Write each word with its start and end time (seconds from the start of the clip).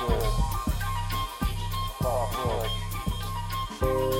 Bob 0.00 0.08
Wood. 0.08 0.32
Bob 2.00 2.34
Wood. 3.82 4.19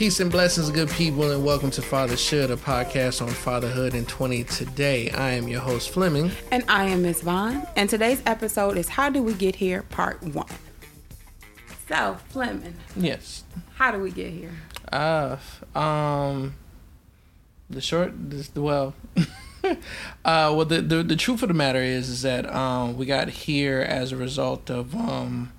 Peace 0.00 0.18
and 0.18 0.32
blessings, 0.32 0.70
good 0.70 0.88
people, 0.88 1.30
and 1.30 1.44
welcome 1.44 1.70
to 1.70 1.82
FatherShould, 1.82 2.50
a 2.50 2.56
podcast 2.56 3.20
on 3.20 3.28
fatherhood 3.28 3.94
in 3.94 4.06
20 4.06 4.44
today. 4.44 5.10
I 5.10 5.32
am 5.32 5.46
your 5.46 5.60
host, 5.60 5.90
Fleming. 5.90 6.30
And 6.50 6.64
I 6.68 6.84
am 6.86 7.02
Miss 7.02 7.20
Vaughn. 7.20 7.66
And 7.76 7.90
today's 7.90 8.22
episode 8.24 8.78
is 8.78 8.88
How 8.88 9.10
Do 9.10 9.22
We 9.22 9.34
Get 9.34 9.56
Here, 9.56 9.82
Part 9.82 10.22
1. 10.22 10.46
So, 11.86 12.16
Fleming. 12.30 12.76
Yes. 12.96 13.44
How 13.74 13.90
do 13.90 13.98
we 13.98 14.10
get 14.10 14.30
here? 14.30 14.52
Uh, 14.90 15.36
um, 15.74 16.54
the 17.68 17.82
short, 17.82 18.12
this, 18.30 18.50
well, 18.54 18.94
uh, 19.64 19.76
well, 20.24 20.64
the, 20.64 20.80
the, 20.80 21.02
the 21.02 21.16
truth 21.16 21.42
of 21.42 21.48
the 21.48 21.54
matter 21.54 21.82
is, 21.82 22.08
is 22.08 22.22
that, 22.22 22.50
um, 22.50 22.96
we 22.96 23.04
got 23.04 23.28
here 23.28 23.80
as 23.82 24.12
a 24.12 24.16
result 24.16 24.70
of, 24.70 24.94
um, 24.94 25.52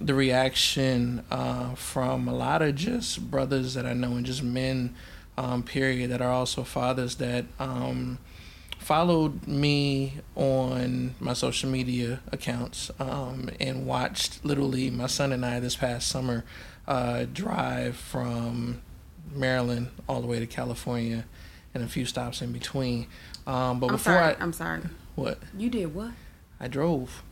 the 0.00 0.14
reaction 0.14 1.24
uh, 1.30 1.74
from 1.74 2.26
a 2.26 2.34
lot 2.34 2.62
of 2.62 2.74
just 2.74 3.30
brothers 3.30 3.74
that 3.74 3.84
I 3.84 3.92
know 3.92 4.12
and 4.12 4.24
just 4.24 4.42
men, 4.42 4.94
um, 5.36 5.62
period, 5.62 6.10
that 6.10 6.22
are 6.22 6.32
also 6.32 6.64
fathers 6.64 7.16
that 7.16 7.44
um, 7.58 8.18
followed 8.78 9.46
me 9.46 10.14
on 10.34 11.14
my 11.20 11.34
social 11.34 11.70
media 11.70 12.20
accounts 12.32 12.90
um, 12.98 13.50
and 13.60 13.86
watched 13.86 14.44
literally 14.44 14.90
my 14.90 15.06
son 15.06 15.32
and 15.32 15.44
I 15.44 15.60
this 15.60 15.76
past 15.76 16.08
summer 16.08 16.44
uh, 16.88 17.26
drive 17.32 17.96
from 17.96 18.80
Maryland 19.30 19.90
all 20.08 20.20
the 20.20 20.26
way 20.26 20.38
to 20.40 20.46
California 20.46 21.24
and 21.74 21.84
a 21.84 21.86
few 21.86 22.06
stops 22.06 22.42
in 22.42 22.52
between. 22.52 23.06
Um, 23.46 23.80
but 23.80 23.86
I'm 23.86 23.92
before 23.92 24.14
sorry, 24.14 24.34
I, 24.34 24.42
I'm 24.42 24.52
sorry. 24.52 24.80
what 25.14 25.38
You 25.56 25.68
did 25.68 25.94
what? 25.94 26.12
I 26.58 26.68
drove 26.68 27.22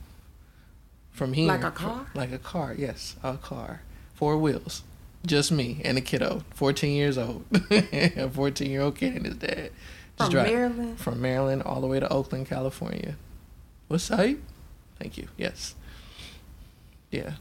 from 1.19 1.34
here. 1.34 1.48
Like 1.48 1.64
a 1.64 1.70
car? 1.70 2.06
Like 2.14 2.33
a 2.33 2.38
car, 2.38 2.74
yes, 2.78 3.16
a 3.22 3.36
car, 3.36 3.83
four 4.14 4.38
wheels, 4.38 4.83
just 5.27 5.50
me 5.52 5.83
and 5.84 5.98
a 5.98 6.00
kiddo, 6.00 6.42
fourteen 6.55 6.97
years 6.97 7.19
old, 7.19 7.44
a 7.70 8.30
fourteen 8.30 8.70
year 8.70 8.80
old 8.83 8.97
kid 8.97 9.16
and 9.16 9.27
his 9.27 9.36
dad. 9.36 9.70
From 10.16 10.30
drive- 10.30 10.46
Maryland? 10.46 10.98
From 10.98 11.20
Maryland 11.20 11.62
all 11.64 11.80
the 11.80 11.86
way 11.86 12.00
to 12.00 12.08
Oakland, 12.08 12.46
California. 12.46 13.16
What's 13.89 14.11
up? 14.11 14.20
Thank 14.98 15.16
you. 15.19 15.28
Yes. 15.36 15.74
Yeah. 17.11 17.34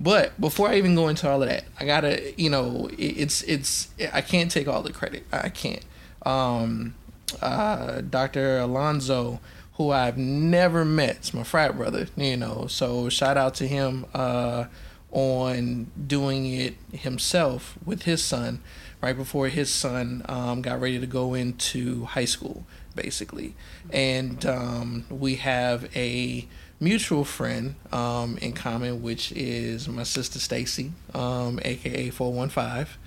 But 0.00 0.38
before 0.40 0.68
I 0.68 0.76
even 0.76 0.94
go 0.94 1.08
into 1.08 1.28
all 1.28 1.42
of 1.42 1.48
that, 1.48 1.64
I 1.78 1.84
gotta, 1.84 2.32
you 2.40 2.50
know, 2.50 2.88
it's 2.98 3.42
it's 3.42 3.88
I 4.12 4.20
can't 4.20 4.50
take 4.50 4.68
all 4.68 4.82
the 4.82 4.92
credit. 4.92 5.24
I 5.32 5.48
can't. 5.48 5.84
Um, 6.24 6.94
uh, 7.42 8.00
Dr. 8.02 8.58
Alonzo, 8.58 9.40
who 9.78 9.92
I've 9.92 10.18
never 10.18 10.84
met, 10.84 11.16
it's 11.18 11.32
my 11.32 11.44
frat 11.44 11.76
brother, 11.76 12.08
you 12.16 12.36
know. 12.36 12.66
So 12.66 13.08
shout 13.08 13.36
out 13.36 13.54
to 13.54 13.66
him 13.66 14.06
uh, 14.12 14.64
on 15.12 15.90
doing 16.04 16.52
it 16.52 16.74
himself 16.92 17.78
with 17.84 18.02
his 18.02 18.22
son 18.22 18.60
right 19.00 19.16
before 19.16 19.46
his 19.46 19.72
son 19.72 20.22
um, 20.28 20.62
got 20.62 20.80
ready 20.80 20.98
to 20.98 21.06
go 21.06 21.34
into 21.34 22.04
high 22.06 22.24
school, 22.24 22.66
basically. 22.96 23.54
And 23.92 24.44
um, 24.44 25.04
we 25.10 25.36
have 25.36 25.88
a 25.96 26.48
mutual 26.80 27.24
friend 27.24 27.76
um, 27.92 28.36
in 28.38 28.54
common, 28.54 29.00
which 29.00 29.30
is 29.30 29.86
my 29.86 30.02
sister 30.02 30.40
Stacy, 30.40 30.92
um, 31.14 31.60
aka 31.64 32.10
four 32.10 32.32
one 32.32 32.48
five. 32.48 32.98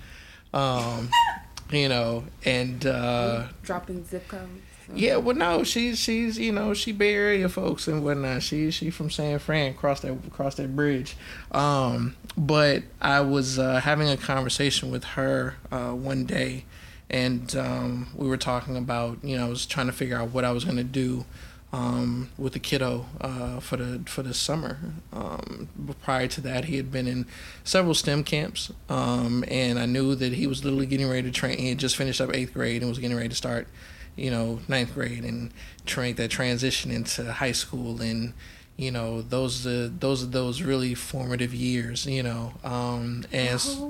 Um, 0.54 1.10
you 1.70 1.90
know, 1.90 2.24
and 2.46 2.86
uh, 2.86 3.48
Dropping 3.62 4.06
zip 4.06 4.26
codes? 4.26 4.71
Yeah, 4.94 5.16
well, 5.16 5.36
no, 5.36 5.64
she's 5.64 5.98
she's 5.98 6.38
you 6.38 6.52
know 6.52 6.74
she 6.74 6.92
Bay 6.92 7.14
Area 7.14 7.48
folks 7.48 7.88
and 7.88 8.04
whatnot. 8.04 8.42
She 8.42 8.70
she 8.70 8.90
from 8.90 9.10
San 9.10 9.38
Fran, 9.38 9.74
cross 9.74 10.00
that 10.00 10.16
cross 10.32 10.54
that 10.56 10.74
bridge. 10.76 11.16
Um, 11.50 12.16
but 12.36 12.82
I 13.00 13.20
was 13.20 13.58
uh, 13.58 13.80
having 13.80 14.08
a 14.08 14.16
conversation 14.16 14.90
with 14.90 15.04
her 15.04 15.56
uh, 15.70 15.90
one 15.90 16.24
day, 16.24 16.64
and 17.10 17.54
um, 17.56 18.08
we 18.14 18.28
were 18.28 18.36
talking 18.36 18.76
about 18.76 19.18
you 19.22 19.36
know 19.36 19.46
I 19.46 19.48
was 19.48 19.66
trying 19.66 19.86
to 19.86 19.92
figure 19.92 20.16
out 20.16 20.30
what 20.30 20.44
I 20.44 20.52
was 20.52 20.64
gonna 20.64 20.84
do 20.84 21.24
um, 21.72 22.28
with 22.36 22.52
the 22.52 22.58
kiddo 22.58 23.06
uh, 23.20 23.60
for 23.60 23.76
the 23.76 24.00
for 24.06 24.22
the 24.22 24.34
summer. 24.34 24.78
Um, 25.12 25.68
prior 26.02 26.28
to 26.28 26.40
that, 26.42 26.66
he 26.66 26.76
had 26.76 26.92
been 26.92 27.06
in 27.06 27.26
several 27.64 27.94
STEM 27.94 28.24
camps, 28.24 28.70
um, 28.88 29.44
and 29.48 29.78
I 29.78 29.86
knew 29.86 30.14
that 30.14 30.34
he 30.34 30.46
was 30.46 30.64
literally 30.64 30.86
getting 30.86 31.08
ready 31.08 31.22
to 31.22 31.30
train. 31.30 31.58
He 31.58 31.70
had 31.70 31.78
just 31.78 31.96
finished 31.96 32.20
up 32.20 32.34
eighth 32.34 32.52
grade 32.52 32.82
and 32.82 32.90
was 32.90 32.98
getting 32.98 33.16
ready 33.16 33.30
to 33.30 33.34
start, 33.34 33.68
you 34.16 34.30
know, 34.30 34.60
ninth 34.68 34.94
grade 34.94 35.24
and 35.24 35.50
trying 35.86 36.14
that 36.16 36.30
transition 36.30 36.90
into 36.90 37.32
high 37.32 37.52
school 37.52 38.00
and. 38.00 38.34
You 38.78 38.90
know, 38.90 39.20
those 39.20 39.66
are 39.66 39.86
those 39.88 40.22
are 40.24 40.26
those 40.28 40.62
really 40.62 40.94
formative 40.94 41.54
years. 41.54 42.06
You 42.06 42.22
know, 42.22 42.54
um, 42.64 43.24
and 43.30 43.50
s- 43.50 43.76
Oh. 43.78 43.88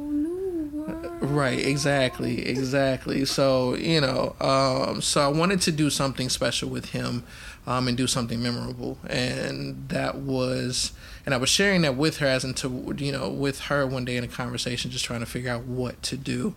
Right, 1.21 1.65
exactly, 1.65 2.47
exactly. 2.47 3.25
So, 3.25 3.77
you 3.77 4.01
know, 4.01 4.35
um, 4.41 5.01
so 5.01 5.21
I 5.21 5.29
wanted 5.29 5.61
to 5.63 5.73
do 5.73 5.89
something 5.91 6.29
special 6.29 6.69
with 6.69 6.91
him 6.91 7.23
um, 7.67 7.87
and 7.87 7.97
do 7.97 8.09
something 8.09 8.43
memorable. 8.43 8.99
And 9.09 9.89
that 9.89 10.17
was, 10.17 10.93
and 11.25 11.33
I 11.35 11.39
was 11.39 11.49
sharing 11.49 11.83
that 11.83 11.97
with 11.97 12.17
her 12.19 12.27
as 12.27 12.45
into, 12.45 12.95
you 12.99 13.13
know, 13.13 13.29
with 13.31 13.61
her 13.61 13.87
one 13.87 14.05
day 14.05 14.17
in 14.17 14.25
a 14.25 14.29
conversation, 14.29 14.91
just 14.91 15.05
trying 15.05 15.21
to 15.21 15.27
figure 15.27 15.51
out 15.53 15.63
what 15.65 16.03
to 16.05 16.17
do. 16.17 16.57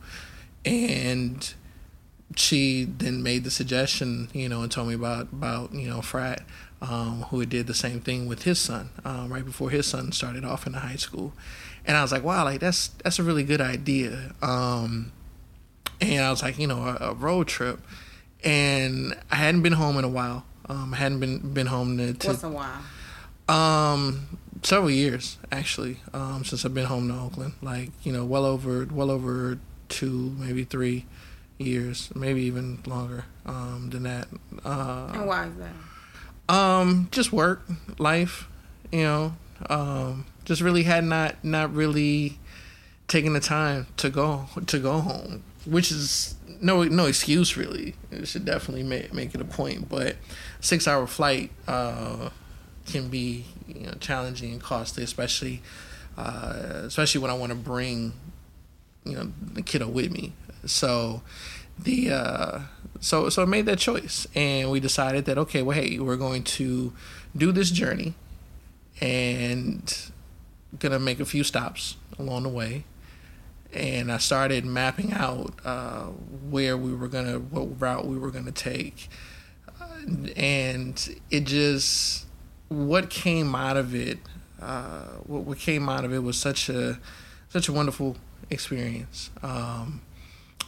And 0.66 1.54
she 2.36 2.86
then 2.86 3.24
made 3.24 3.44
the 3.44 3.52
suggestion, 3.52 4.30
you 4.34 4.50
know, 4.50 4.62
and 4.62 4.72
told 4.72 4.88
me 4.88 4.94
about, 4.94 5.32
about 5.32 5.74
you 5.74 5.88
know, 5.90 6.02
Frat, 6.02 6.42
um, 6.82 7.24
who 7.30 7.46
did 7.46 7.68
the 7.68 7.74
same 7.74 8.00
thing 8.00 8.28
with 8.28 8.44
his 8.44 8.60
son 8.60 8.90
um, 9.04 9.32
right 9.32 9.46
before 9.46 9.70
his 9.70 9.88
son 9.88 10.12
started 10.12 10.44
off 10.46 10.68
in 10.68 10.74
the 10.74 10.80
high 10.80 10.98
school 10.98 11.34
and 11.88 11.96
I 11.96 12.02
was 12.02 12.12
like, 12.12 12.24
wow, 12.24 12.44
like 12.44 12.60
that's 12.60 12.90
that's 13.04 13.20
a 13.20 13.24
really 13.24 13.44
good 13.44 13.62
idea. 13.62 14.34
Um, 14.42 15.12
and 16.02 16.24
I 16.24 16.30
was 16.32 16.42
like, 16.42 16.58
you 16.58 16.68
know, 16.68 16.84
a, 16.84 17.12
a 17.12 17.14
road 17.14 17.48
trip, 17.48 17.80
and 18.44 19.16
I 19.32 19.36
hadn't 19.36 19.62
been 19.62 19.74
home 19.74 19.98
in 19.98 20.04
a 20.04 20.10
while. 20.10 20.46
Um, 20.68 20.94
I 20.94 20.98
hadn't 20.98 21.20
been 21.20 21.54
been 21.54 21.68
home 21.68 21.98
to, 21.98 22.28
What's 22.28 22.44
a 22.44 22.50
while? 22.50 22.82
um 23.48 24.40
several 24.64 24.90
years 24.90 25.38
actually 25.52 26.00
um 26.16 26.44
since 26.44 26.66
I've 26.66 26.74
been 26.74 26.86
home 26.86 27.08
to 27.10 27.14
Oakland. 27.14 27.54
Like 27.62 27.92
you 28.04 28.12
know, 28.12 28.26
well 28.26 28.46
over 28.46 28.88
well 28.92 29.12
over 29.12 29.60
two, 29.90 30.36
maybe 30.40 30.64
three 30.64 31.06
years, 31.58 32.10
maybe 32.16 32.42
even 32.44 32.80
longer 32.86 33.26
um, 33.46 33.90
than 33.92 34.04
that. 34.04 34.28
Uh, 34.64 35.12
And 35.14 35.28
why 35.28 35.48
is 35.48 35.54
that? 35.58 36.54
um, 36.54 37.08
just 37.12 37.32
work, 37.32 37.64
life, 37.98 38.48
you 38.92 39.04
know. 39.04 39.36
Um, 39.70 40.26
just 40.44 40.62
really 40.62 40.84
had 40.84 41.04
not 41.06 41.44
not 41.44 41.74
really 41.74 42.38
taken 43.08 43.34
the 43.34 43.40
time 43.40 43.88
to 43.98 44.10
go 44.10 44.48
to 44.68 44.80
go 44.80 45.00
home, 45.00 45.44
which 45.66 45.92
is 45.92 46.36
no 46.62 46.84
no 46.84 47.06
excuse 47.06 47.56
really. 47.58 47.96
It 48.12 48.28
should 48.28 48.46
definitely 48.46 48.84
make 48.84 49.14
make 49.14 49.34
it 49.34 49.42
a 49.42 49.46
point, 49.46 49.88
but 49.90 50.18
six 50.60 50.88
hour 50.88 51.08
flight 51.08 51.52
uh, 51.68 52.30
can 52.86 53.08
be 53.08 53.46
you 53.68 53.88
know 53.88 53.94
challenging 54.00 54.52
and 54.52 54.62
costly, 54.62 55.04
especially 55.04 55.62
uh, 56.18 56.82
especially 56.86 57.22
when 57.22 57.32
I 57.32 57.36
want 57.36 57.52
to 57.52 57.58
bring 57.58 58.14
you 59.06 59.14
know 59.16 59.32
the 59.54 59.62
kiddo 59.62 59.88
with 59.88 60.12
me. 60.12 60.34
So 60.66 61.22
the 61.78 62.12
uh, 62.12 62.60
so 63.00 63.30
so 63.30 63.42
I 63.42 63.46
made 63.46 63.66
that 63.66 63.80
choice, 63.80 64.28
and 64.36 64.72
we 64.72 64.80
decided 64.80 65.26
that 65.26 65.38
okay, 65.38 65.62
well, 65.62 65.78
hey, 65.78 66.00
we're 66.00 66.18
going 66.18 66.44
to 66.44 66.94
do 67.36 67.52
this 67.52 67.72
journey, 67.72 68.14
and 69.02 70.12
gonna 70.80 71.00
make 71.00 71.20
a 71.20 71.26
few 71.26 71.44
stops 71.44 71.98
along 72.18 72.44
the 72.44 72.50
way. 72.50 72.84
And 73.74 74.12
I 74.12 74.18
started 74.18 74.66
mapping 74.66 75.14
out 75.14 75.54
uh, 75.66 76.06
where 76.50 76.78
we 76.78 76.96
were 76.96 77.10
gonna, 77.10 77.40
what 77.40 77.82
route 77.82 78.06
we 78.08 78.18
were 78.18 78.32
gonna 78.32 78.52
take, 78.52 79.10
uh, 79.82 79.88
and 80.38 81.20
it 81.30 81.44
just 81.44 82.26
what 82.70 83.10
came 83.10 83.54
out 83.54 83.78
of 83.78 83.94
it. 83.94 84.20
Uh, 84.62 85.04
what 85.26 85.44
what 85.44 85.60
came 85.60 85.90
out 85.90 86.06
of 86.06 86.14
it 86.14 86.20
was 86.20 86.38
such 86.38 86.70
a 86.70 87.00
such 87.50 87.68
a 87.68 87.74
wonderful 87.74 88.16
experience. 88.50 89.30
Um, 89.44 90.02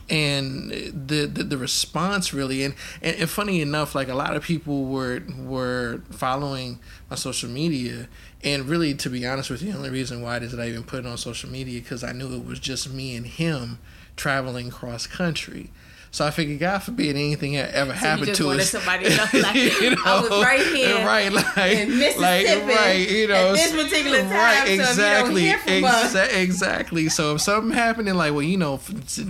and 0.10 0.72
the, 0.72 1.26
the 1.26 1.44
the 1.44 1.58
response 1.58 2.34
really 2.34 2.64
and, 2.64 2.76
and 3.02 3.18
and 3.18 3.30
funny 3.30 3.62
enough 3.62 3.94
like 3.94 4.08
a 4.08 4.16
lot 4.16 4.36
of 4.36 4.44
people 4.44 4.86
were 4.86 5.22
were 5.38 6.02
following 6.12 6.80
my 7.10 7.16
social 7.16 7.50
media 7.50 8.08
and 8.44 8.70
really 8.70 8.94
to 8.94 9.10
be 9.10 9.26
honest 9.26 9.50
with 9.50 9.62
you 9.62 9.72
the 9.72 9.78
only 9.78 9.90
reason 9.90 10.22
why 10.22 10.40
did 10.40 10.58
I 10.60 10.70
even 10.70 10.84
put 10.84 11.00
it 11.00 11.06
on 11.06 11.18
social 11.18 11.50
media 11.50 11.82
because 11.82 12.04
I 12.04 12.14
knew 12.14 12.34
it 12.34 12.46
was 12.46 12.60
just 12.60 12.92
me 12.92 13.16
and 13.16 13.26
him 13.26 13.80
traveling 14.16 14.70
cross 14.70 15.08
country 15.08 15.72
So 16.12 16.26
I 16.26 16.32
figured, 16.32 16.60
God 16.60 16.80
forbid 16.80 17.16
anything 17.16 17.58
ever 17.58 17.92
So 17.92 17.98
happened 17.98 18.28
you 18.28 18.34
just 18.34 18.42
to 18.42 18.50
us. 18.52 18.70
somebody 18.70 19.06
to 19.06 19.16
know, 19.16 19.24
like, 19.42 20.06
I 20.06 20.22
was 20.22 20.30
right 20.44 20.62
here 20.68 21.06
right? 21.06 21.32
Like, 21.32 21.78
in 21.78 21.98
Mississippi 22.00 22.20
like, 22.22 22.76
right? 22.76 23.10
You 23.10 23.28
know, 23.28 23.50
at 23.50 23.54
this 23.56 23.72
particular 23.84 24.20
time. 24.22 24.32
right? 24.32 24.68
so 24.68 24.74
Exactly, 24.74 25.48
if 25.48 25.52
you 25.68 25.82
don't 25.82 25.82
hear 25.82 25.82
from 25.82 25.86
us, 25.86 26.16
exa- 26.16 26.42
exactly. 26.42 27.10
So 27.10 27.36
if 27.36 27.42
something 27.42 27.72
happened, 27.72 28.08
and 28.10 28.18
like, 28.18 28.32
well, 28.34 28.42
you 28.42 28.58
know, 28.58 28.80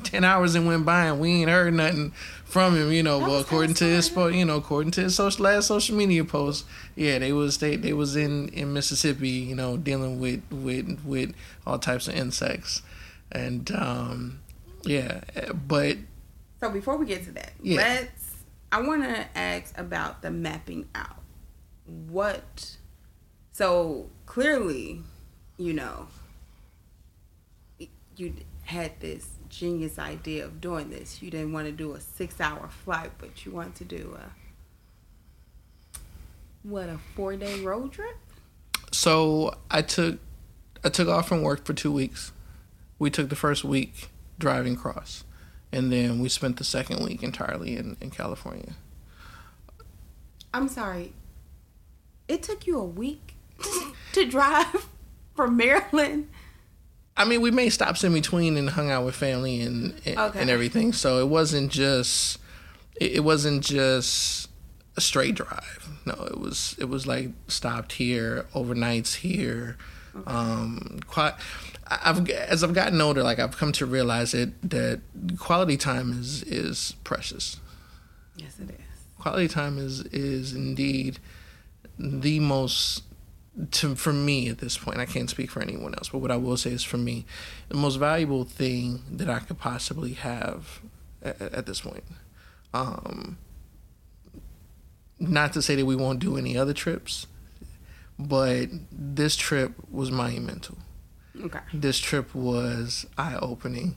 ten 0.04 0.24
hours 0.24 0.56
and 0.56 0.68
went 0.68 0.86
by 0.86 1.06
and 1.06 1.20
we 1.20 1.32
ain't 1.32 1.50
heard 1.50 1.74
nothing 1.74 2.12
from 2.46 2.76
him, 2.78 2.92
you 2.94 3.04
know, 3.04 3.20
That 3.20 3.28
well, 3.28 3.40
according 3.42 3.74
to 3.76 3.84
his, 3.84 4.10
you 4.16 4.46
know, 4.46 4.56
according 4.56 4.92
to 4.92 5.02
his 5.02 5.16
social 5.16 5.44
last 5.44 5.68
social 5.68 5.96
media 5.98 6.24
post, 6.24 6.66
yeah, 6.96 7.20
they 7.20 7.34
was 7.34 7.58
they 7.58 7.76
they 7.76 7.92
was 7.94 8.16
in 8.16 8.48
in 8.50 8.72
Mississippi, 8.74 9.30
you 9.30 9.56
know, 9.56 9.76
dealing 9.78 10.20
with 10.20 10.42
with 10.52 11.02
with 11.04 11.34
all 11.66 11.80
types 11.80 12.08
of 12.08 12.16
insects, 12.16 12.82
and 13.32 13.70
um, 13.72 14.40
yeah, 14.84 15.22
but 15.68 15.98
So 16.60 16.70
before 16.70 16.98
we 16.98 17.06
get 17.06 17.24
to 17.26 17.32
that, 17.34 17.54
Yeah. 17.62 17.78
let's. 17.78 18.36
I 18.72 18.82
want 18.82 19.04
to 19.04 19.38
ask 19.38 19.78
about 19.78 20.22
the 20.22 20.30
mapping 20.32 20.90
out. 20.94 21.22
What? 21.86 22.76
So 23.54 24.10
clearly, 24.26 25.02
you 25.58 25.74
know, 25.74 26.08
you 28.18 28.34
had 28.64 29.00
this 29.00 29.30
genius 29.50 29.98
idea 29.98 30.44
of 30.44 30.60
doing 30.60 30.90
this. 30.90 31.22
You 31.22 31.32
didn't 31.32 31.54
want 31.54 31.68
to 31.68 31.72
do 31.72 31.94
a 31.94 32.00
six-hour 32.02 32.68
flight, 32.70 33.12
but 33.20 33.46
you 33.46 33.52
want 33.52 33.76
to 33.76 33.86
do 33.86 34.18
a 34.20 34.32
what 36.68 36.90
a 36.90 36.98
four-day 37.16 37.62
road 37.62 37.94
trip. 37.94 38.18
So 38.92 39.56
I 39.72 39.82
took 39.82 40.20
I 40.84 40.90
took 40.90 41.08
off 41.08 41.28
from 41.30 41.42
work 41.42 41.66
for 41.66 41.74
two 41.74 41.92
weeks. 41.92 42.32
We 43.00 43.10
took 43.10 43.30
the 43.30 43.36
first 43.36 43.64
week 43.64 44.10
driving 44.40 44.74
across, 44.74 45.24
and 45.72 45.92
then 45.92 46.20
we 46.20 46.30
spent 46.30 46.58
the 46.58 46.64
second 46.64 47.04
week 47.04 47.24
entirely 47.24 47.76
in, 47.78 47.98
in 48.02 48.10
California. 48.10 48.74
I'm 50.54 50.68
sorry. 50.68 51.14
It 52.28 52.44
took 52.44 52.66
you 52.68 52.80
a 52.80 52.86
week 52.86 53.36
to 54.14 54.26
drive 54.26 54.88
from 55.36 55.58
Maryland. 55.58 56.30
I 57.16 57.26
mean, 57.26 57.42
we 57.42 57.52
made 57.52 57.70
stops 57.70 58.04
in 58.04 58.14
between 58.14 58.58
and 58.58 58.70
hung 58.70 58.92
out 58.92 59.04
with 59.06 59.16
family 59.16 59.62
and 59.62 59.94
and, 60.06 60.18
Okay. 60.18 60.40
and 60.40 60.50
everything. 60.50 60.94
So 60.94 61.20
it 61.20 61.28
wasn't 61.28 61.72
just 61.72 62.38
it, 63.00 63.24
wasn't 63.24 63.64
just 63.64 64.50
a 64.96 65.02
straight 65.02 65.36
drive. 65.36 65.88
No, 66.06 66.14
it 66.30 66.40
was 66.40 66.76
it 66.80 66.90
was 66.90 67.08
like 67.08 67.30
stopped 67.48 67.94
here, 67.94 68.46
overnights 68.54 69.16
here. 69.16 69.78
Um, 70.26 71.00
quite. 71.08 71.34
I've 71.90 72.30
as 72.30 72.64
I've 72.64 72.74
gotten 72.74 73.00
older, 73.02 73.24
like 73.24 73.40
I've 73.40 73.58
come 73.58 73.72
to 73.74 73.86
realize 73.86 74.34
it 74.34 74.70
that 74.70 75.02
quality 75.38 75.78
time 75.78 76.20
is 76.20 76.44
is 76.44 76.96
precious. 77.04 77.60
Yes, 78.36 78.60
it 78.60 78.70
is. 78.70 78.78
quality 79.20 79.48
time 79.48 79.78
is 79.78 80.02
is 80.06 80.54
indeed 80.54 81.20
the 81.98 82.40
most 82.40 83.04
to 83.72 83.96
for 83.96 84.14
me 84.14 84.50
at 84.50 84.60
this 84.60 84.78
point 84.78 85.00
i 85.00 85.06
can't 85.06 85.32
speak 85.32 85.50
for 85.50 85.62
anyone 85.64 85.96
else 85.96 86.10
but 86.10 86.20
what 86.20 86.30
i 86.30 86.38
will 86.38 86.58
say 86.58 86.70
is 86.70 86.84
for 86.84 86.98
me 86.98 87.26
the 87.70 87.76
most 87.76 87.96
valuable 87.96 88.44
thing 88.44 89.02
that 89.12 89.28
i 89.28 89.40
could 89.40 89.58
possibly 89.58 90.14
have 90.14 90.80
at, 91.24 91.42
at 91.42 91.66
this 91.66 91.82
point 91.82 92.04
um 92.76 93.38
not 95.20 95.54
to 95.54 95.62
say 95.62 95.74
that 95.76 95.88
we 95.88 95.96
won't 95.96 96.20
do 96.20 96.38
any 96.38 96.56
other 96.56 96.74
trips 96.74 97.26
but 98.20 98.68
this 98.92 99.36
trip 99.36 99.74
was 99.90 100.12
monumental 100.12 100.78
Okay. 101.46 101.60
this 101.74 102.00
trip 102.00 102.34
was 102.36 103.06
eye-opening 103.18 103.96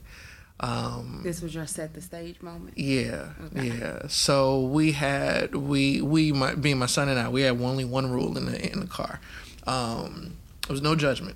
um 0.59 1.21
This 1.23 1.41
was 1.41 1.55
your 1.55 1.65
set 1.65 1.93
the 1.95 2.01
stage 2.01 2.41
moment. 2.41 2.77
yeah, 2.77 3.29
Okay. 3.47 3.67
yeah. 3.79 4.07
So 4.07 4.61
we 4.61 4.91
had 4.91 5.55
we 5.55 6.01
we 6.01 6.31
my 6.31 6.53
being 6.55 6.77
my 6.77 6.85
son 6.85 7.09
and 7.09 7.19
I 7.19 7.29
we 7.29 7.41
had 7.41 7.59
only 7.59 7.83
one 7.85 8.11
rule 8.11 8.37
in 8.37 8.45
the 8.45 8.71
in 8.71 8.79
the 8.79 8.85
car. 8.87 9.19
Um, 9.65 10.37
there 10.67 10.73
was 10.73 10.81
no 10.81 10.95
judgment, 10.95 11.35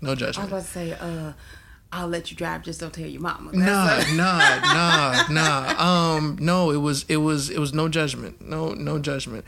no 0.00 0.14
judgment. 0.14 0.50
I 0.50 0.54
was 0.56 0.64
about 0.64 0.72
to 0.72 0.78
say, 0.78 0.92
uh, 1.00 1.32
I'll 1.92 2.08
let 2.08 2.30
you 2.30 2.36
drive, 2.36 2.62
just 2.62 2.80
don't 2.80 2.92
tell 2.92 3.06
your 3.06 3.20
mama. 3.22 3.52
Nah, 3.52 3.86
That's 3.86 4.12
nah, 4.12 4.38
nah, 4.74 5.28
nah. 5.30 6.14
Um, 6.16 6.38
no, 6.40 6.70
it 6.70 6.76
was 6.78 7.04
it 7.08 7.16
was 7.18 7.50
it 7.50 7.58
was 7.58 7.72
no 7.72 7.88
judgment, 7.88 8.40
no 8.40 8.74
no 8.74 8.98
judgment. 8.98 9.44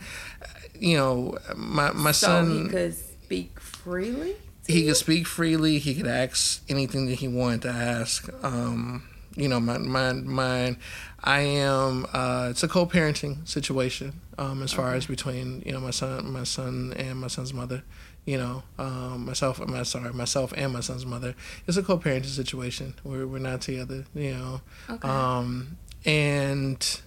You 0.79 0.97
know, 0.97 1.37
my 1.55 1.91
my 1.91 2.11
so 2.13 2.27
son 2.27 2.63
he 2.63 2.69
could 2.69 2.95
speak 2.95 3.59
freely. 3.59 4.35
He 4.67 4.85
could 4.85 4.97
speak 4.97 5.27
freely. 5.27 5.79
He 5.79 5.95
could 5.95 6.07
ask 6.07 6.61
anything 6.69 7.07
that 7.07 7.15
he 7.15 7.27
wanted 7.27 7.63
to 7.63 7.69
ask. 7.69 8.29
Um, 8.43 9.03
you 9.35 9.47
know, 9.47 9.59
my 9.59 9.77
my 9.77 10.13
my, 10.13 10.75
I 11.23 11.39
am. 11.41 12.05
Uh, 12.13 12.47
it's 12.51 12.63
a 12.63 12.67
co-parenting 12.67 13.47
situation 13.47 14.19
um, 14.37 14.61
as 14.61 14.73
far 14.73 14.93
as 14.93 15.05
between 15.07 15.63
you 15.65 15.71
know 15.71 15.79
my 15.79 15.91
son, 15.91 16.31
my 16.31 16.43
son 16.43 16.93
and 16.97 17.19
my 17.19 17.27
son's 17.27 17.53
mother. 17.53 17.83
You 18.23 18.37
know, 18.37 18.63
um, 18.77 19.25
myself, 19.25 19.59
my 19.65 19.81
sorry, 19.83 20.13
myself 20.13 20.53
and 20.55 20.71
my 20.73 20.81
son's 20.81 21.05
mother. 21.07 21.33
It's 21.65 21.75
a 21.77 21.81
co-parenting 21.83 22.25
situation. 22.25 22.93
We're 23.03 23.25
we're 23.25 23.39
not 23.39 23.61
together. 23.61 24.05
You 24.13 24.33
know, 24.33 24.61
Okay. 24.89 25.07
um, 25.07 25.77
and 26.05 27.01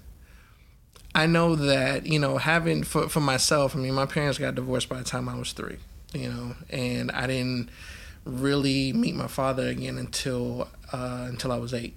I 1.15 1.27
know 1.27 1.55
that 1.55 2.07
you 2.07 2.19
know 2.19 2.39
having 2.39 2.83
for 2.83 3.09
for 3.09 3.21
myself. 3.21 3.77
I 3.77 3.79
mean, 3.79 3.95
my 3.95 4.07
parents 4.07 4.39
got 4.39 4.55
divorced 4.57 4.89
by 4.89 4.99
the 4.99 5.05
time 5.05 5.29
I 5.29 5.37
was 5.39 5.53
three. 5.53 5.77
You 6.15 6.29
know, 6.29 6.57
and 6.71 7.11
I 7.11 7.27
didn't 7.27 7.71
really 8.25 8.93
meet 8.93 9.15
my 9.15 9.27
father 9.27 9.67
again 9.69 9.99
until 9.99 10.69
uh, 10.93 11.27
until 11.29 11.53
I 11.53 11.57
was 11.57 11.75
eight. 11.75 11.95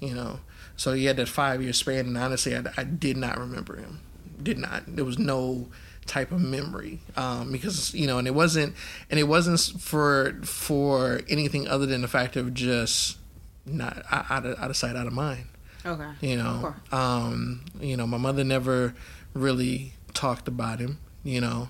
You 0.00 0.14
know, 0.14 0.40
so 0.76 0.92
he 0.92 1.06
had 1.06 1.16
that 1.16 1.28
five 1.28 1.62
year 1.62 1.72
span, 1.72 2.06
and 2.06 2.16
honestly, 2.16 2.56
I, 2.56 2.62
I 2.76 2.84
did 2.84 3.16
not 3.16 3.38
remember 3.38 3.76
him. 3.76 4.00
Did 4.40 4.58
not. 4.58 4.84
There 4.86 5.04
was 5.04 5.18
no 5.18 5.68
type 6.06 6.30
of 6.32 6.40
memory 6.40 7.00
um, 7.16 7.50
because 7.50 7.94
you 7.94 8.06
know, 8.06 8.18
and 8.18 8.28
it 8.28 8.34
wasn't, 8.34 8.74
and 9.10 9.18
it 9.18 9.24
wasn't 9.24 9.80
for 9.80 10.38
for 10.42 11.22
anything 11.28 11.66
other 11.66 11.86
than 11.86 12.02
the 12.02 12.08
fact 12.08 12.36
of 12.36 12.54
just 12.54 13.16
not 13.66 14.04
out 14.12 14.46
of 14.46 14.58
out 14.58 14.70
of 14.70 14.76
sight, 14.76 14.94
out 14.94 15.06
of 15.06 15.12
mind 15.12 15.46
okay. 15.86 16.10
you 16.20 16.36
know 16.36 16.74
um 16.92 17.64
you 17.80 17.96
know 17.96 18.06
my 18.06 18.18
mother 18.18 18.44
never 18.44 18.94
really 19.34 19.92
talked 20.12 20.48
about 20.48 20.78
him 20.78 20.98
you 21.22 21.40
know 21.40 21.68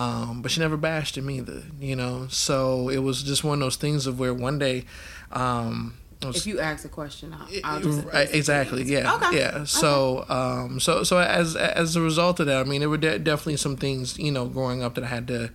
um 0.00 0.42
but 0.42 0.50
she 0.50 0.60
never 0.60 0.76
bashed 0.76 1.16
him 1.18 1.28
either 1.30 1.62
you 1.80 1.96
know? 1.96 2.26
So 2.28 2.88
it 2.96 2.98
was 3.08 3.22
just 3.30 3.42
one 3.44 3.54
of 3.60 3.60
those 3.66 3.76
things 3.84 4.06
of 4.06 4.18
where 4.20 4.34
one 4.34 4.58
day 4.58 4.84
um 5.32 5.94
was- 6.22 6.36
If 6.38 6.46
you 6.46 6.58
ask 6.60 6.84
a 6.84 6.88
question, 7.00 7.34
I'll, 7.38 7.48
I'll 7.68 7.80
just 7.80 8.04
Right, 8.06 8.28
exactly 8.40 8.82
yeah 8.84 9.14
Okay. 9.16 9.36
yeah. 9.40 9.64
So 9.64 10.24
um 10.28 10.80
so 10.80 11.02
so 11.04 11.14
as 11.18 11.56
as 11.56 11.96
a 11.96 12.00
result 12.10 12.40
of 12.40 12.46
that 12.50 12.58
i 12.60 12.64
mean 12.70 12.80
there 12.80 12.88
were 12.94 12.96
de- 13.06 13.18
definitely 13.30 13.56
some 13.66 13.76
things 13.76 14.18
you 14.18 14.32
know 14.36 14.46
growing 14.56 14.82
up 14.82 14.94
that 14.96 15.04
i 15.04 15.08
had 15.18 15.26
to 15.28 15.50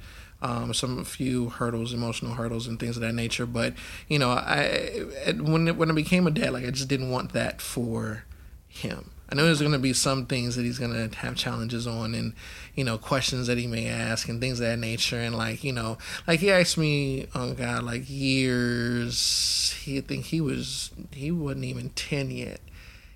um 0.50 0.74
some 0.74 1.04
few 1.04 1.50
hurdles 1.50 1.94
emotional 1.94 2.34
hurdles 2.40 2.66
and 2.68 2.80
things 2.80 2.96
of 2.98 3.02
that 3.06 3.14
nature. 3.24 3.46
But 3.60 3.74
you 4.08 4.18
know 4.20 4.30
i 4.30 5.04
when 5.52 5.68
it, 5.70 5.76
when 5.78 5.90
i 5.92 5.94
became 5.94 6.26
a 6.28 6.32
dad 6.32 6.52
like 6.54 6.66
i 6.66 6.72
just 6.72 6.88
didn't 6.94 7.12
want 7.12 7.34
that 7.34 7.62
for 7.62 8.24
him 8.68 9.12
I 9.32 9.36
know 9.36 9.46
there's 9.46 9.62
going 9.62 9.72
to 9.72 9.80
be 9.80 9.94
some 9.94 10.26
things 10.26 10.58
that 10.58 10.64
he's 10.64 10.78
going 10.78 10.92
to 10.92 11.16
have 11.20 11.36
challenges 11.36 11.88
on, 11.88 12.14
and 12.14 12.34
you 12.76 12.84
know 12.84 12.98
questions 12.98 13.48
that 13.48 13.58
he 13.58 13.66
may 13.66 13.88
ask, 13.88 14.28
and 14.28 14.42
things 14.42 14.60
of 14.60 14.68
that 14.68 14.80
nature. 14.80 15.20
And 15.20 15.36
like 15.36 15.64
you 15.64 15.72
know, 15.72 15.98
like 16.28 16.42
he 16.42 16.52
asked 16.52 16.78
me, 16.78 17.28
oh 17.34 17.54
god, 17.54 17.84
like 17.84 18.10
years. 18.10 19.76
He 19.84 20.00
think 20.02 20.26
he 20.26 20.42
was 20.42 20.92
he 21.12 21.32
wasn't 21.32 21.66
even 21.66 21.90
ten 21.92 22.30
yet, 22.30 22.60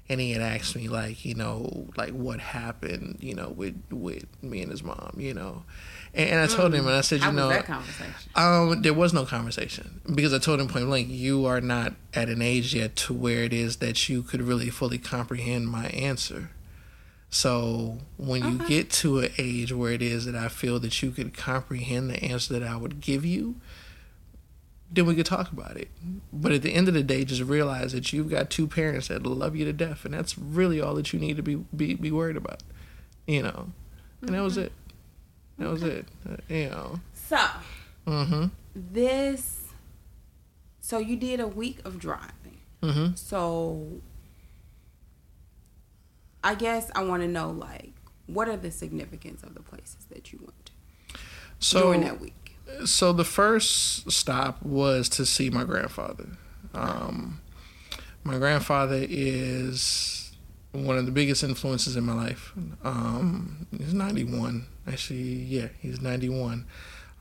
and 0.07 0.21
he 0.21 0.31
had 0.31 0.41
asked 0.41 0.75
me 0.75 0.87
like 0.87 1.25
you 1.25 1.35
know 1.35 1.87
like 1.97 2.11
what 2.11 2.39
happened 2.39 3.17
you 3.19 3.35
know 3.35 3.49
with 3.49 3.79
with 3.91 4.25
me 4.41 4.61
and 4.61 4.71
his 4.71 4.83
mom 4.83 5.15
you 5.17 5.33
know, 5.33 5.63
and, 6.15 6.29
and 6.29 6.39
I 6.39 6.47
told 6.47 6.73
him 6.73 6.87
and 6.87 6.95
I 6.95 7.01
said 7.01 7.19
How 7.21 7.29
you 7.29 7.35
was 7.35 7.43
know 7.43 7.49
that 7.49 7.65
conversation? 7.65 8.31
um, 8.35 8.81
there 8.81 8.93
was 8.93 9.13
no 9.13 9.25
conversation 9.25 10.01
because 10.13 10.33
I 10.33 10.39
told 10.39 10.59
him 10.59 10.67
point 10.67 10.85
blank, 10.85 11.09
you 11.09 11.45
are 11.45 11.61
not 11.61 11.93
at 12.13 12.29
an 12.29 12.41
age 12.41 12.73
yet 12.73 12.95
to 12.97 13.13
where 13.13 13.43
it 13.43 13.53
is 13.53 13.77
that 13.77 14.09
you 14.09 14.23
could 14.23 14.41
really 14.41 14.69
fully 14.69 14.97
comprehend 14.97 15.67
my 15.67 15.87
answer. 15.87 16.51
So 17.29 17.97
when 18.17 18.43
you 18.45 18.67
get 18.67 18.89
to 18.91 19.19
an 19.19 19.31
age 19.37 19.73
where 19.73 19.91
it 19.91 20.01
is 20.01 20.25
that 20.25 20.35
I 20.35 20.47
feel 20.47 20.79
that 20.79 21.01
you 21.03 21.11
could 21.11 21.33
comprehend 21.33 22.09
the 22.09 22.23
answer 22.23 22.57
that 22.57 22.63
I 22.63 22.77
would 22.77 23.01
give 23.01 23.25
you, 23.25 23.55
then 24.89 25.05
we 25.05 25.15
could 25.15 25.25
talk 25.25 25.51
about 25.51 25.75
it. 25.75 25.89
But 26.31 26.53
at 26.53 26.61
the 26.61 26.73
end 26.73 26.87
of 26.87 26.93
the 26.93 27.03
day, 27.03 27.25
just 27.25 27.41
realize 27.41 27.91
that 27.91 28.13
you've 28.13 28.29
got 28.29 28.49
two 28.49 28.67
parents 28.67 29.09
that 29.09 29.23
love 29.25 29.55
you 29.55 29.65
to 29.65 29.73
death, 29.73 30.05
and 30.05 30.13
that's 30.13 30.37
really 30.37 30.79
all 30.79 30.95
that 30.95 31.11
you 31.11 31.19
need 31.19 31.35
to 31.35 31.43
be 31.43 31.55
be, 31.75 31.95
be 31.95 32.11
worried 32.11 32.37
about. 32.37 32.63
You 33.27 33.41
know, 33.43 33.71
and 34.21 34.29
that 34.33 34.41
was 34.41 34.55
it. 34.55 34.71
That 35.57 35.69
was 35.69 35.83
it. 35.83 36.05
Uh, 36.29 36.35
you 36.49 36.69
know. 36.69 36.99
So 37.13 37.37
Mm-hmm. 38.07 38.45
this, 38.75 39.63
so 40.79 40.99
you 40.99 41.15
did 41.15 41.39
a 41.39 41.47
week 41.47 41.79
of 41.85 41.97
driving. 41.97 42.59
Mm-hmm. 42.83 43.15
So 43.15 43.87
I 46.43 46.53
guess 46.55 46.91
I 46.95 47.03
want 47.03 47.23
to 47.23 47.27
know 47.27 47.49
like 47.49 47.93
what 48.27 48.47
are 48.47 48.57
the 48.57 48.69
significance 48.71 49.43
of 49.43 49.55
the 49.55 49.61
places 49.61 50.05
that 50.09 50.31
you 50.31 50.39
went 50.41 50.65
to 50.67 50.71
So 51.59 51.81
during 51.83 52.01
that 52.01 52.19
week? 52.21 52.57
so 52.85 53.11
the 53.13 53.23
first 53.23 54.11
stop 54.11 54.61
was 54.63 55.09
to 55.09 55.25
see 55.25 55.49
my 55.49 55.63
grandfather. 55.63 56.27
Um, 56.73 57.39
my 58.23 58.37
grandfather 58.37 59.03
is 59.07 60.24
one 60.75 60.97
of 60.97 61.05
the 61.05 61.11
biggest 61.11 61.43
influences 61.43 61.95
in 61.95 62.03
my 62.03 62.13
life. 62.13 62.53
Um, 62.83 63.67
he's 63.77 63.93
91. 63.93 64.65
Actually, 64.87 65.23
yeah, 65.23 65.67
he's 65.79 66.01
91. 66.01 66.65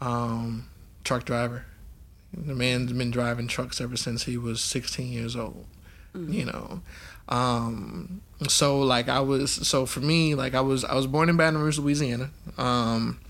Um, 0.01 0.69
truck 1.05 1.25
driver. 1.25 1.65
The 2.33 2.55
man's 2.55 2.93
been 2.93 3.11
driving 3.11 3.47
trucks 3.47 3.81
ever 3.81 3.97
since 3.97 4.25
he 4.25 4.37
was 4.37 4.61
16 4.61 5.13
years 5.13 5.37
old. 5.37 5.67
Mm-hmm. 6.15 6.33
You 6.33 6.45
know, 6.47 6.81
um, 7.29 8.21
so 8.49 8.81
like 8.81 9.09
I 9.09 9.21
was. 9.21 9.51
So 9.67 9.87
for 9.87 10.01
me, 10.01 10.35
like 10.35 10.55
I 10.55 10.61
was, 10.61 10.85
I 10.85 10.95
was 10.95 11.07
born 11.07 11.29
in 11.29 11.37
Baton 11.37 11.61
Rouge, 11.61 11.79
Louisiana. 11.79 12.31
Um, 12.57 13.21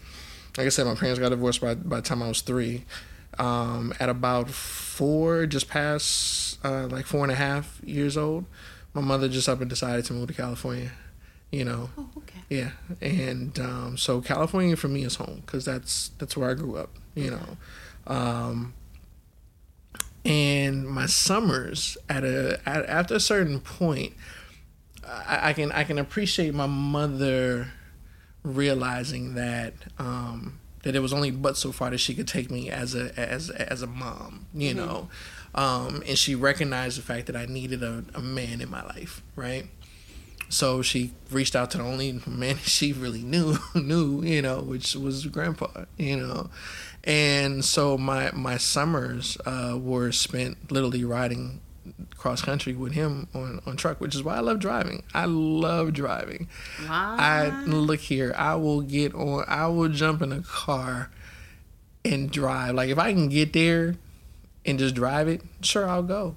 like 0.56 0.66
I 0.66 0.70
said, 0.70 0.86
my 0.86 0.94
parents 0.94 1.18
got 1.18 1.30
divorced 1.30 1.60
by 1.60 1.74
by 1.74 1.96
the 1.96 2.02
time 2.02 2.22
I 2.22 2.28
was 2.28 2.40
three. 2.40 2.84
Um, 3.38 3.92
at 3.98 4.08
about 4.08 4.50
four, 4.50 5.46
just 5.46 5.68
past 5.68 6.58
uh, 6.64 6.86
like 6.86 7.06
four 7.06 7.24
and 7.24 7.32
a 7.32 7.36
half 7.36 7.80
years 7.84 8.16
old, 8.16 8.44
my 8.94 9.00
mother 9.00 9.28
just 9.28 9.48
up 9.48 9.60
and 9.60 9.68
decided 9.68 10.04
to 10.06 10.12
move 10.12 10.28
to 10.28 10.34
California. 10.34 10.92
You 11.50 11.64
know. 11.64 11.90
Oh, 11.98 12.08
okay. 12.18 12.40
Yeah, 12.48 12.70
and 13.00 13.58
um, 13.58 13.96
so 13.96 14.20
California 14.20 14.76
for 14.76 14.88
me 14.88 15.04
is 15.04 15.16
home 15.16 15.42
because 15.44 15.64
that's 15.64 16.10
that's 16.18 16.36
where 16.36 16.50
I 16.50 16.54
grew 16.54 16.76
up. 16.76 16.90
You 17.14 17.30
know, 17.30 17.56
um, 18.06 18.74
and 20.24 20.88
my 20.88 21.06
summers 21.06 21.96
at 22.08 22.24
a 22.24 22.60
at, 22.66 22.86
after 22.86 23.14
a 23.14 23.20
certain 23.20 23.60
point, 23.60 24.14
I, 25.06 25.50
I, 25.50 25.52
can 25.52 25.70
I 25.72 25.84
can 25.84 25.98
appreciate 25.98 26.54
my 26.54 26.66
mother 26.66 27.68
realizing 28.42 29.34
that 29.34 29.74
um, 29.98 30.60
that 30.82 30.94
it 30.94 31.00
was 31.00 31.12
only 31.12 31.30
but 31.30 31.56
so 31.56 31.72
far 31.72 31.90
that 31.90 31.98
she 31.98 32.14
could 32.14 32.28
take 32.28 32.50
me 32.50 32.70
as 32.70 32.94
a 32.94 33.18
as 33.18 33.50
as 33.50 33.82
a 33.82 33.86
mom, 33.86 34.46
you 34.54 34.74
mm-hmm. 34.74 34.78
know, 34.78 35.08
um, 35.54 36.02
and 36.06 36.18
she 36.18 36.34
recognized 36.34 36.98
the 36.98 37.02
fact 37.02 37.26
that 37.26 37.36
I 37.36 37.46
needed 37.46 37.82
a, 37.82 38.04
a 38.14 38.20
man 38.20 38.60
in 38.60 38.70
my 38.70 38.82
life, 38.82 39.22
right? 39.36 39.66
So 40.48 40.82
she 40.82 41.12
reached 41.30 41.56
out 41.56 41.70
to 41.72 41.78
the 41.78 41.84
only 41.84 42.20
man 42.26 42.56
she 42.62 42.92
really 42.92 43.22
knew 43.22 43.56
knew, 43.74 44.22
you 44.22 44.42
know, 44.42 44.60
which 44.60 44.94
was 44.94 45.26
grandpa, 45.26 45.84
you 45.96 46.16
know. 46.16 46.50
And 47.04 47.64
so 47.64 47.98
my 47.98 48.30
my 48.32 48.56
summers 48.56 49.36
uh, 49.46 49.78
were 49.80 50.12
spent 50.12 50.70
literally 50.70 51.04
riding 51.04 51.60
cross 52.16 52.40
country 52.40 52.72
with 52.72 52.92
him 52.92 53.28
on, 53.34 53.60
on 53.66 53.76
truck, 53.76 54.00
which 54.00 54.14
is 54.14 54.22
why 54.22 54.36
I 54.36 54.40
love 54.40 54.58
driving. 54.58 55.02
I 55.12 55.26
love 55.26 55.92
driving. 55.92 56.48
Wow. 56.88 57.16
I 57.18 57.64
look 57.64 58.00
here, 58.00 58.34
I 58.36 58.54
will 58.56 58.80
get 58.80 59.14
on 59.14 59.44
I 59.46 59.66
will 59.68 59.88
jump 59.88 60.22
in 60.22 60.32
a 60.32 60.42
car 60.42 61.10
and 62.04 62.30
drive. 62.30 62.74
Like 62.74 62.88
if 62.88 62.98
I 62.98 63.12
can 63.12 63.28
get 63.28 63.52
there 63.52 63.96
and 64.64 64.78
just 64.78 64.94
drive 64.94 65.28
it, 65.28 65.42
sure 65.60 65.88
I'll 65.88 66.02
go. 66.02 66.36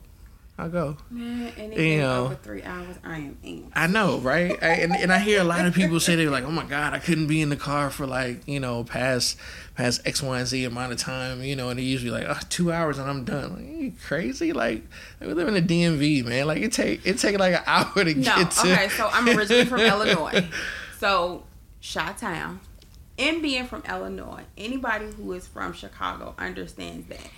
I'll 0.60 0.70
go. 0.70 0.98
Man, 1.12 1.54
you 1.74 2.00
know, 2.00 2.26
over 2.26 2.36
three 2.36 2.64
hours, 2.64 2.96
I 3.04 3.18
am 3.18 3.38
in. 3.44 3.72
I 3.76 3.86
know, 3.86 4.18
right? 4.18 4.58
I, 4.60 4.70
and, 4.70 4.92
and 4.92 5.14
I 5.14 5.20
hear 5.20 5.40
a 5.40 5.44
lot 5.44 5.68
of 5.68 5.76
people 5.76 6.00
say 6.00 6.16
they're 6.16 6.32
like, 6.32 6.46
"Oh 6.46 6.52
my 6.52 6.66
god, 6.66 6.94
I 6.94 7.00
couldn't 7.00 7.28
be 7.28 7.42
in 7.42 7.50
the 7.50 7.56
car 7.56 7.92
for 7.92 8.08
like 8.08 8.48
you 8.48 8.60
know 8.60 8.84
past 8.84 9.38
past 9.76 10.02
X, 10.04 10.24
Y, 10.24 10.40
and 10.40 10.48
Z 10.48 10.64
amount 10.64 10.94
of 10.94 10.98
time." 10.98 11.44
You 11.44 11.56
know, 11.56 11.70
and 11.70 11.78
they're 11.78 11.86
usually 11.86 12.10
like, 12.10 12.26
oh, 12.28 12.40
two 12.50 12.72
hours 12.72 12.98
and 12.98 13.08
I'm 13.08 13.24
done." 13.24 13.54
Like, 13.54 13.66
you 13.66 13.94
crazy? 14.04 14.52
Like 14.52 14.82
we 15.20 15.28
live 15.28 15.48
in 15.48 15.54
the 15.54 15.62
DMV, 15.62 16.26
man. 16.26 16.48
Like 16.48 16.64
it 16.64 16.72
take 16.72 17.06
it 17.06 17.20
take 17.20 17.38
like 17.38 17.54
an 17.54 17.64
hour 17.68 17.94
to 17.94 18.16
no, 18.16 18.24
get 18.24 18.50
to. 18.50 18.72
Okay, 18.72 18.90
so 18.90 19.10
I'm 19.14 19.30
originally 19.38 19.66
from 19.66 19.82
Illinois, 19.82 20.48
so 20.98 21.44
Chi 21.88 22.14
Town. 22.14 22.62
And 23.20 23.42
being 23.42 23.66
from 23.66 23.84
Illinois, 23.90 24.44
anybody 24.58 25.08
who 25.12 25.34
is 25.34 25.48
from 25.48 25.74
Chicago 25.74 26.36
understands 26.38 27.08
that 27.08 27.30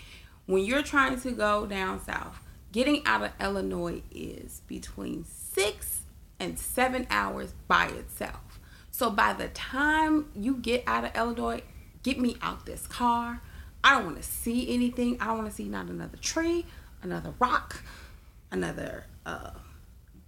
when 0.50 0.66
you're 0.66 0.82
trying 0.82 1.20
to 1.20 1.32
go 1.32 1.68
down 1.68 2.04
south 2.04 2.40
getting 2.72 3.06
out 3.06 3.22
of 3.22 3.32
Illinois 3.40 4.02
is 4.10 4.62
between 4.66 5.24
six 5.24 6.02
and 6.40 6.58
seven 6.58 7.06
hours 7.12 7.54
by 7.68 7.86
itself. 7.86 8.60
So 8.90 9.12
by 9.12 9.34
the 9.34 9.50
time 9.50 10.32
you 10.36 10.56
get 10.56 10.84
out 10.88 11.06
of 11.06 11.16
Illinois, 11.16 11.62
get 12.02 12.20
me 12.20 12.36
out 12.42 12.66
this 12.66 12.88
car. 12.88 13.44
I 13.84 13.94
don't 13.94 14.06
want 14.06 14.18
to 14.18 14.24
see 14.24 14.74
anything. 14.74 15.18
I 15.22 15.28
don't 15.28 15.38
want 15.38 15.50
to 15.52 15.56
see 15.56 15.70
not 15.70 15.86
another 15.86 16.18
tree, 16.18 16.66
another 17.04 17.36
rock, 17.38 17.84
another 18.50 19.06
uh, 19.28 19.52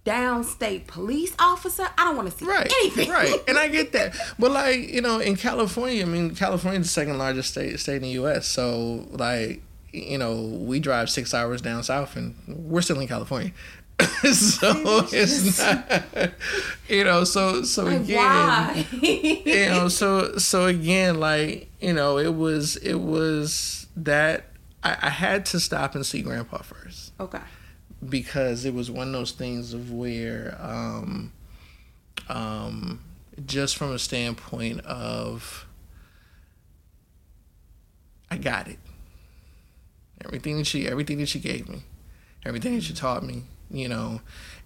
downstate 0.06 0.86
police 0.86 1.34
officer. 1.40 1.88
I 1.98 2.04
don't 2.04 2.16
want 2.16 2.30
to 2.30 2.38
see 2.38 2.44
right, 2.44 2.72
anything. 2.80 3.10
Right, 3.10 3.40
and 3.48 3.58
I 3.58 3.66
get 3.66 3.90
that. 3.92 4.14
But 4.38 4.52
like 4.52 4.88
you 4.88 5.00
know, 5.00 5.18
in 5.18 5.34
California, 5.34 6.02
I 6.02 6.06
mean, 6.06 6.36
California 6.36 6.78
is 6.78 6.86
the 6.86 6.92
second 6.92 7.18
largest 7.18 7.50
state 7.50 7.78
state 7.80 7.96
in 7.96 8.02
the 8.02 8.10
U.S. 8.10 8.46
So 8.46 9.08
like 9.10 9.62
you 9.92 10.18
know, 10.18 10.34
we 10.42 10.80
drive 10.80 11.10
six 11.10 11.34
hours 11.34 11.60
down 11.60 11.82
south 11.82 12.16
and 12.16 12.34
we're 12.48 12.80
still 12.82 12.98
in 13.00 13.08
California. 13.08 13.52
so 14.32 15.06
it's 15.12 15.58
not, 15.58 16.32
you 16.88 17.04
know, 17.04 17.24
so 17.24 17.62
so 17.62 17.86
again, 17.86 18.86
you 19.00 19.66
know, 19.66 19.88
so 19.88 20.38
so 20.38 20.66
again, 20.66 21.20
like 21.20 21.68
you 21.80 21.92
know, 21.92 22.18
it 22.18 22.34
was 22.34 22.76
it 22.76 22.96
was 22.96 23.86
that 23.96 24.46
I, 24.82 24.96
I 25.02 25.10
had 25.10 25.46
to 25.46 25.60
stop 25.60 25.94
and 25.94 26.04
see 26.04 26.22
Grandpa 26.22 26.62
first. 26.62 27.12
Okay. 27.20 27.40
Because 28.08 28.64
it 28.64 28.74
was 28.74 28.90
one 28.90 29.08
of 29.08 29.12
those 29.12 29.32
things 29.32 29.74
of 29.74 29.92
where, 29.92 30.58
um, 30.60 31.32
um, 32.28 33.00
just 33.46 33.76
from 33.76 33.92
a 33.92 33.98
standpoint 33.98 34.80
of, 34.80 35.66
I 38.28 38.38
got 38.38 38.66
it 38.66 38.78
everything 40.24 40.58
that 40.58 40.66
she 40.66 40.88
everything 40.88 41.18
that 41.18 41.28
she 41.28 41.38
gave 41.38 41.68
me. 41.68 41.82
Everything 42.44 42.74
that 42.74 42.82
she 42.82 42.94
taught 42.94 43.22
me 43.22 43.44
you 43.70 43.88
know. 43.88 44.20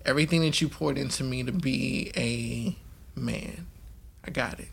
Everything 0.04 0.42
that 0.42 0.60
you 0.60 0.68
poured 0.68 0.98
into 0.98 1.24
me 1.24 1.42
to 1.42 1.52
be 1.52 2.12
a 2.16 2.76
man. 3.18 3.66
I 4.24 4.30
got 4.30 4.60
it 4.60 4.68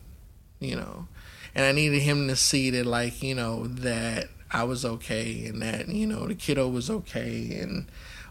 you 0.60 0.76
know. 0.76 1.06
And 1.54 1.64
i 1.64 1.72
needed 1.72 2.02
him 2.02 2.28
to 2.28 2.36
see 2.36 2.70
that 2.70 2.86
like 2.86 3.22
you 3.22 3.34
know 3.34 3.66
that 3.66 4.28
i 4.50 4.64
was 4.64 4.84
okay 4.84 5.46
and 5.46 5.62
that 5.62 5.88
you 5.88 6.06
know 6.06 6.26
the 6.26 6.34
kiddo 6.34 6.68
was 6.68 6.90
okay 6.90 7.58
and 7.60 7.86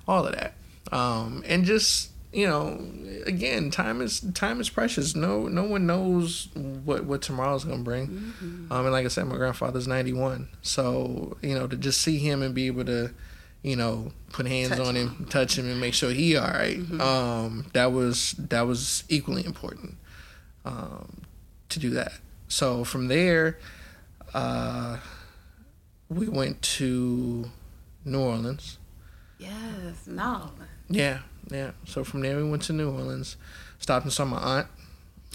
all 0.08 0.26
of 0.28 0.34
that. 0.34 0.54
Um 0.92 1.44
and 1.48 1.64
just 1.66 2.10
you 2.34 2.48
know, 2.48 2.80
again, 3.26 3.70
time 3.70 4.02
is 4.02 4.22
time 4.34 4.60
is 4.60 4.70
precious. 4.70 5.16
No, 5.16 5.48
no 5.48 5.64
one 5.64 5.86
knows 5.86 6.50
what 6.56 7.06
what 7.06 7.22
tomorrow's 7.22 7.64
gonna 7.64 7.84
bring. 7.84 8.08
Mm-hmm. 8.08 8.74
Um, 8.74 8.86
and 8.86 8.92
like 8.92 9.06
I 9.06 9.10
said, 9.10 9.28
my 9.28 9.38
grandfather's 9.38 9.88
ninety 9.88 10.14
one, 10.14 10.50
so 10.62 11.38
you 11.42 11.54
know 11.54 11.68
to 11.68 11.78
just 11.78 12.02
see 12.02 12.18
him 12.18 12.42
and 12.42 12.56
be 12.56 12.68
able 12.68 12.86
to, 12.86 13.14
you 13.62 13.76
know, 13.76 14.12
put 14.32 14.48
hands 14.48 14.72
touch 14.72 14.80
on 14.80 14.96
him, 14.96 15.10
him, 15.10 15.26
touch 15.26 15.58
him, 15.58 15.70
and 15.70 15.80
make 15.80 15.94
sure 15.94 16.12
he 16.12 16.36
all 16.36 16.48
right, 16.48 16.80
mm-hmm. 16.80 17.00
Um, 17.00 17.68
that 17.74 17.92
was 17.92 18.34
that 18.38 18.66
was 18.68 19.04
equally 19.10 19.46
important. 19.46 19.98
Um, 20.66 21.24
to 21.70 21.80
do 21.80 21.90
that. 21.92 22.14
So 22.48 22.84
from 22.84 23.08
there, 23.08 23.58
uh, 24.34 24.98
we 26.08 26.28
went 26.30 26.62
to 26.62 27.50
New 28.06 28.20
Orleans. 28.20 28.78
Yes, 29.40 30.08
no. 30.08 30.52
Yeah, 30.88 31.20
yeah. 31.54 31.72
So 31.86 32.04
from 32.04 32.22
there 32.22 32.38
we 32.38 32.50
went 32.50 32.64
to 32.64 32.74
New 32.74 32.92
Orleans, 32.92 33.38
stopped 33.80 34.06
and 34.06 34.14
saw 34.14 34.26
my 34.26 34.38
aunt, 34.38 34.68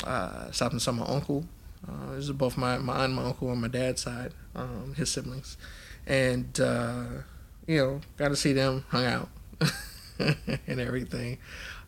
uh, 0.05 0.51
stopped 0.51 0.73
and 0.73 0.83
saw 0.83 0.93
my 0.93 1.07
uncle. 1.07 1.45
Uh, 1.87 2.17
these 2.17 2.29
are 2.29 2.35
both 2.35 2.57
my, 2.57 2.77
my 2.79 2.95
aunt 2.95 3.05
and 3.05 3.15
my 3.15 3.25
uncle 3.25 3.49
on 3.51 3.61
my 3.61 3.69
dad's 3.69 4.03
side, 4.03 4.33
um, 4.55 4.95
his 4.97 5.11
siblings. 5.11 5.57
And, 6.07 6.59
uh, 6.59 7.05
you 7.67 7.79
know, 7.79 8.01
got 8.17 8.29
to 8.29 8.37
see 8.37 8.53
them, 8.53 8.85
hung 8.89 9.05
out 9.05 9.29
and 10.19 10.81
everything. 10.81 11.39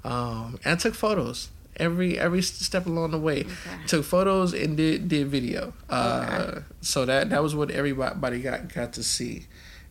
Um, 0.04 0.58
and 0.64 0.75
I 0.75 0.76
took 0.76 0.94
photos 0.94 1.50
every 1.76 2.18
every 2.18 2.42
step 2.42 2.87
along 2.87 3.10
the 3.10 3.18
way. 3.18 3.40
Okay. 3.40 3.87
Took 3.87 4.04
photos 4.04 4.52
and 4.52 4.76
did 4.76 5.08
did 5.08 5.28
video. 5.28 5.72
Uh, 5.88 6.26
okay. 6.40 6.64
So 6.80 7.04
that 7.06 7.30
that 7.30 7.42
was 7.42 7.54
what 7.54 7.70
everybody 7.70 8.40
got 8.40 8.72
got 8.72 8.92
to 8.94 9.02
see, 9.02 9.46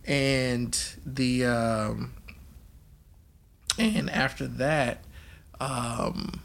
and 0.05 0.77
the 1.05 1.45
um, 1.45 2.13
and 3.79 4.09
after 4.09 4.47
that, 4.47 5.03
um, 5.59 6.41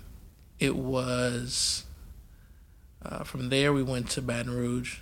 it 0.59 0.77
was 0.77 1.85
uh, 3.05 3.25
from 3.25 3.49
there 3.49 3.73
we 3.73 3.83
went 3.83 4.11
to 4.11 4.23
Baton 4.23 4.55
Rouge. 4.55 4.99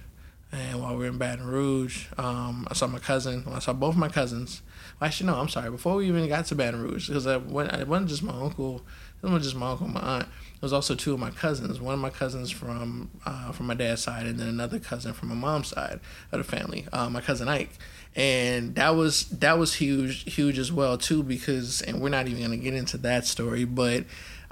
And 0.55 0.83
while 0.83 0.93
we 0.93 0.99
were 0.99 1.07
in 1.07 1.17
Baton 1.17 1.47
Rouge, 1.47 2.09
um, 2.19 2.69
I 2.71 2.75
saw 2.75 2.87
my 2.87 2.99
cousin. 2.99 3.43
Well, 3.47 3.55
I 3.55 3.59
saw 3.59 3.73
both 3.73 3.97
my 3.97 4.11
cousins. 4.11 4.61
Well, 5.01 5.07
actually, 5.07 5.29
no, 5.29 5.37
I'm 5.37 5.49
sorry. 5.49 5.71
Before 5.71 5.97
we 5.97 6.09
even 6.09 6.29
got 6.29 6.45
to 6.47 6.55
Baton 6.55 6.83
Rouge, 6.83 7.09
because 7.09 7.25
it 7.25 7.43
wasn't 7.43 8.09
just 8.09 8.23
my 8.23 8.35
uncle. 8.35 8.83
It 9.23 9.27
wasn't 9.27 9.45
just 9.45 9.57
my 9.57 9.71
uncle, 9.71 9.89
my 9.89 10.01
aunt. 10.01 10.25
It 10.25 10.63
was 10.63 10.73
also 10.73 10.95
two 10.95 11.15
of 11.15 11.21
my 11.21 11.31
cousins. 11.31 11.81
One 11.81 11.95
of 11.95 12.01
my 12.01 12.11
cousins 12.11 12.51
from 12.51 13.11
uh, 13.25 13.53
from 13.53 13.67
my 13.67 13.75
dad's 13.75 14.03
side, 14.03 14.27
and 14.27 14.39
then 14.39 14.49
another 14.49 14.79
cousin 14.79 15.13
from 15.13 15.29
my 15.29 15.35
mom's 15.35 15.69
side 15.69 16.01
of 16.33 16.39
the 16.39 16.45
family. 16.45 16.87
Uh, 16.93 17.09
my 17.09 17.21
cousin 17.21 17.49
Ike 17.49 17.71
and 18.15 18.75
that 18.75 18.91
was 18.91 19.25
that 19.31 19.59
was 19.59 19.75
huge 19.75 20.35
huge 20.35 20.59
as 20.59 20.71
well 20.71 20.99
too 20.99 21.23
because 21.23 21.81
and 21.81 22.01
we're 22.01 22.11
not 22.11 22.27
even 22.27 22.41
going 22.41 22.51
to 22.51 22.63
get 22.63 22.75
into 22.75 22.99
that 22.99 23.25
story 23.25 23.65
but 23.65 24.05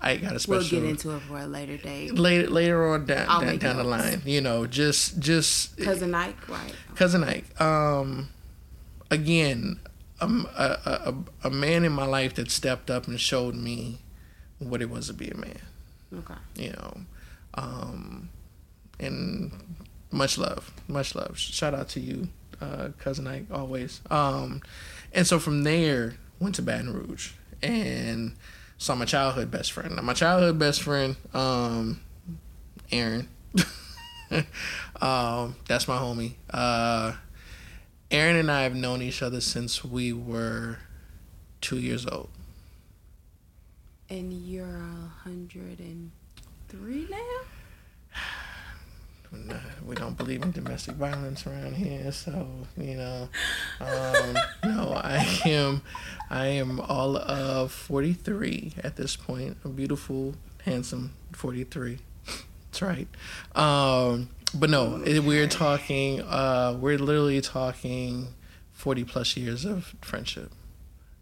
I 0.02 0.16
got 0.16 0.34
a 0.34 0.38
special. 0.38 0.78
We'll 0.78 0.80
get 0.80 0.90
into 0.90 1.10
it 1.14 1.20
for 1.20 1.38
a 1.38 1.46
later 1.46 1.76
date. 1.76 2.14
Later, 2.14 2.48
later 2.48 2.88
on 2.88 3.04
down, 3.04 3.44
down, 3.44 3.58
down 3.58 3.76
the 3.76 3.84
line, 3.84 4.22
you 4.24 4.40
know, 4.40 4.66
just 4.66 5.18
just 5.18 5.76
cousin 5.76 6.14
Ike, 6.14 6.48
right? 6.48 6.74
Cousin 6.94 7.22
Ike. 7.22 7.60
Um, 7.60 8.30
again, 9.10 9.78
um, 10.22 10.48
a, 10.56 11.12
a, 11.42 11.48
a 11.48 11.50
man 11.50 11.84
in 11.84 11.92
my 11.92 12.06
life 12.06 12.34
that 12.36 12.50
stepped 12.50 12.90
up 12.90 13.08
and 13.08 13.20
showed 13.20 13.54
me 13.54 13.98
what 14.60 14.80
it 14.80 14.88
was 14.88 15.08
to 15.08 15.14
be 15.14 15.28
a 15.28 15.36
man. 15.36 15.60
Okay. 16.14 16.34
You 16.56 16.70
know, 16.72 17.00
um, 17.54 18.28
and 19.00 19.52
much 20.12 20.38
love, 20.38 20.72
much 20.86 21.14
love. 21.14 21.38
Shout 21.38 21.74
out 21.74 21.88
to 21.90 22.00
you, 22.00 22.28
uh, 22.60 22.90
cousin 22.98 23.26
Ike, 23.26 23.46
always. 23.50 24.00
Um, 24.10 24.62
and 25.12 25.26
so 25.26 25.38
from 25.38 25.64
there, 25.64 26.14
went 26.38 26.54
to 26.56 26.62
Baton 26.62 26.92
Rouge 26.92 27.32
and 27.62 28.34
saw 28.78 28.94
my 28.94 29.04
childhood 29.04 29.50
best 29.50 29.72
friend. 29.72 29.96
Now, 29.96 30.02
my 30.02 30.14
childhood 30.14 30.58
best 30.58 30.82
friend, 30.82 31.16
um, 31.34 32.00
Aaron. 32.90 33.28
um, 35.00 35.56
that's 35.68 35.86
my 35.86 35.96
homie. 35.96 36.34
Uh, 36.48 37.12
Aaron 38.10 38.36
and 38.36 38.50
I 38.50 38.62
have 38.62 38.74
known 38.74 39.02
each 39.02 39.22
other 39.22 39.40
since 39.40 39.84
we 39.84 40.12
were 40.12 40.78
two 41.60 41.78
years 41.78 42.06
old. 42.06 42.30
And 44.10 44.32
you're 44.32 44.66
a 44.66 45.08
hundred 45.22 45.78
and 45.78 46.10
three 46.68 47.06
now. 47.08 48.18
we 49.86 49.94
don't 49.94 50.16
believe 50.16 50.42
in 50.42 50.50
domestic 50.50 50.96
violence 50.96 51.46
around 51.46 51.76
here, 51.76 52.10
so 52.10 52.48
you 52.76 52.96
know. 52.96 53.28
Um, 53.80 54.34
no, 54.64 54.92
I 54.96 55.40
am, 55.44 55.82
I 56.28 56.46
am 56.46 56.80
all 56.80 57.16
of 57.16 57.70
forty 57.70 58.12
three 58.12 58.72
at 58.82 58.96
this 58.96 59.14
point. 59.14 59.56
A 59.64 59.68
beautiful, 59.68 60.34
handsome 60.64 61.12
forty 61.32 61.62
three. 61.62 61.98
That's 62.26 62.82
right. 62.82 63.06
Um, 63.54 64.30
but 64.52 64.70
no, 64.70 65.02
it, 65.04 65.20
we're 65.20 65.46
talking. 65.46 66.20
Uh, 66.22 66.76
we're 66.80 66.98
literally 66.98 67.40
talking 67.40 68.28
forty 68.72 69.04
plus 69.04 69.36
years 69.36 69.64
of 69.64 69.94
friendship. 70.02 70.50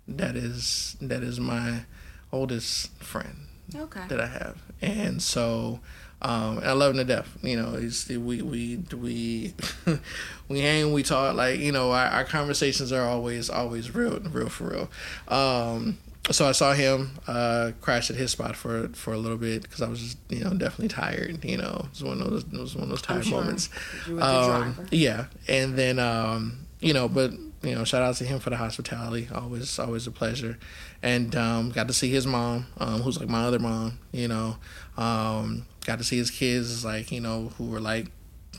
That 0.06 0.36
is 0.36 0.96
that 1.02 1.22
is 1.22 1.38
my 1.38 1.82
oldest 2.32 2.90
friend 3.02 3.46
Okay. 3.74 4.02
that 4.08 4.20
I 4.20 4.26
have, 4.26 4.56
and 4.80 5.22
so 5.22 5.80
um, 6.20 6.58
and 6.58 6.66
I 6.66 6.72
love 6.72 6.92
him 6.92 6.96
to 6.98 7.04
death. 7.04 7.36
You 7.42 7.60
know, 7.60 7.76
he's, 7.76 8.08
we 8.08 8.42
we 8.42 8.82
we 8.92 9.54
we 10.48 10.60
hang, 10.60 10.92
we 10.92 11.02
talk. 11.02 11.36
Like 11.36 11.60
you 11.60 11.70
know, 11.72 11.92
our, 11.92 12.06
our 12.06 12.24
conversations 12.24 12.92
are 12.92 13.04
always 13.04 13.48
always 13.48 13.94
real, 13.94 14.18
real 14.20 14.48
for 14.48 14.64
real. 14.70 14.90
Um, 15.28 15.98
so 16.30 16.46
I 16.46 16.52
saw 16.52 16.74
him 16.74 17.12
uh, 17.26 17.72
crash 17.80 18.10
at 18.10 18.16
his 18.16 18.32
spot 18.32 18.56
for 18.56 18.88
for 18.88 19.12
a 19.12 19.18
little 19.18 19.38
bit 19.38 19.62
because 19.62 19.80
I 19.80 19.88
was 19.88 20.00
just, 20.00 20.18
you 20.28 20.42
know 20.42 20.50
definitely 20.50 20.88
tired. 20.88 21.44
You 21.44 21.58
know, 21.58 21.82
it 21.84 21.90
was 21.90 22.02
one 22.04 22.20
of 22.20 22.30
those 22.30 22.44
it 22.44 22.52
was 22.52 22.74
one 22.74 22.84
of 22.84 22.90
those 22.90 23.02
tired 23.02 23.24
sure. 23.24 23.40
moments. 23.40 23.70
You 24.06 24.14
were 24.14 24.20
the 24.20 24.26
Um, 24.26 24.86
yeah, 24.90 25.26
and 25.46 25.76
then 25.76 25.98
um, 25.98 26.66
you 26.80 26.92
know, 26.94 27.08
but 27.08 27.32
you 27.62 27.74
know, 27.74 27.84
shout 27.84 28.02
out 28.02 28.14
to 28.16 28.24
him 28.24 28.38
for 28.38 28.50
the 28.50 28.56
hospitality. 28.56 29.28
Always, 29.34 29.78
always 29.78 30.06
a 30.06 30.10
pleasure. 30.10 30.58
And 31.02 31.34
um, 31.34 31.70
got 31.70 31.88
to 31.88 31.94
see 31.94 32.08
his 32.10 32.26
mom, 32.26 32.66
um, 32.78 33.02
who's 33.02 33.18
like 33.18 33.28
my 33.28 33.44
other 33.44 33.58
mom. 33.58 33.98
You 34.12 34.28
know, 34.28 34.56
um, 34.96 35.66
got 35.84 35.98
to 35.98 36.04
see 36.04 36.16
his 36.18 36.30
kids, 36.30 36.84
like 36.84 37.10
you 37.10 37.20
know, 37.20 37.52
who 37.58 37.66
were 37.66 37.80
like 37.80 38.06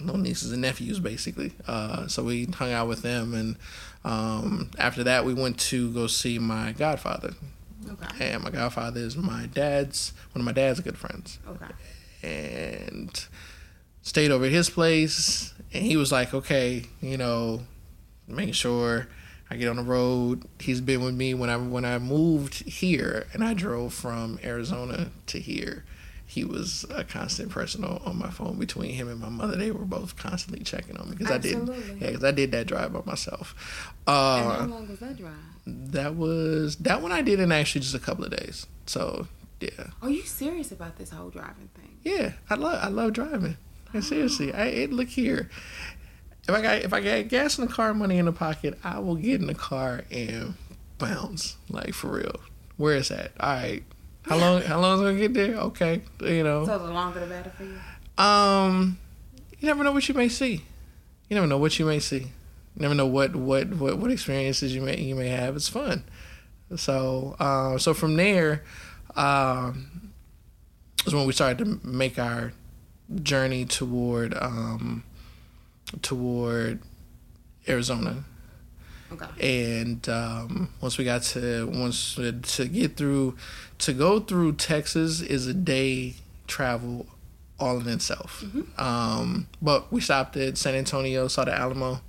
little 0.02 0.20
nieces 0.20 0.52
and 0.52 0.62
nephews, 0.62 1.00
basically. 1.00 1.54
Uh, 1.68 2.08
so 2.08 2.24
we 2.24 2.46
hung 2.46 2.72
out 2.72 2.88
with 2.88 3.02
them, 3.02 3.34
and 3.34 3.58
um, 4.04 4.72
after 4.78 5.04
that, 5.04 5.26
we 5.26 5.34
went 5.34 5.60
to 5.60 5.92
go 5.94 6.08
see 6.08 6.40
my 6.40 6.72
godfather. 6.74 7.34
Okay. 7.90 8.32
And 8.34 8.44
my 8.44 8.50
godfather 8.50 9.00
is 9.00 9.16
my 9.16 9.46
dad's 9.48 10.12
one 10.34 10.42
of 10.42 10.46
my 10.46 10.52
dad's 10.52 10.82
good 10.82 10.98
friends 10.98 11.40
Okay. 11.48 11.72
and 12.22 13.26
stayed 14.02 14.32
over 14.32 14.46
at 14.46 14.52
his 14.52 14.70
place 14.70 15.54
and 15.74 15.86
he 15.86 15.96
was 15.96 16.12
like 16.12 16.34
okay 16.34 16.84
you 17.02 17.16
know 17.18 17.62
making 18.30 18.54
sure 18.54 19.08
i 19.50 19.56
get 19.56 19.68
on 19.68 19.76
the 19.78 19.84
road 19.84 20.44
he's 20.60 20.82
been 20.82 21.04
with 21.04 21.16
me 21.16 21.34
when 21.34 21.50
i 21.50 21.58
when 21.58 21.86
i 21.86 21.98
moved 21.98 22.68
here 22.68 23.26
and 23.34 23.44
i 23.44 23.54
drove 23.54 23.94
from 23.94 24.40
arizona 24.44 25.10
to 25.26 25.40
here 25.40 25.84
he 26.26 26.44
was 26.44 26.86
a 26.92 27.04
constant 27.04 27.50
person 27.50 27.84
on, 27.84 28.00
on 28.06 28.16
my 28.18 28.30
phone 28.30 28.60
between 28.60 28.92
him 28.94 29.08
and 29.10 29.20
my 29.20 29.30
mother 29.30 29.56
they 29.56 29.72
were 29.72 29.86
both 29.86 30.16
constantly 30.16 30.64
checking 30.64 30.96
on 30.98 31.10
me 31.10 31.16
because 31.16 31.32
i 31.34 31.38
did 31.40 31.58
yeah 32.00 32.08
because 32.08 32.24
i 32.24 32.32
did 32.32 32.52
that 32.52 32.68
drive 32.68 32.94
by 32.94 33.02
myself 33.06 33.94
and 34.08 34.16
uh, 34.16 34.60
how 34.60 34.66
long 34.66 34.88
was 34.88 35.00
that 35.00 35.18
drive? 35.18 35.34
that 35.66 36.16
was 36.16 36.76
that 36.78 37.02
one 37.02 37.12
i 37.12 37.22
did 37.22 37.40
in 37.40 37.52
actually 37.52 37.82
just 37.82 37.96
a 37.96 38.00
couple 38.00 38.24
of 38.24 38.30
days 38.32 38.68
so 38.86 39.28
yeah 39.60 39.70
Are 40.02 40.10
you 40.10 40.22
serious 40.24 40.72
about 40.72 40.98
this 40.98 41.10
whole 41.10 41.30
driving 41.32 41.70
thing? 41.76 41.98
yeah, 42.04 42.32
I 42.50 42.56
love 42.56 42.80
I 42.82 42.88
love 42.88 43.12
driving. 43.14 43.58
And 43.92 44.04
seriously, 44.06 44.54
I 44.54 44.66
it, 44.68 44.94
look 44.94 45.10
here. 45.10 45.50
If 46.50 46.56
I 46.56 46.62
got 46.62 46.82
if 46.82 46.94
I 46.94 47.00
got 47.02 47.28
gas 47.28 47.60
in 47.60 47.66
the 47.68 47.72
car, 47.72 47.94
money 47.94 48.18
in 48.18 48.26
the 48.26 48.32
pocket, 48.32 48.80
I 48.84 48.98
will 48.98 49.16
get 49.16 49.40
in 49.40 49.46
the 49.46 49.54
car 49.54 50.02
and 50.10 50.56
bounce 50.98 51.58
like 51.70 51.94
for 51.94 52.08
real. 52.08 52.40
Where 52.78 52.96
is 52.96 53.10
that? 53.10 53.34
All 53.40 53.50
right. 53.50 53.84
How 54.24 54.36
long? 54.38 54.64
How 54.64 54.80
long 54.80 54.96
is 54.96 55.02
it 55.02 55.04
gonna 55.04 55.20
get 55.20 55.34
there? 55.36 55.56
Okay, 55.58 56.02
you 56.22 56.44
know. 56.44 56.66
So 56.66 56.80
the 56.80 56.92
longer 56.92 57.20
the 57.20 57.28
better 57.28 57.52
for 57.52 57.66
you. 57.66 57.78
Um, 58.18 58.98
you 59.60 59.68
never 59.68 59.84
know 59.84 59.92
what 59.92 60.10
you 60.10 60.16
may 60.16 60.28
see. 60.28 60.64
You 61.30 61.36
never 61.36 61.46
know 61.46 61.60
what 61.60 61.78
you 61.78 61.86
may 61.86 62.00
see. 62.00 62.22
You 62.22 62.82
never 62.82 62.96
know 62.96 63.06
what 63.06 63.36
what 63.36 63.70
what, 63.70 64.00
what 64.00 64.10
experiences 64.10 64.74
you 64.74 64.82
may 64.82 65.00
you 65.00 65.14
may 65.14 65.28
have. 65.28 65.56
It's 65.56 65.70
fun. 65.70 66.04
So 66.76 67.36
uh, 67.40 67.78
so 67.78 67.94
from 67.94 68.16
there, 68.16 68.64
um, 69.16 70.12
is 71.06 71.14
when 71.14 71.28
we 71.28 71.34
started 71.34 71.60
to 71.60 71.88
make 71.88 72.18
our 72.18 72.54
journey 73.22 73.66
toward 73.66 74.36
um, 74.36 75.04
toward 76.02 76.80
Arizona 77.68 78.24
Okay. 79.12 79.74
and 79.82 80.08
um, 80.08 80.70
once 80.82 81.00
we 81.00 81.04
got 81.04 81.24
to 81.24 81.66
once 81.66 82.14
to 82.16 82.68
get 82.68 82.96
through 82.96 83.36
to 83.80 83.92
go 83.94 84.20
through 84.20 84.54
Texas 84.54 85.20
is 85.22 85.48
a 85.48 85.54
day 85.54 86.14
travel 86.46 87.08
all 87.60 87.80
in 87.80 87.90
itself. 87.90 88.44
Um, 88.78 89.48
but 89.62 89.92
we 89.92 90.00
stopped 90.00 90.38
at 90.38 90.58
San 90.60 90.76
Antonio, 90.76 91.28
saw 91.28 91.44
the 91.44 91.54
Alamo, 91.54 92.02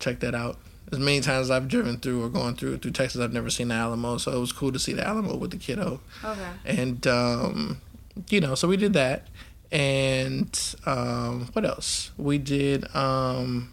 checked 0.00 0.20
that 0.20 0.34
out. 0.34 0.58
As 0.90 0.98
many 0.98 1.20
times 1.20 1.42
as 1.46 1.50
I've 1.50 1.68
driven 1.68 1.98
through 1.98 2.24
or 2.24 2.28
gone 2.30 2.54
through 2.56 2.78
through 2.78 2.92
Texas, 2.92 3.20
I've 3.20 3.32
never 3.34 3.50
seen 3.50 3.68
the 3.68 3.74
Alamo, 3.74 4.16
so 4.16 4.32
it 4.32 4.38
was 4.40 4.52
cool 4.52 4.72
to 4.72 4.78
see 4.78 4.94
the 4.94 5.06
Alamo 5.06 5.36
with 5.36 5.50
the 5.50 5.58
kiddo. 5.58 6.00
Okay. 6.24 6.48
And 6.64 7.06
um, 7.06 7.82
you 8.30 8.40
know, 8.40 8.54
so 8.54 8.66
we 8.66 8.78
did 8.78 8.94
that. 8.94 9.28
And 9.70 10.76
um, 10.86 11.48
what 11.52 11.64
else? 11.64 12.10
We 12.16 12.38
did. 12.38 12.94
Um, 12.94 13.72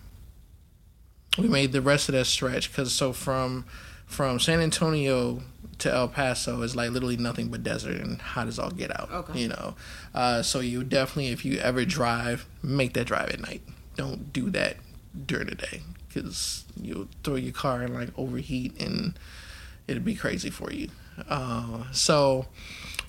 we 1.37 1.47
made 1.47 1.71
the 1.71 1.81
rest 1.81 2.09
of 2.09 2.13
that 2.13 2.25
stretch 2.25 2.71
because 2.71 2.93
so 2.93 3.13
from 3.13 3.65
from 4.05 4.39
San 4.39 4.59
Antonio 4.59 5.41
to 5.79 5.93
El 5.93 6.07
Paso 6.07 6.61
is 6.61 6.75
like 6.75 6.91
literally 6.91 7.17
nothing 7.17 7.49
but 7.49 7.63
desert 7.63 7.99
and 7.99 8.21
hot 8.21 8.47
as 8.47 8.59
all 8.59 8.71
get 8.71 8.97
out. 8.97 9.11
Okay. 9.11 9.39
You 9.39 9.47
know, 9.49 9.75
uh, 10.13 10.41
so 10.41 10.59
you 10.59 10.83
definitely 10.83 11.27
if 11.27 11.43
you 11.45 11.59
ever 11.59 11.85
drive, 11.85 12.45
make 12.63 12.93
that 12.93 13.05
drive 13.05 13.29
at 13.29 13.41
night. 13.41 13.61
Don't 13.95 14.31
do 14.31 14.49
that 14.51 14.77
during 15.25 15.47
the 15.47 15.55
day 15.55 15.81
because 16.07 16.65
you'll 16.79 17.07
throw 17.23 17.35
your 17.35 17.53
car 17.53 17.81
and 17.81 17.93
like 17.93 18.09
overheat 18.17 18.79
and 18.81 19.17
it'll 19.87 20.03
be 20.03 20.15
crazy 20.15 20.49
for 20.49 20.71
you. 20.71 20.89
Uh, 21.29 21.83
so 21.91 22.45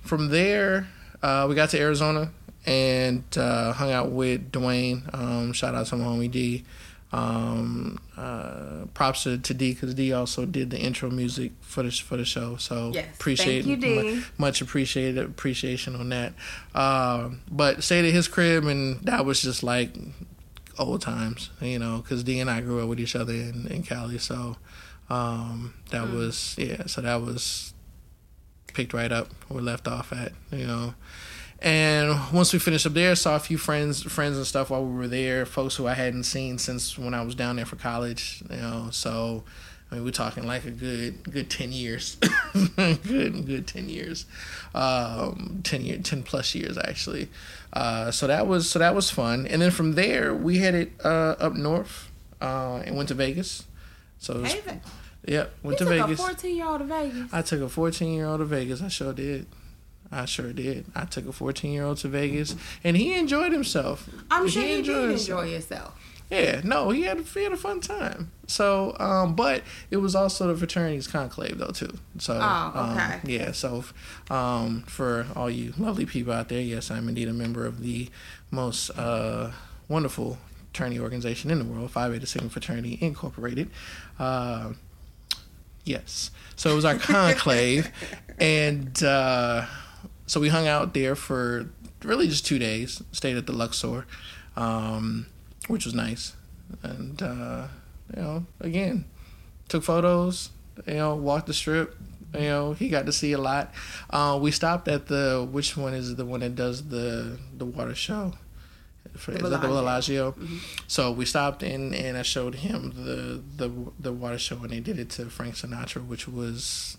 from 0.03 0.29
there, 0.29 0.89
uh, 1.23 1.47
we 1.49 1.55
got 1.55 1.71
to 1.71 1.81
Arizona 1.81 2.31
and 2.67 3.23
uh, 3.37 3.73
hung 3.73 3.93
out 3.93 4.11
with 4.11 4.51
Dwayne. 4.53 5.13
Um, 5.15 5.53
shout 5.53 5.75
out 5.75 5.87
to 5.87 5.97
my 5.97 6.05
homie 6.05 6.31
D. 6.31 6.65
Um, 7.13 8.01
uh, 8.17 8.87
props 8.93 9.23
to, 9.23 9.39
to 9.39 9.55
D 9.55 9.73
because 9.73 9.95
D 9.95 10.13
also 10.13 10.45
did 10.45 10.71
the 10.71 10.79
intro 10.79 11.09
music 11.09 11.53
for 11.61 11.85
the 11.85 11.91
for 11.91 12.17
the 12.17 12.25
show. 12.25 12.57
So 12.57 12.91
Yes. 12.93 13.15
appreciate 13.15 13.65
Thank 13.65 13.83
you, 13.85 14.03
D. 14.03 14.15
mu- 14.17 14.23
much 14.39 14.61
appreciated 14.61 15.25
appreciation 15.25 15.95
on 15.95 16.09
that. 16.11 16.35
Um, 16.75 17.41
but 17.51 17.85
stayed 17.85 18.07
at 18.07 18.13
his 18.13 18.27
crib 18.27 18.65
and 18.67 19.01
that 19.03 19.25
was 19.25 19.41
just 19.41 19.63
like 19.63 19.95
old 20.79 21.01
times, 21.01 21.51
you 21.61 21.79
know, 21.79 21.99
because 21.99 22.25
D 22.25 22.41
and 22.41 22.51
I 22.51 22.61
grew 22.61 22.83
up 22.83 22.89
with 22.89 23.01
each 23.01 23.15
other 23.17 23.33
in, 23.33 23.67
in 23.69 23.83
Cali. 23.85 24.19
So 24.19 24.57
um, 25.09 25.75
that 25.91 26.11
was 26.11 26.57
yeah. 26.59 26.87
So 26.87 27.01
that 27.03 27.23
was 27.23 27.73
picked 28.75 28.93
right 28.93 29.13
up 29.13 29.29
we 29.49 29.61
left 29.63 29.87
off 29.89 30.13
at, 30.13 30.33
you 30.51 30.67
know. 30.67 30.95
And 31.61 32.33
once 32.33 32.53
we 32.53 32.59
finished 32.59 32.87
up 32.87 32.93
there, 32.93 33.15
saw 33.17 33.37
a 33.37 33.41
few 33.41 33.57
friends, 33.57 34.03
friends 34.03 34.37
and 34.37 34.47
stuff 34.47 34.71
while 34.71 34.85
we 34.85 34.95
were 34.95 35.09
there. 35.09 35.47
Folks 35.47 35.77
who 35.77 35.87
I 35.87 35.95
hadn't 35.95 36.25
seen 36.25 36.59
since 36.59 36.99
when 36.99 37.15
I 37.15 37.23
was 37.23 37.35
down 37.35 37.57
there 37.57 37.65
for 37.65 37.77
college, 37.77 38.43
you 38.51 38.57
know. 38.57 38.89
So, 38.91 39.43
I 39.91 39.95
mean, 39.95 40.05
we're 40.05 40.11
talking 40.11 40.47
like 40.47 40.67
a 40.67 40.71
good, 40.71 41.33
good 41.33 41.49
ten 41.49 41.73
years, 41.73 42.17
good, 42.77 43.47
good 43.47 43.67
ten 43.67 43.89
years, 43.89 44.27
um, 44.75 45.61
ten 45.65 45.83
year, 45.83 45.99
ten 45.99 46.23
plus 46.23 46.55
years 46.55 46.77
actually. 46.77 47.29
Uh, 47.73 48.11
so 48.11 48.27
that 48.27 48.47
was 48.47 48.71
so 48.71 48.79
that 48.79 48.95
was 48.95 49.11
fun. 49.11 49.47
And 49.47 49.63
then 49.63 49.71
from 49.71 49.95
there, 49.95 50.35
we 50.35 50.59
headed 50.59 50.93
uh, 51.03 51.37
up 51.39 51.55
north 51.55 52.11
uh, 52.41 52.83
and 52.85 52.97
went 52.97 53.09
to 53.09 53.15
Vegas. 53.15 53.65
So, 54.19 54.41
was, 54.41 54.53
Hey, 54.53 54.81
yeah, 55.27 55.47
went 55.63 55.81
you 55.81 55.87
to 55.87 55.97
took 55.97 56.07
Vegas. 56.07 56.21
14 56.21 56.57
year 56.57 56.67
old 56.67 56.81
to 56.81 56.85
Vegas. 56.85 57.33
I 57.33 57.41
took 57.41 57.63
a 57.63 57.69
14 57.69 58.13
year 58.13 58.27
old 58.27 58.41
to 58.41 58.45
Vegas. 58.45 58.83
I 58.83 58.89
sure 58.89 59.15
did. 59.15 59.47
I 60.13 60.25
sure 60.25 60.53
did. 60.53 60.87
I 60.95 61.05
took 61.05 61.27
a 61.29 61.33
14 61.33 61.73
year 61.73 61.85
old 61.85 61.99
to 61.99 62.09
Vegas, 62.09 62.55
and 62.85 62.97
he 62.97 63.15
enjoyed 63.15 63.53
himself. 63.53 64.09
I'm 64.31 64.49
sure 64.49 64.63
he 64.63 64.75
enjoyed 64.79 64.95
did 65.03 65.11
himself. 65.11 65.41
enjoy 65.45 65.53
yourself. 65.53 66.01
Yeah, 66.31 66.61
no, 66.65 66.91
he 66.91 67.03
had 67.03 67.21
he 67.21 67.45
had 67.45 67.53
a 67.53 67.57
fun 67.57 67.81
time. 67.81 68.33
So, 68.49 68.97
um, 68.99 69.37
but 69.37 69.63
it 69.93 69.99
was 69.99 70.17
also 70.17 70.49
the 70.49 70.57
fraternity's 70.57 71.07
conclave 71.07 71.57
though 71.59 71.71
too. 71.71 71.99
So, 72.19 72.35
Oh, 72.43 72.73
okay. 72.75 73.15
um, 73.15 73.21
yeah. 73.25 73.53
So, 73.53 73.85
um, 74.29 74.83
for 74.89 75.27
all 75.37 75.49
you 75.49 75.73
lovely 75.79 76.05
people 76.07 76.33
out 76.33 76.49
there, 76.49 76.61
yes, 76.61 76.91
I'm 76.91 77.09
indeed 77.09 77.29
a 77.29 77.33
member 77.33 77.65
of 77.65 77.81
the 77.81 78.09
most 78.51 78.91
uh, 78.99 79.53
wonderful 79.89 80.39
fraternity 80.73 80.99
organization 81.01 81.51
in 81.51 81.59
the 81.61 81.65
world, 81.65 81.93
Phi 81.93 82.09
Beta 82.09 82.27
Sigma 82.27 82.49
Fraternity 82.51 82.99
Incorporated. 83.01 83.71
Uh, 84.19 84.73
yes. 85.85 86.31
So 86.57 86.71
it 86.71 86.75
was 86.75 86.85
our 86.85 86.95
conclave, 86.99 87.91
and 88.39 89.01
uh, 89.03 89.65
so 90.27 90.41
we 90.41 90.49
hung 90.49 90.67
out 90.67 90.95
there 90.95 91.15
for 91.15 91.71
really 92.03 92.29
just 92.29 92.47
two 92.47 92.59
days. 92.59 93.03
Stayed 93.13 93.37
at 93.37 93.47
the 93.47 93.53
Luxor, 93.53 94.07
um, 94.57 95.27
which 95.69 95.85
was 95.85 95.95
nice, 95.95 96.35
and 96.83 97.23
uh, 97.23 97.69
you 98.15 98.23
know, 98.23 98.47
again, 98.61 99.05
took 99.69 99.83
photos. 99.83 100.51
You 100.87 100.95
know, 100.95 101.15
walked 101.17 101.47
the 101.47 101.55
strip. 101.55 101.97
You 102.35 102.41
know, 102.41 102.73
he 102.75 102.89
got 102.91 103.07
to 103.07 103.13
see 103.13 103.33
a 103.33 103.39
lot. 103.39 103.73
Uh, 104.11 104.39
we 104.41 104.51
stopped 104.51 104.89
at 104.89 105.07
the 105.07 105.49
which 105.51 105.77
one 105.77 105.95
is 105.95 106.17
the 106.17 106.25
one 106.27 106.41
that 106.41 106.55
does 106.55 106.89
the 106.89 107.39
the 107.57 107.65
water 107.65 107.95
show? 107.95 108.35
For, 109.17 109.31
The 109.31 109.39
is 109.39 109.51
that 109.51 109.63
the 109.63 109.69
Bellagio. 109.69 110.33
Bellagio? 110.33 110.59
So 110.87 111.11
we 111.13 111.25
stopped 111.25 111.63
in 111.63 111.95
and 111.95 112.19
I 112.19 112.23
showed 112.23 112.57
him 112.57 112.93
the 112.95 113.41
the 113.57 113.73
the 113.99 114.13
water 114.13 114.39
show 114.39 114.59
and 114.59 114.69
they 114.71 114.81
did 114.81 114.99
it 114.99 115.09
to 115.11 115.31
Frank 115.31 115.55
Sinatra, 115.55 116.07
which 116.07 116.29
was 116.29 116.99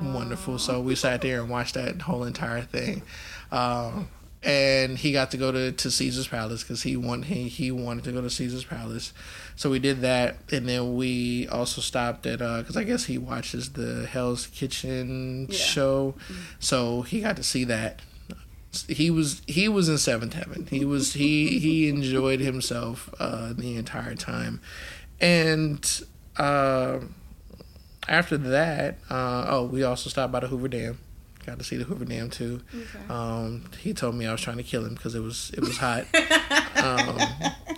wonderful. 0.00 0.58
So 0.58 0.80
we 0.80 0.94
sat 0.94 1.22
there 1.22 1.40
and 1.40 1.50
watched 1.50 1.74
that 1.74 2.02
whole 2.02 2.24
entire 2.24 2.62
thing. 2.62 3.02
Um, 3.50 4.08
and 4.42 4.96
he 4.98 5.12
got 5.12 5.30
to 5.32 5.36
go 5.36 5.50
to, 5.50 5.72
to 5.72 5.90
Caesar's 5.90 6.28
Palace 6.28 6.62
because 6.62 6.82
he 6.82 6.96
want 6.96 7.24
he, 7.24 7.48
he 7.48 7.72
wanted 7.72 8.04
to 8.04 8.12
go 8.12 8.20
to 8.20 8.30
Caesar's 8.30 8.64
Palace, 8.64 9.12
so 9.56 9.70
we 9.70 9.80
did 9.80 10.02
that, 10.02 10.36
and 10.52 10.68
then 10.68 10.94
we 10.94 11.48
also 11.48 11.80
stopped 11.80 12.26
at 12.26 12.38
because 12.38 12.76
I 12.76 12.84
guess 12.84 13.06
he 13.06 13.18
watches 13.18 13.70
the 13.72 14.06
Hell's 14.06 14.46
Kitchen 14.48 15.48
Yeah. 15.50 15.56
show, 15.56 16.14
so 16.60 17.02
he 17.02 17.22
got 17.22 17.36
to 17.36 17.42
see 17.42 17.64
that. 17.64 18.02
He 18.88 19.10
was 19.10 19.42
he 19.48 19.68
was 19.68 19.88
in 19.88 19.98
seventh 19.98 20.34
heaven. 20.34 20.68
He 20.70 20.84
was 20.84 21.14
he 21.14 21.58
he 21.58 21.88
enjoyed 21.96 22.38
himself 22.38 23.12
uh, 23.18 23.52
the 23.52 23.76
entire 23.76 24.14
time, 24.14 24.60
and 25.20 26.02
uh, 26.36 26.98
after 28.08 28.36
that, 28.38 28.98
uh, 29.10 29.46
oh, 29.48 29.64
we 29.66 29.82
also 29.82 30.10
stopped 30.10 30.32
by 30.32 30.40
the 30.40 30.46
Hoover 30.48 30.68
Dam. 30.68 30.98
Got 31.44 31.58
to 31.58 31.64
see 31.64 31.76
the 31.76 31.84
Hoover 31.84 32.04
Dam 32.04 32.28
too. 32.30 32.60
Okay. 32.74 32.98
Um, 33.08 33.64
he 33.78 33.94
told 33.94 34.16
me 34.16 34.26
I 34.26 34.32
was 34.32 34.40
trying 34.40 34.56
to 34.56 34.62
kill 34.64 34.84
him 34.84 34.94
because 34.94 35.14
it 35.14 35.20
was 35.20 35.50
it 35.54 35.60
was 35.60 35.76
hot, 35.78 36.04
um, 36.82 37.20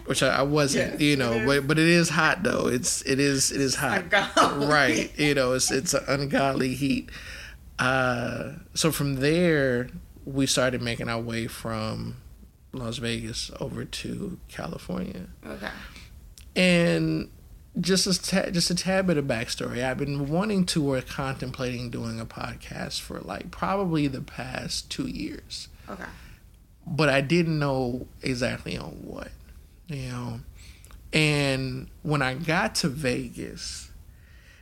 which 0.06 0.22
I, 0.22 0.28
I 0.38 0.42
wasn't, 0.42 0.92
Yes, 0.92 1.00
you 1.02 1.16
know. 1.16 1.44
But 1.44 1.66
but 1.66 1.78
it 1.78 1.86
is 1.86 2.08
hot 2.08 2.42
though. 2.42 2.66
It's 2.66 3.02
it 3.02 3.20
is 3.20 3.52
it 3.52 3.60
is 3.60 3.74
hot, 3.74 4.04
Ungodly. 4.04 4.66
right? 4.66 5.18
You 5.18 5.34
know, 5.34 5.52
it's 5.52 5.70
it's 5.70 5.92
an 5.92 6.02
ungodly 6.08 6.74
heat. 6.74 7.10
Uh, 7.78 8.52
so 8.74 8.90
from 8.90 9.16
there, 9.16 9.90
we 10.24 10.46
started 10.46 10.80
making 10.80 11.08
our 11.10 11.20
way 11.20 11.46
from 11.46 12.16
Las 12.72 12.96
Vegas 12.96 13.50
over 13.60 13.84
to 13.84 14.38
California 14.48 15.26
Okay. 15.46 15.68
and 16.56 17.30
just 17.80 18.06
a 18.06 18.20
ta- 18.20 18.50
just 18.50 18.70
a 18.70 18.74
tad 18.74 19.06
bit 19.06 19.16
of 19.16 19.24
backstory. 19.26 19.84
I've 19.84 19.98
been 19.98 20.28
wanting 20.28 20.64
to 20.66 20.92
or 20.94 21.00
contemplating 21.02 21.90
doing 21.90 22.18
a 22.20 22.26
podcast 22.26 23.00
for 23.00 23.20
like 23.20 23.50
probably 23.50 24.06
the 24.08 24.20
past 24.22 24.90
two 24.90 25.06
years, 25.06 25.68
Okay. 25.88 26.04
but 26.86 27.08
I 27.08 27.20
didn't 27.20 27.58
know 27.58 28.06
exactly 28.22 28.76
on 28.76 28.90
what, 29.02 29.30
you 29.86 30.08
know. 30.08 30.40
And 31.12 31.88
when 32.02 32.20
I 32.22 32.34
got 32.34 32.74
to 32.76 32.88
Vegas, 32.88 33.87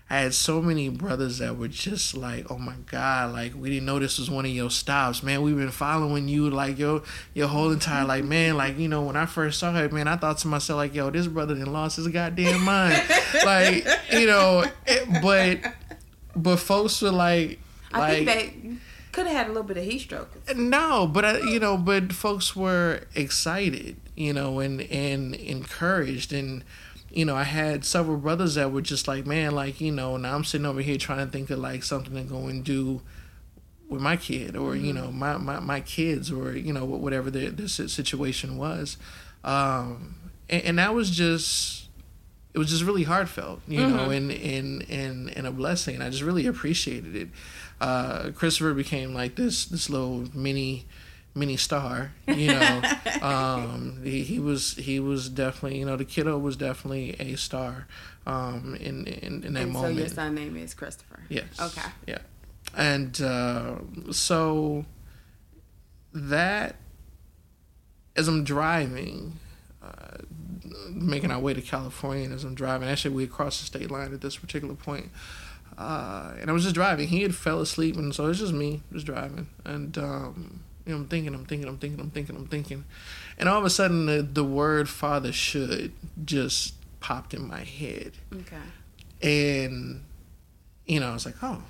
I 0.09 0.19
had 0.19 0.35
so 0.35 0.63
many 0.63 0.89
brothers 0.89 1.39
that 1.39 1.57
were 1.57 1.67
just 1.67 2.17
like, 2.17 2.49
"Oh 2.49 2.59
my 2.59 2.77
God! 2.87 3.33
Like 3.33 3.55
we 3.57 3.71
didn't 3.71 3.87
know 3.87 3.99
this 3.99 4.19
was 4.19 4.31
one 4.31 4.45
of 4.45 4.53
your 4.53 4.71
stops, 4.71 5.21
man. 5.21 5.43
We've 5.43 5.57
been 5.57 5.73
following 5.73 6.29
you 6.29 6.49
like 6.49 6.79
your 6.79 7.03
your 7.35 7.49
whole 7.49 7.73
entire 7.73 8.05
like, 8.05 8.23
man. 8.23 8.57
Like 8.57 8.79
you 8.79 8.87
know, 8.87 9.03
when 9.03 9.17
I 9.17 9.27
first 9.27 9.59
saw 9.59 9.75
it, 9.77 9.93
man, 9.93 10.07
I 10.07 10.17
thought 10.17 10.39
to 10.39 10.49
myself 10.49 10.77
like, 10.77 10.95
yo, 10.95 11.11
this 11.11 11.27
brother 11.27 11.57
done 11.57 11.73
lost 11.73 11.97
his 11.97 12.07
goddamn 12.07 12.63
mind. 12.63 13.03
like 13.45 13.85
you 14.13 14.29
know, 14.29 14.65
it, 14.87 15.23
but 15.23 15.73
but 16.37 16.59
folks 16.59 17.03
were 17.03 17.11
like, 17.11 17.59
I 17.93 17.99
like 17.99 18.27
think 18.27 18.27
they 18.27 18.77
could 19.11 19.27
have 19.27 19.37
had 19.37 19.47
a 19.47 19.49
little 19.49 19.65
bit 19.65 19.79
of 19.79 19.85
heat 19.85 20.01
stroke. 20.01 20.31
no, 20.55 21.09
but 21.09 21.25
I, 21.25 21.39
you 21.41 21.59
know, 21.59 21.77
but 21.77 22.13
folks 22.13 22.55
were 22.55 23.01
excited, 23.17 23.97
you 24.15 24.33
know, 24.33 24.61
and 24.61 24.83
and 24.83 25.35
encouraged, 25.35 26.33
and 26.33 26.63
you 27.17 27.25
know, 27.25 27.35
I 27.35 27.45
had 27.45 27.87
several 27.87 28.19
brothers 28.19 28.57
that 28.57 28.73
were 28.73 28.83
just 28.83 29.09
like, 29.09 29.25
man, 29.25 29.55
like 29.55 29.81
you 29.81 29.91
know, 29.91 30.19
now 30.19 30.35
I'm 30.35 30.45
sitting 30.45 30.67
over 30.67 30.83
here 30.83 30.99
trying 30.99 31.25
to 31.25 31.33
think 31.33 31.49
of 31.49 31.59
like 31.59 31.83
something 31.83 32.15
to 32.15 32.23
go 32.23 32.47
and 32.47 32.63
do 32.63 33.01
with 33.89 34.03
my 34.03 34.17
kid, 34.19 34.55
or 34.55 34.77
you 34.77 34.93
know, 34.93 35.11
my 35.11 35.39
my, 35.39 35.59
my 35.59 35.81
kids, 35.81 36.31
or 36.31 36.53
you 36.53 36.75
know, 36.75 36.85
whatever 36.85 37.31
the 37.31 37.49
the 37.49 37.69
situation 37.69 38.59
was, 38.59 38.99
um, 39.45 40.17
and, 40.51 40.63
and 40.65 40.79
that 40.79 40.93
was 40.93 41.11
just 41.11 41.89
it 42.53 42.59
was 42.59 42.69
just 42.69 42.85
really 42.85 43.05
heartfelt, 43.05 43.63
you 43.67 43.81
know, 43.81 44.11
and, 44.11 44.31
and 44.31 44.85
and 44.91 45.35
and 45.35 45.47
a 45.47 45.51
blessing. 45.51 45.95
And 45.95 46.05
I 46.05 46.11
just 46.11 46.23
really 46.23 46.47
appreciated 46.47 47.17
it. 47.17 47.29
Uh, 47.81 48.31
Christopher 48.35 48.75
became 48.75 49.15
like 49.15 49.37
this 49.37 49.65
this 49.65 49.89
little 49.89 50.27
mini 50.35 50.85
mini 51.37 51.57
star, 51.57 52.13
you 52.27 52.49
know. 52.49 52.83
um, 53.23 54.01
he, 54.03 54.25
he 54.25 54.39
was 54.41 54.75
he 54.75 54.99
was 54.99 55.29
definitely 55.29 55.79
you 55.79 55.85
know 55.85 55.97
the 55.97 56.05
kiddo 56.05 56.39
was 56.39 56.57
definitely 56.57 57.15
a 57.21 57.37
star 57.37 57.87
um, 58.27 58.77
in, 58.81 59.07
in 59.07 59.45
in 59.45 59.55
that 59.55 59.63
and 59.63 59.75
so 59.75 59.89
your 59.89 60.09
son 60.09 60.35
name 60.35 60.57
is 60.57 60.75
Christopher. 60.75 61.21
Yes. 61.29 61.61
Okay. 61.61 61.89
Yeah. 62.07 62.19
And 62.77 63.21
uh, 63.21 63.77
so 64.11 64.85
that, 66.13 66.77
as 68.17 68.29
I'm 68.29 68.45
driving, 68.45 69.39
uh, 69.83 70.19
making 70.91 71.31
our 71.31 71.39
way 71.39 71.55
to 71.55 71.63
California, 71.63 72.29
as 72.31 72.45
I'm 72.45 72.55
driving, 72.55 72.89
actually, 72.89 73.15
we 73.15 73.27
crossed 73.27 73.61
the 73.61 73.67
state 73.67 73.91
line 73.91 74.13
at 74.13 74.21
this 74.21 74.37
particular 74.37 74.75
point. 74.75 75.11
Uh, 75.79 76.33
and 76.41 76.51
I 76.51 76.53
was 76.53 76.63
just 76.63 76.75
driving. 76.75 77.09
He 77.09 77.23
had 77.23 77.35
fell 77.35 77.61
asleep, 77.61 77.97
and 77.97 78.15
so 78.15 78.27
it's 78.29 78.39
just 78.39 78.53
me 78.53 78.83
just 78.93 79.07
driving. 79.07 79.49
And 79.65 79.97
um, 79.99 80.61
you 80.87 80.93
know, 80.93 80.99
I'm 80.99 81.09
thinking, 81.09 81.35
I'm 81.35 81.45
thinking, 81.45 81.69
I'm 81.69 81.79
thinking, 81.79 82.01
I'm 82.01 82.11
thinking, 82.11 82.37
I'm 82.37 82.47
thinking, 82.47 82.85
and 83.39 83.49
all 83.49 83.59
of 83.59 83.65
a 83.65 83.71
sudden, 83.71 84.07
the, 84.07 84.23
the 84.23 84.45
word 84.45 84.89
"father 84.89 85.33
should" 85.33 85.93
just 86.25 86.75
popped 87.01 87.35
in 87.35 87.47
my 87.47 87.63
head 87.65 88.13
Okay. 88.33 88.57
and 89.23 90.03
you 90.87 91.01
know, 91.01 91.11
I 91.11 91.13
was 91.15 91.27
like, 91.27 91.35
oh, 91.43 91.63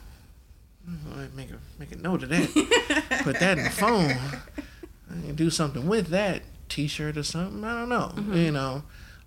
I 1.15 1.27
make 1.35 1.51
a 1.51 1.59
make 1.79 1.93
a 1.93 1.97
note 1.97 2.23
of 2.23 2.29
that. 2.29 3.21
Put 3.25 3.41
that 3.41 3.57
in 3.59 3.65
the 3.65 3.71
phone. 3.71 4.11
I 4.11 5.27
can 5.27 5.35
do 5.35 5.49
something 5.51 5.87
with 5.89 6.09
that 6.09 6.43
T-shirt 6.69 7.17
or 7.17 7.23
something. 7.23 7.65
I 7.65 7.81
don't 7.81 7.89
know, 7.89 8.35
you 8.37 8.51
know. 8.53 8.83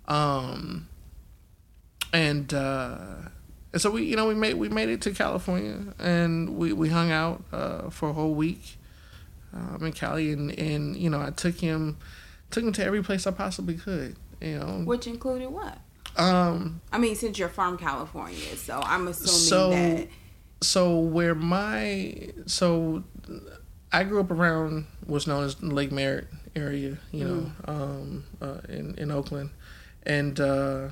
Um, 0.06 0.88
and 2.12 2.52
uh, 2.54 2.96
and 3.72 3.80
so 3.82 3.90
we, 3.90 4.04
you 4.04 4.16
know, 4.16 4.26
we 4.28 4.34
made 4.34 4.54
we 4.54 4.68
made 4.68 4.88
it 4.88 5.00
to 5.02 5.10
California, 5.12 5.78
and 5.98 6.56
we 6.56 6.72
we 6.72 6.88
hung 6.88 7.10
out 7.10 7.42
uh, 7.52 7.90
for 7.90 8.10
a 8.10 8.12
whole 8.12 8.34
week 8.34 8.76
um, 9.52 9.78
in 9.84 9.92
Cali, 9.92 10.32
and 10.32 10.50
and 10.58 10.96
you 10.96 11.10
know, 11.10 11.20
I 11.20 11.30
took 11.30 11.56
him 11.56 11.98
took 12.50 12.64
him 12.64 12.72
to 12.72 12.84
every 12.84 13.02
place 13.02 13.26
I 13.26 13.30
possibly 13.32 13.74
could. 13.74 14.16
You 14.40 14.58
know, 14.58 14.82
Which 14.84 15.06
included 15.06 15.50
what? 15.50 15.78
um, 16.16 16.80
I 16.92 16.98
mean, 16.98 17.14
since 17.14 17.38
you're 17.38 17.48
from 17.48 17.78
California, 17.78 18.56
so 18.56 18.80
I'm 18.82 19.06
assuming 19.08 19.38
So- 19.40 19.70
that. 19.70 20.08
so 20.60 20.98
where 20.98 21.34
my 21.34 22.30
so 22.46 23.04
I 23.92 24.04
grew 24.04 24.20
up 24.20 24.30
around 24.30 24.86
what's 25.06 25.26
known 25.26 25.44
as 25.44 25.62
Lake 25.62 25.92
Merritt 25.92 26.28
area, 26.56 26.98
you 27.12 27.24
know, 27.24 27.52
um, 27.66 28.24
uh, 28.40 28.58
in 28.68 28.94
in 28.96 29.10
Oakland, 29.10 29.50
and 30.04 30.38
uh, 30.40 30.88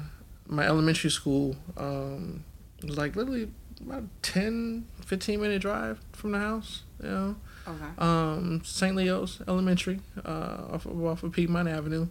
my 0.47 0.65
elementary 0.67 1.11
school 1.11 1.57
um, 1.77 2.45
was 2.83 2.97
like 2.97 3.17
literally 3.17 3.51
about 3.81 4.05
10, 4.23 4.87
15 5.05 5.41
minute 5.41 5.63
drive 5.63 6.01
from 6.13 6.33
the 6.33 6.39
house, 6.39 6.83
you 7.03 7.09
know. 7.09 7.37
Okay. 7.69 7.85
Um, 7.99 8.63
St. 8.65 8.97
Leo's 8.97 9.41
Elementary, 9.47 10.01
uh, 10.25 10.59
off 10.73 10.87
of, 10.87 11.05
off 11.05 11.23
of 11.23 11.33
Piedmont 11.33 11.69
Avenue, 11.69 12.09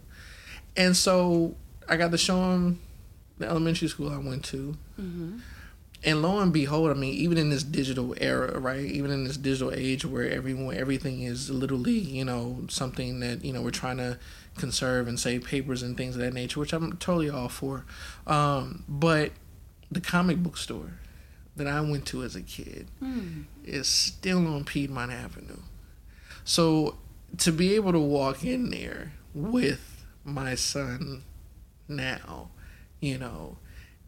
and 0.76 0.96
so 0.96 1.56
I 1.88 1.96
got 1.96 2.10
to 2.12 2.18
show 2.18 2.52
him 2.52 2.80
the 3.38 3.46
elementary 3.48 3.88
school 3.88 4.10
I 4.12 4.18
went 4.18 4.44
to, 4.46 4.76
Mm-hmm. 5.00 5.38
and 6.04 6.22
lo 6.22 6.38
and 6.40 6.52
behold, 6.52 6.90
I 6.90 6.94
mean, 6.94 7.14
even 7.14 7.38
in 7.38 7.50
this 7.50 7.62
digital 7.64 8.14
era, 8.20 8.58
right? 8.58 8.80
Even 8.80 9.10
in 9.10 9.24
this 9.24 9.36
digital 9.36 9.72
age 9.72 10.04
where 10.04 10.28
everyone, 10.30 10.76
everything 10.76 11.22
is 11.22 11.50
literally, 11.50 11.98
you 11.98 12.24
know, 12.24 12.64
something 12.68 13.20
that 13.20 13.44
you 13.44 13.52
know 13.52 13.62
we're 13.62 13.70
trying 13.70 13.96
to 13.98 14.18
conserve 14.56 15.06
and 15.08 15.18
save 15.18 15.44
papers 15.44 15.82
and 15.82 15.96
things 15.96 16.14
of 16.16 16.20
that 16.22 16.34
nature, 16.34 16.58
which 16.60 16.72
I'm 16.72 16.96
totally 16.98 17.30
all 17.30 17.48
for. 17.48 17.84
Um, 18.26 18.84
but 18.88 19.32
the 19.90 20.00
comic 20.00 20.38
book 20.42 20.56
store 20.56 20.92
that 21.58 21.66
I 21.66 21.80
went 21.82 22.06
to 22.06 22.22
as 22.22 22.34
a 22.34 22.42
kid 22.42 22.88
Hmm. 23.00 23.42
is 23.64 23.86
still 23.86 24.46
on 24.46 24.64
Piedmont 24.64 25.12
Avenue. 25.12 25.60
So 26.44 26.96
to 27.38 27.52
be 27.52 27.74
able 27.74 27.92
to 27.92 27.98
walk 28.00 28.44
in 28.44 28.70
there 28.70 29.12
with 29.34 30.04
my 30.24 30.54
son 30.54 31.22
now, 31.86 32.50
you 33.00 33.18
know, 33.18 33.58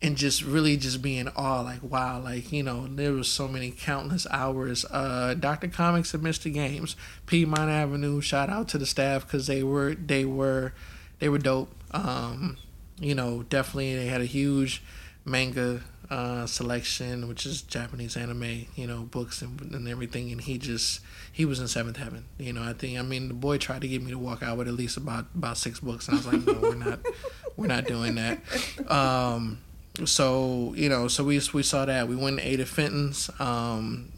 and 0.03 0.17
just 0.17 0.43
really 0.43 0.79
just 0.79 1.03
being 1.03 1.29
awe, 1.37 1.61
like 1.61 1.83
wow, 1.83 2.21
like 2.21 2.51
you 2.53 2.63
know, 2.63 2.87
there 2.89 3.13
was 3.13 3.29
so 3.29 3.47
many 3.47 3.71
countless 3.71 4.27
hours. 4.31 4.87
Uh, 4.87 5.35
Doctor 5.39 5.69
Comics 5.69 6.15
and 6.15 6.23
Mr. 6.25 6.53
Games, 6.53 6.97
Piedmont 7.27 7.69
Avenue. 7.71 8.21
Shout 8.23 8.49
out 8.49 8.69
to 8.69 8.79
the 8.79 8.87
staff 8.87 9.27
because 9.27 9.47
they 9.47 9.63
were 9.63 9.95
they 9.95 10.25
were 10.25 10.73
they 11.19 11.29
were 11.29 11.39
dope. 11.39 11.71
Um, 11.91 12.57
you 12.99 13.15
know, 13.15 13.43
definitely 13.43 13.95
they 13.95 14.07
had 14.07 14.23
a 14.23 14.27
huge 14.27 14.83
manga 15.27 15.83
uh, 16.11 16.44
selection, 16.44 17.29
which 17.29 17.46
is 17.46 17.62
Japanese 17.62 18.16
anime, 18.16 18.66
you 18.75 18.87
know, 18.87 19.03
books 19.03 19.42
and, 19.42 19.61
and 19.73 19.88
everything. 19.88 20.33
And 20.33 20.40
he 20.40 20.59
just 20.59 21.01
he 21.33 21.44
was 21.44 21.61
in 21.61 21.68
seventh 21.68 21.96
heaven. 21.96 22.25
You 22.38 22.53
know, 22.53 22.62
I 22.62 22.73
think 22.73 22.99
I 22.99 23.03
mean 23.03 23.29
the 23.29 23.35
boy 23.35 23.59
tried 23.59 23.83
to 23.83 23.88
get 23.88 24.03
me 24.03 24.11
to 24.11 24.18
walk 24.18 24.42
out 24.42 24.59
with 24.59 24.68
at 24.68 24.75
least 24.75 24.96
about 24.96 25.27
about 25.35 25.57
six 25.57 25.79
books, 25.79 26.09
and 26.09 26.16
I 26.16 26.18
was 26.18 26.27
like, 26.27 26.46
no, 26.46 26.61
we're 26.61 26.75
not 26.75 26.99
we're 27.57 27.68
not 27.68 27.85
doing 27.87 28.16
that. 28.16 28.40
Um, 28.90 29.61
so 30.05 30.75
you 30.77 30.88
know, 30.88 31.07
so 31.07 31.23
we 31.23 31.40
we 31.55 31.62
saw 31.62 31.85
that 31.85 32.09
we 32.09 32.16
went 32.16 32.40
and 32.40 32.46
ate 32.46 32.61
at 32.61 32.68
Fenton's, 32.68 33.31
um, 33.38 34.11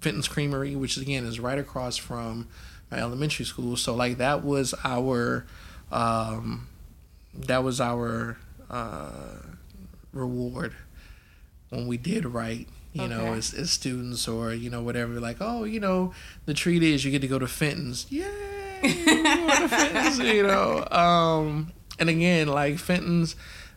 Fenton's 0.00 0.28
Creamery, 0.28 0.74
which 0.74 0.96
again 0.96 1.26
is 1.26 1.38
right 1.38 1.58
across 1.58 1.98
from 1.98 2.48
my 2.90 2.98
elementary 2.98 3.44
school. 3.44 3.76
So 3.76 3.94
like 3.94 4.16
that 4.18 4.42
was 4.42 4.74
our 4.84 5.44
um, 5.92 6.68
that 7.34 7.62
was 7.62 7.78
our 7.78 8.38
uh, 8.70 9.10
reward 10.12 10.74
when 11.70 11.86
we 11.86 11.96
did 11.96 12.26
right 12.26 12.68
you 12.92 13.02
okay. 13.02 13.14
know 13.14 13.34
as, 13.34 13.54
as 13.54 13.70
students 13.70 14.26
or 14.26 14.52
you 14.52 14.68
know 14.68 14.82
whatever 14.82 15.20
like 15.20 15.36
oh 15.40 15.64
you 15.64 15.80
know 15.80 16.12
the 16.46 16.54
treat 16.54 16.82
is 16.82 17.04
you 17.04 17.10
get 17.10 17.20
to 17.20 17.28
go 17.28 17.38
to 17.38 17.46
fenton's. 17.46 18.06
Yay! 18.10 18.26
To 18.82 18.88
fenton's 19.68 20.18
you 20.18 20.42
know 20.42 20.86
um 20.90 21.72
and 21.98 22.08
again 22.08 22.48
like 22.48 22.78
fenton's 22.78 23.36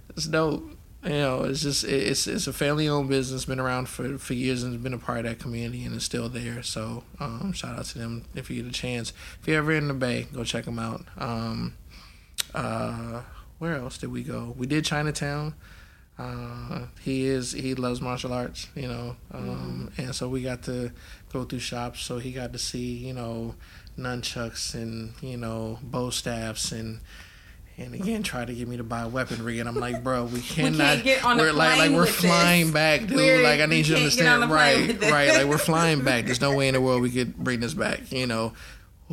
it's 0.10 0.26
dope 0.26 0.64
you 1.04 1.10
know 1.10 1.44
it's 1.44 1.62
just 1.62 1.84
it's 1.84 2.26
it's 2.26 2.48
a 2.48 2.54
family 2.54 2.88
owned 2.88 3.10
business 3.10 3.46
been 3.46 3.60
around 3.60 3.88
for 3.88 4.18
for 4.18 4.34
years 4.34 4.64
and 4.64 4.74
has 4.74 4.82
been 4.82 4.94
a 4.94 4.98
part 4.98 5.20
of 5.20 5.26
that 5.26 5.40
community 5.40 5.86
and 5.86 5.94
it's 5.96 6.06
still 6.06 6.30
there. 6.30 6.64
So 6.64 7.04
um 7.20 7.52
shout 7.54 7.78
out 7.78 7.86
to 7.86 8.00
them 8.00 8.24
if 8.34 8.50
you 8.50 8.62
get 8.64 8.70
a 8.70 8.74
chance. 8.74 9.14
If 9.42 9.48
you're 9.48 9.58
ever 9.58 9.74
in 9.74 9.90
the 9.90 9.94
bay 9.94 10.28
go 10.34 10.44
check 10.44 10.66
them 10.66 10.80
out. 10.80 11.04
Um 11.18 11.76
uh 12.56 13.22
where 13.60 13.76
else 13.76 13.98
did 13.98 14.12
we 14.12 14.24
go? 14.24 14.56
We 14.58 14.66
did 14.66 14.86
chinatown 14.86 15.54
uh, 16.18 16.86
he 17.02 17.26
is 17.26 17.54
he 17.54 17.74
loves 17.74 18.00
martial 18.00 18.34
arts, 18.34 18.68
you 18.76 18.88
know, 18.88 19.16
um, 19.32 19.90
mm-hmm. 19.92 20.02
and 20.02 20.16
so 20.16 20.30
we 20.30 20.42
got 20.42 20.64
to 20.64 20.92
go 21.32 21.44
through 21.44 21.60
shops. 21.60 22.02
So 22.02 22.20
he 22.20 22.32
got 22.32 22.54
to 22.54 22.60
see, 22.60 22.94
you 22.98 23.14
know, 23.14 23.56
nunchucks 23.98 24.74
and 24.74 25.14
you 25.22 25.38
know 25.38 25.80
bow 25.82 26.10
staffs 26.10 26.72
and 26.72 27.00
and 27.78 27.94
again 27.94 28.24
try 28.24 28.44
to 28.46 28.54
get 28.54 28.68
me 28.68 28.78
to 28.78 28.84
buy 28.84 29.06
weaponry 29.06 29.60
and 29.60 29.68
I'm 29.68 29.76
like, 29.76 30.04
bro, 30.04 30.26
we 30.26 30.42
cannot. 30.42 30.98
We 31.04 31.16
can't 31.16 31.40
we're 31.40 31.52
like 31.52 31.80
like 31.80 31.92
we're 31.92 32.06
flying 32.06 32.66
this. 32.66 32.74
back, 32.74 33.02
dude. 33.02 33.18
We're, 33.18 33.44
like 33.44 33.60
I 33.60 33.66
need 33.66 33.88
you 33.88 33.96
to 33.96 34.02
understand, 34.02 34.52
right, 34.52 35.02
right. 35.02 35.30
Like 35.30 35.48
we're 35.48 35.58
flying 35.58 36.04
back. 36.04 36.26
There's 36.26 36.42
no 36.42 36.56
way 36.56 36.68
in 36.68 36.76
the 36.76 36.82
world 36.82 37.02
we 37.02 37.10
could 37.10 37.36
bring 37.36 37.60
this 37.60 37.74
back, 37.74 38.12
you 38.12 38.28
know 38.28 38.54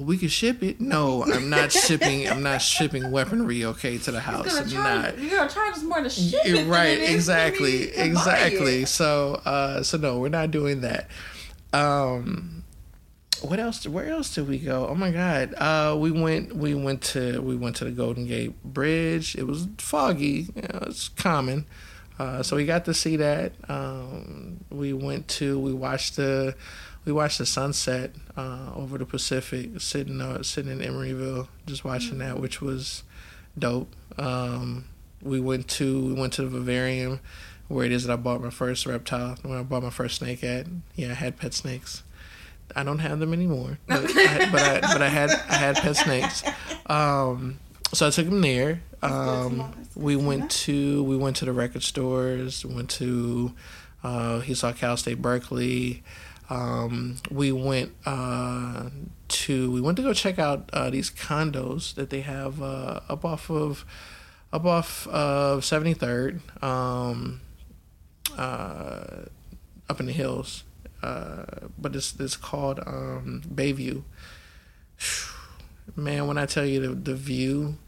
well, 0.01 0.07
we 0.07 0.17
could 0.17 0.31
ship 0.31 0.63
it. 0.63 0.81
No, 0.81 1.25
I'm 1.25 1.51
not 1.51 1.73
shipping. 1.73 2.27
I'm 2.29 2.43
not 2.43 2.63
shipping 2.63 3.11
weaponry. 3.11 3.65
Okay, 3.67 3.99
to 3.99 4.11
the 4.11 4.21
house. 4.21 4.57
I'm 4.57 4.73
not. 4.73 5.19
You're 5.19 5.37
gonna 5.37 5.51
charge 5.51 5.75
us 5.75 5.83
more 5.83 6.03
to 6.03 6.09
ship 6.09 6.41
it. 6.45 6.67
Right. 6.67 6.99
Exactly. 6.99 7.91
Exactly. 7.91 8.87
So, 8.87 9.35
uh, 9.45 9.83
so 9.83 9.99
no, 9.99 10.19
we're 10.19 10.31
not 10.31 10.51
doing 10.51 10.81
that. 10.81 11.09
Um, 11.75 12.65
what 13.43 13.59
else? 13.61 13.87
Where 13.87 14.09
else 14.09 14.35
did 14.35 14.49
we 14.49 14.59
go? 14.59 14.87
Oh 14.89 14.95
my 14.95 15.11
God. 15.11 15.55
Uh, 15.55 15.97
we 15.99 16.11
went. 16.11 16.57
We 16.57 16.75
went 16.75 17.03
to. 17.03 17.41
We 17.43 17.57
went 17.57 17.77
to 17.77 17.85
the 17.85 17.91
Golden 17.91 18.27
Gate 18.27 18.63
Bridge. 18.65 19.37
It 19.37 19.47
was 19.47 19.69
foggy. 19.79 20.49
You 20.57 20.63
know, 20.63 20.85
it's 20.87 21.09
common. 21.11 21.67
Uh, 22.19 22.43
so 22.43 22.57
we 22.57 22.67
got 22.67 22.85
to 22.87 22.95
see 22.95 23.17
that. 23.17 23.53
Um, 23.69 24.65
we 24.71 24.93
went 24.93 25.29
to. 25.29 25.59
We 25.59 25.73
watched 25.75 26.17
the 26.17 26.55
we 27.05 27.13
watched 27.13 27.39
the 27.39 27.47
sunset 27.47 28.13
uh, 28.37 28.71
over 28.75 28.99
the 28.99 29.07
Pacific, 29.07 29.81
sitting 29.81 30.21
uh, 30.21 30.43
sitting 30.43 30.73
in 30.73 30.79
Emeryville, 30.79 31.49
just 31.67 31.85
watching 31.85 32.11
mm-hmm. 32.11 32.29
that, 32.29 32.41
which 32.41 32.61
was 32.61 33.03
dope. 33.59 33.95
Um, 34.19 34.85
we 35.23 35.41
went 35.41 35.69
to 35.69 36.07
we 36.07 36.13
went 36.13 36.33
to 36.35 36.43
the 36.43 36.49
vivarium, 36.49 37.21
where 37.69 37.87
it 37.87 37.93
is 37.93 38.05
that 38.05 38.13
I 38.13 38.17
bought 38.17 38.43
my 38.43 38.51
first 38.51 38.87
reptile, 38.87 39.37
when 39.43 39.59
I 39.59 39.63
bought 39.63 39.83
my 39.83 39.91
first 39.91 40.17
snake 40.17 40.45
at. 40.45 40.67
Yeah, 40.95 41.11
I 41.11 41.15
had 41.15 41.39
pet 41.39 41.55
snakes. 41.55 42.03
I 42.77 42.85
don't 42.85 43.01
have 43.01 43.19
them 43.19 43.33
anymore, 43.33 43.79
but 43.87 44.05
I, 44.05 44.49
but 44.53 44.63
I, 44.63 44.81
but 44.93 45.03
I 45.03 45.09
had 45.09 45.31
I 45.31 45.55
had 45.55 45.77
pet 45.77 45.97
snakes. 45.97 46.43
Um, 46.87 47.59
so 47.93 48.07
I 48.07 48.11
took 48.11 48.27
them 48.27 48.41
there. 48.41 48.83
Um, 49.03 49.73
we 49.97 50.17
went 50.17 50.51
to 50.51 51.03
we 51.05 51.17
went 51.17 51.37
to 51.37 51.45
the 51.45 51.53
record 51.53 51.83
stores. 51.83 52.65
Went 52.65 52.91
to 52.91 53.55
uh, 54.05 54.41
he 54.41 54.55
saw 54.55 54.73
Cal 54.73 54.97
State 54.97 55.21
Berkeley. 55.21 56.03
Um, 56.51 57.19
we 57.31 57.53
went 57.53 57.93
uh, 58.05 58.91
to 59.29 59.71
we 59.71 59.81
went 59.81 59.97
to 59.99 60.03
go 60.03 60.13
check 60.13 60.39
out 60.41 60.69
uh, 60.73 60.91
these 60.91 61.09
condos 61.09 61.95
that 61.95 62.11
they 62.11 62.23
have 62.23 62.61
uh, 62.61 63.01
up 63.09 63.25
off 63.25 63.49
of 63.49 63.87
up 64.53 64.65
off 64.65 65.07
of 65.07 65.65
Seventy 65.65 65.95
Third, 65.95 66.41
um, 66.61 67.41
uh, 68.37 69.27
up 69.89 70.01
in 70.01 70.07
the 70.07 70.13
hills. 70.13 70.65
Uh, 71.05 71.45
but 71.79 71.95
it's 71.95 72.19
it's 72.19 72.37
called 72.37 72.81
um, 72.85 73.43
Bayview. 73.49 74.03
Man, 75.97 76.27
when 76.27 76.37
I 76.37 76.47
tell 76.47 76.67
you 76.67 76.81
the 76.81 76.95
the 76.95 77.15
view, 77.15 77.79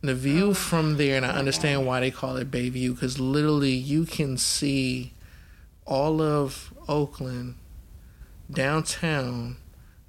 the 0.00 0.16
view 0.16 0.48
oh, 0.48 0.54
from 0.54 0.96
there, 0.96 1.16
and 1.16 1.24
I 1.24 1.30
understand 1.30 1.86
why 1.86 2.00
they 2.00 2.10
call 2.10 2.36
it 2.36 2.50
Bayview, 2.50 2.94
because 2.94 3.20
literally 3.20 3.74
you 3.74 4.04
can 4.06 4.36
see 4.36 5.12
all 5.86 6.20
of 6.20 6.74
Oakland 6.88 7.54
downtown, 8.50 9.56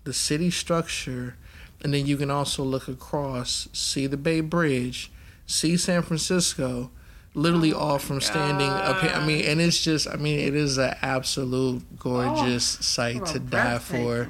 the 0.04 0.14
city 0.14 0.50
structure, 0.50 1.36
and 1.82 1.94
then 1.94 2.06
you 2.06 2.18
can 2.18 2.32
also 2.32 2.64
look 2.64 2.88
across, 2.88 3.68
see 3.74 4.08
the 4.08 4.18
Bay 4.18 4.42
Bridge, 4.42 5.12
see 5.46 5.78
San 5.78 6.02
Francisco, 6.02 6.92
literally 7.34 7.74
oh 7.74 7.80
all 7.80 8.00
from 8.00 8.22
standing 8.22 8.70
up 8.70 9.02
here. 9.02 9.12
I 9.12 9.26
mean, 9.26 9.46
and 9.46 9.62
it's 9.62 9.84
just, 9.84 10.08
I 10.08 10.16
mean, 10.16 10.40
it 10.40 10.56
is 10.56 10.78
an 10.78 10.96
absolute 11.02 11.98
gorgeous 11.98 12.78
oh, 12.80 12.82
sight 12.82 13.26
to 13.28 13.40
die 13.40 13.80
for 13.80 14.30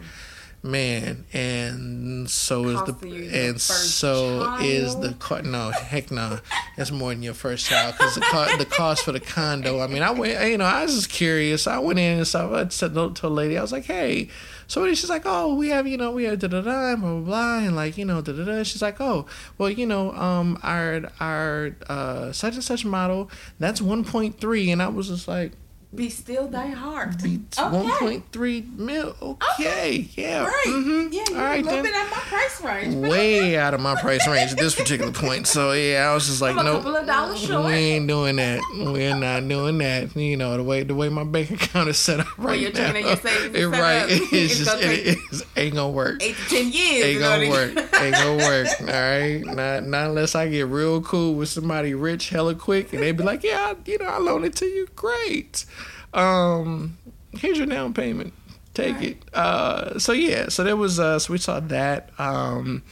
man 0.61 1.25
and 1.31 2.29
so 2.29 2.65
is 2.65 2.81
the 2.83 3.29
and 3.33 3.61
so 3.61 4.43
child. 4.43 4.65
is 4.65 4.99
the 4.99 5.13
car 5.13 5.41
no 5.41 5.69
heck 5.71 6.11
no. 6.11 6.39
That's 6.75 6.91
more 6.91 7.11
than 7.11 7.23
your 7.23 7.33
first 7.33 7.65
child 7.65 7.95
because 7.97 8.15
the 8.15 8.21
car 8.21 8.57
the 8.57 8.65
cost 8.65 9.03
for 9.05 9.13
the 9.13 9.19
condo 9.21 9.79
i 9.79 9.87
mean 9.87 10.01
i 10.01 10.11
went 10.11 10.45
you 10.49 10.57
know 10.57 10.65
i 10.65 10.83
was 10.83 10.95
just 10.95 11.09
curious. 11.09 11.65
I 11.65 11.79
went 11.79 11.99
in 11.99 12.17
and 12.17 12.27
stuff. 12.27 12.51
I 12.51 12.67
said 12.69 12.93
to 12.93 13.27
a 13.27 13.29
lady 13.29 13.57
i 13.57 13.61
was 13.61 13.71
like 13.71 13.85
hey 13.85 14.29
so 14.67 14.85
she's 14.93 15.09
like 15.09 15.23
oh 15.25 15.55
we 15.55 15.69
have 15.69 15.87
you 15.87 15.97
know 15.97 16.11
we 16.11 16.25
have 16.25 16.39
da 16.39 16.47
da 16.47 16.61
da 16.61 16.95
blah 16.95 17.09
blah 17.09 17.19
blah 17.21 17.57
and 17.59 17.75
like 17.75 17.97
you 17.97 18.05
know 18.05 18.21
da 18.21 18.33
da 18.33 18.43
da 18.43 18.63
she's 18.63 18.81
like 18.81 18.99
oh 18.99 19.25
well 19.57 19.69
you 19.69 19.85
know 19.85 20.11
um 20.13 20.59
our 20.61 21.09
our 21.19 21.75
uh 21.87 22.31
such 22.31 22.53
and 22.55 22.63
such 22.63 22.85
model 22.85 23.31
that's 23.59 23.81
1.3 23.81 24.67
and 24.71 24.81
i 24.81 24.87
was 24.87 25.07
just 25.07 25.27
like 25.27 25.53
be 25.93 26.07
still 26.09 26.47
die 26.47 26.67
hard. 26.67 27.21
Be 27.21 27.39
one 27.57 27.89
point 27.97 28.23
three 28.31 28.61
mil. 28.75 29.15
Okay, 29.59 30.07
yeah. 30.15 30.45
Right. 30.45 30.63
Mm-hmm. 30.67 31.13
Yeah, 31.13 31.23
you're 31.29 31.37
All 31.37 31.43
right, 31.43 31.61
a 31.61 31.65
little 31.65 31.81
then. 31.81 31.83
bit 31.83 31.95
out 31.95 32.05
of 32.05 32.11
my 32.11 32.17
price 32.17 32.61
range. 32.61 32.95
Way 32.95 33.57
out 33.57 33.73
of 33.73 33.81
my 33.81 33.99
price 33.99 34.27
range 34.27 34.51
at 34.51 34.57
this 34.59 34.75
particular 34.79 35.11
point. 35.11 35.47
So 35.47 35.71
yeah, 35.71 36.09
I 36.09 36.13
was 36.13 36.27
just 36.27 36.41
like, 36.43 36.55
no, 36.55 36.79
nope, 36.79 37.65
we 37.65 37.73
ain't 37.73 38.07
doing 38.07 38.35
that. 38.35 38.61
We're 38.77 39.15
not 39.15 39.47
doing 39.47 39.79
that. 39.79 40.15
You 40.15 40.37
know 40.37 40.57
the 40.57 40.63
way 40.63 40.83
the 40.83 40.93
way 40.93 41.09
my 41.09 41.23
bank 41.23 41.49
account 41.51 41.89
is 41.89 41.97
set 41.97 42.19
up 42.19 42.37
right 42.37 42.45
well, 42.45 42.55
you're 42.55 42.71
now. 42.71 42.95
Your 42.95 43.15
savings 43.15 43.55
it, 43.55 43.65
right. 43.65 44.03
Up. 44.03 44.09
It's, 44.19 44.33
it's 44.33 44.57
just 44.59 44.83
it, 44.83 45.17
it's, 45.31 45.43
ain't 45.55 45.75
gonna 45.75 45.89
work. 45.89 46.21
Eight 46.21 46.35
to 46.35 46.49
ten 46.49 46.71
years. 46.71 47.05
Ain't 47.05 47.19
gonna 47.19 47.49
work. 47.49 47.77
ain't 47.95 48.15
gonna 48.15 48.37
work. 48.37 48.67
All 48.81 48.87
right. 48.87 49.39
Not 49.43 49.85
not 49.85 50.07
unless 50.07 50.35
I 50.35 50.49
get 50.49 50.67
real 50.67 51.01
cool 51.01 51.33
with 51.33 51.49
somebody 51.49 51.93
rich, 51.95 52.29
hella 52.29 52.53
quick, 52.53 52.93
and 52.93 53.01
they 53.01 53.11
be 53.11 53.23
like, 53.23 53.43
yeah, 53.43 53.73
you 53.85 53.97
know, 53.97 54.05
I 54.05 54.19
loan 54.19 54.43
it 54.43 54.55
to 54.57 54.65
you. 54.65 54.87
Great. 54.95 55.65
Um, 56.13 56.97
here's 57.37 57.57
your 57.57 57.67
down 57.67 57.93
payment. 57.93 58.33
Take 58.73 58.95
right. 58.95 59.05
it. 59.05 59.35
Uh, 59.35 59.99
so 59.99 60.11
yeah, 60.11 60.49
so 60.49 60.63
there 60.63 60.75
was 60.75 60.99
uh, 60.99 61.19
so 61.19 61.33
we 61.33 61.39
saw 61.39 61.59
that. 61.59 62.09
Um, 62.19 62.83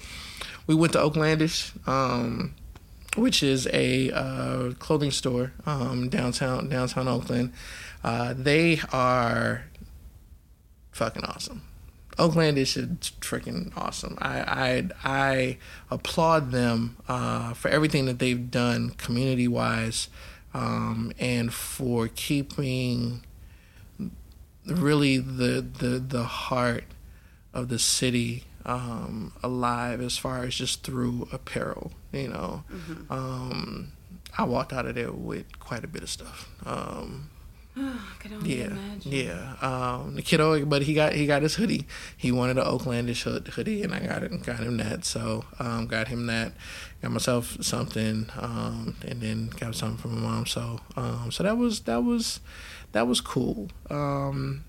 we 0.65 0.75
went 0.75 0.93
to 0.93 0.99
Oaklandish, 0.99 1.71
um, 1.88 2.53
which 3.15 3.41
is 3.41 3.67
a 3.71 4.12
uh, 4.12 4.71
clothing 4.80 5.12
store 5.12 5.53
um, 5.65 6.10
downtown 6.10 6.69
downtown 6.69 7.08
Oakland. 7.08 7.53
Uh, 8.03 8.34
they 8.38 8.80
are 8.91 9.65
fucking 10.91 11.23
awesome. 11.23 11.62
Oaklandish 12.17 12.75
is 12.75 12.88
freaking 13.21 13.71
awesome. 13.77 14.17
I 14.19 14.39
I 14.41 14.89
I 15.03 15.58
applaud 15.91 16.51
them 16.51 16.97
uh, 17.08 17.53
for 17.53 17.69
everything 17.69 18.06
that 18.06 18.19
they've 18.19 18.49
done 18.49 18.91
community 18.91 19.47
wise 19.47 20.10
um, 20.58 21.12
and 21.20 21.54
for 21.54 22.08
keeping 22.08 23.22
really 24.65 25.17
the 25.17 25.62
the 25.62 26.00
the 26.00 26.24
heart 26.24 26.86
of 27.54 27.70
the 27.70 27.78
city 27.78 28.43
um, 28.65 29.34
alive 29.43 30.02
as 30.02 30.17
far 30.17 30.43
as 30.43 30.56
just 30.56 30.84
through 30.84 31.28
apparel. 31.32 31.91
You 32.12 32.30
know, 32.30 32.63
mm-hmm. 32.72 33.13
um, 33.13 33.91
I 34.38 34.46
walked 34.46 34.74
out 34.74 34.88
of 34.88 34.96
there 34.96 35.12
with 35.12 35.60
quite 35.60 35.84
a 35.84 35.88
bit 35.88 36.02
of 36.02 36.10
stuff. 36.10 36.50
Um, 36.65 37.30
yeah, 38.43 38.65
imagine. 38.65 39.11
yeah. 39.11 39.55
Um, 39.61 40.15
the 40.15 40.21
kiddo, 40.21 40.65
but 40.65 40.83
he 40.83 40.93
got 40.93 41.13
he 41.13 41.27
got 41.27 41.41
his 41.41 41.55
hoodie. 41.55 41.85
He 42.15 42.31
wanted 42.31 42.57
an 42.57 42.65
Oaklandish 42.65 43.23
hood, 43.23 43.47
hoodie, 43.49 43.83
and 43.83 43.93
I 43.93 43.99
got 43.99 44.23
it. 44.23 44.43
Got 44.43 44.59
him 44.59 44.77
that. 44.77 45.05
So 45.05 45.45
um, 45.59 45.85
got 45.87 46.07
him 46.07 46.25
that. 46.27 46.53
Got 47.01 47.11
myself 47.11 47.57
something, 47.61 48.29
um, 48.37 48.95
and 49.07 49.21
then 49.21 49.49
got 49.59 49.75
something 49.75 49.97
from 49.97 50.15
my 50.15 50.29
mom. 50.29 50.45
So 50.47 50.79
um, 50.95 51.31
so 51.31 51.43
that 51.43 51.57
was 51.57 51.81
that 51.81 52.03
was 52.03 52.39
that 52.93 53.07
was 53.07 53.21
cool. 53.21 53.69
Um, 53.89 54.63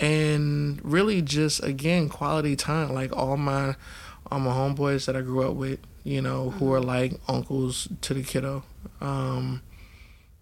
and 0.00 0.80
really 0.84 1.22
just 1.22 1.62
again 1.64 2.08
quality 2.08 2.54
time. 2.54 2.94
Like 2.94 3.16
all 3.16 3.36
my 3.36 3.74
all 4.30 4.38
my 4.38 4.52
homeboys 4.52 5.06
that 5.06 5.16
I 5.16 5.20
grew 5.20 5.48
up 5.48 5.54
with, 5.54 5.80
you 6.04 6.22
know, 6.22 6.50
who 6.50 6.72
are 6.72 6.80
like 6.80 7.14
uncles 7.28 7.88
to 8.02 8.14
the 8.14 8.22
kiddo. 8.22 8.62
Um, 9.00 9.62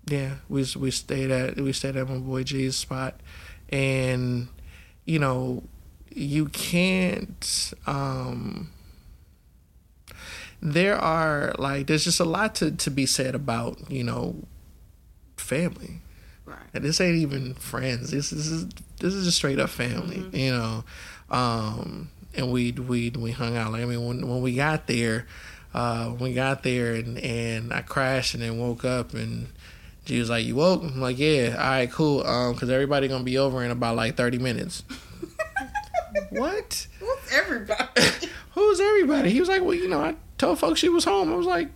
yeah, 0.06 0.36
we 0.48 0.66
we 0.76 0.90
stayed 0.90 1.30
at 1.30 1.56
we 1.56 1.72
stayed 1.72 1.96
at 1.96 2.08
my 2.08 2.18
boy 2.18 2.42
G's 2.42 2.76
spot, 2.76 3.20
and 3.68 4.48
you 5.04 5.18
know, 5.18 5.62
you 6.10 6.46
can't. 6.46 7.72
Um, 7.86 8.70
there 10.62 10.96
are 10.96 11.54
like 11.58 11.86
there's 11.86 12.04
just 12.04 12.20
a 12.20 12.24
lot 12.24 12.54
to 12.56 12.70
to 12.72 12.90
be 12.90 13.06
said 13.06 13.34
about 13.34 13.90
you 13.90 14.04
know, 14.04 14.36
family. 15.36 16.00
Right. 16.44 16.58
And 16.74 16.84
this 16.84 17.00
ain't 17.00 17.16
even 17.16 17.54
friends. 17.54 18.10
This, 18.10 18.30
this 18.30 18.46
is 18.46 18.66
this 18.98 19.14
is 19.14 19.24
just 19.24 19.36
straight 19.36 19.58
up 19.58 19.70
family, 19.70 20.24
you 20.32 20.50
know. 20.50 20.84
Um, 21.30 22.10
and 22.34 22.50
we 22.50 22.72
we 22.72 23.10
we 23.10 23.30
hung 23.30 23.56
out. 23.56 23.72
Like 23.72 23.82
I 23.82 23.86
mean, 23.86 24.04
when 24.04 24.28
when 24.28 24.42
we 24.42 24.54
got 24.54 24.86
there, 24.86 25.26
uh, 25.74 26.08
when 26.08 26.30
we 26.30 26.34
got 26.34 26.62
there, 26.62 26.94
and 26.94 27.18
and 27.18 27.72
I 27.72 27.82
crashed 27.82 28.34
and 28.34 28.42
then 28.42 28.58
woke 28.58 28.84
up, 28.84 29.14
and 29.14 29.48
she 30.10 30.18
was 30.18 30.28
like, 30.28 30.44
"You 30.44 30.56
woke?" 30.56 30.82
I'm 30.82 31.00
like, 31.00 31.18
"Yeah, 31.18 31.54
all 31.56 31.70
right, 31.70 31.90
cool." 31.90 32.26
Um, 32.26 32.54
because 32.54 32.68
everybody 32.68 33.06
gonna 33.06 33.22
be 33.22 33.38
over 33.38 33.62
in 33.62 33.70
about 33.70 33.94
like 33.94 34.16
thirty 34.16 34.38
minutes. 34.38 34.82
what? 36.30 36.88
Who's 36.98 37.32
everybody? 37.32 37.84
Who's 38.54 38.80
everybody? 38.80 39.30
He 39.30 39.38
was 39.38 39.48
like, 39.48 39.62
"Well, 39.62 39.74
you 39.74 39.88
know, 39.88 40.00
I 40.00 40.16
told 40.36 40.58
folks 40.58 40.80
she 40.80 40.88
was 40.88 41.04
home." 41.04 41.32
I 41.32 41.36
was 41.36 41.46
like, 41.46 41.68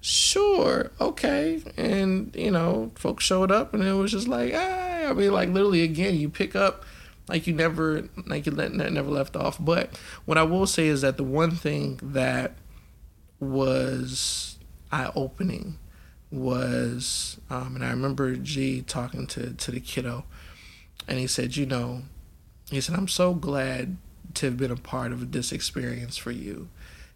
"Sure, 0.00 0.92
okay." 1.00 1.60
And 1.76 2.34
you 2.36 2.52
know, 2.52 2.92
folks 2.94 3.24
showed 3.24 3.50
up, 3.50 3.74
and 3.74 3.82
it 3.82 3.92
was 3.94 4.12
just 4.12 4.28
like, 4.28 4.52
ah, 4.54 5.08
I 5.08 5.12
mean, 5.12 5.32
like 5.32 5.48
literally, 5.48 5.82
again, 5.82 6.14
you 6.14 6.28
pick 6.28 6.54
up 6.54 6.84
like 7.28 7.48
you 7.48 7.52
never, 7.52 8.08
like 8.26 8.46
you 8.46 8.52
let, 8.52 8.72
never 8.72 9.10
left 9.10 9.34
off. 9.34 9.56
But 9.58 9.98
what 10.24 10.38
I 10.38 10.44
will 10.44 10.68
say 10.68 10.86
is 10.86 11.00
that 11.00 11.16
the 11.16 11.24
one 11.24 11.50
thing 11.50 11.98
that 12.00 12.54
was 13.40 14.56
eye 14.92 15.10
opening 15.16 15.78
was, 16.30 17.38
um, 17.50 17.76
and 17.76 17.84
I 17.84 17.90
remember 17.90 18.36
G 18.36 18.82
talking 18.82 19.26
to 19.28 19.52
to 19.52 19.70
the 19.70 19.80
kiddo, 19.80 20.24
and 21.06 21.18
he 21.18 21.26
said, 21.26 21.56
you 21.56 21.66
know, 21.66 22.02
he 22.70 22.80
said, 22.80 22.96
I'm 22.96 23.08
so 23.08 23.34
glad 23.34 23.96
to 24.34 24.46
have 24.46 24.56
been 24.56 24.70
a 24.70 24.76
part 24.76 25.12
of 25.12 25.32
this 25.32 25.52
experience 25.52 26.16
for 26.16 26.30
you. 26.30 26.68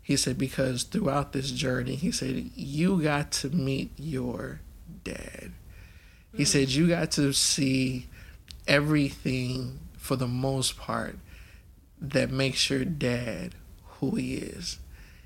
He 0.02 0.16
said, 0.16 0.38
because 0.38 0.84
throughout 0.84 1.32
this 1.32 1.50
journey, 1.50 1.94
he 1.94 2.10
said, 2.10 2.50
you 2.54 3.02
got 3.02 3.30
to 3.32 3.50
meet 3.50 3.92
your 3.96 4.60
dad. 5.04 5.52
He 6.36 6.44
said, 6.44 6.70
you 6.70 6.88
got 6.88 7.10
to 7.12 7.32
see 7.32 8.06
everything 8.66 9.80
for 9.96 10.16
the 10.16 10.28
most 10.28 10.76
part 10.76 11.18
that 12.00 12.30
makes 12.30 12.70
your 12.70 12.84
dad 12.84 13.54
who 13.98 14.14
he 14.14 14.34
is. 14.36 14.78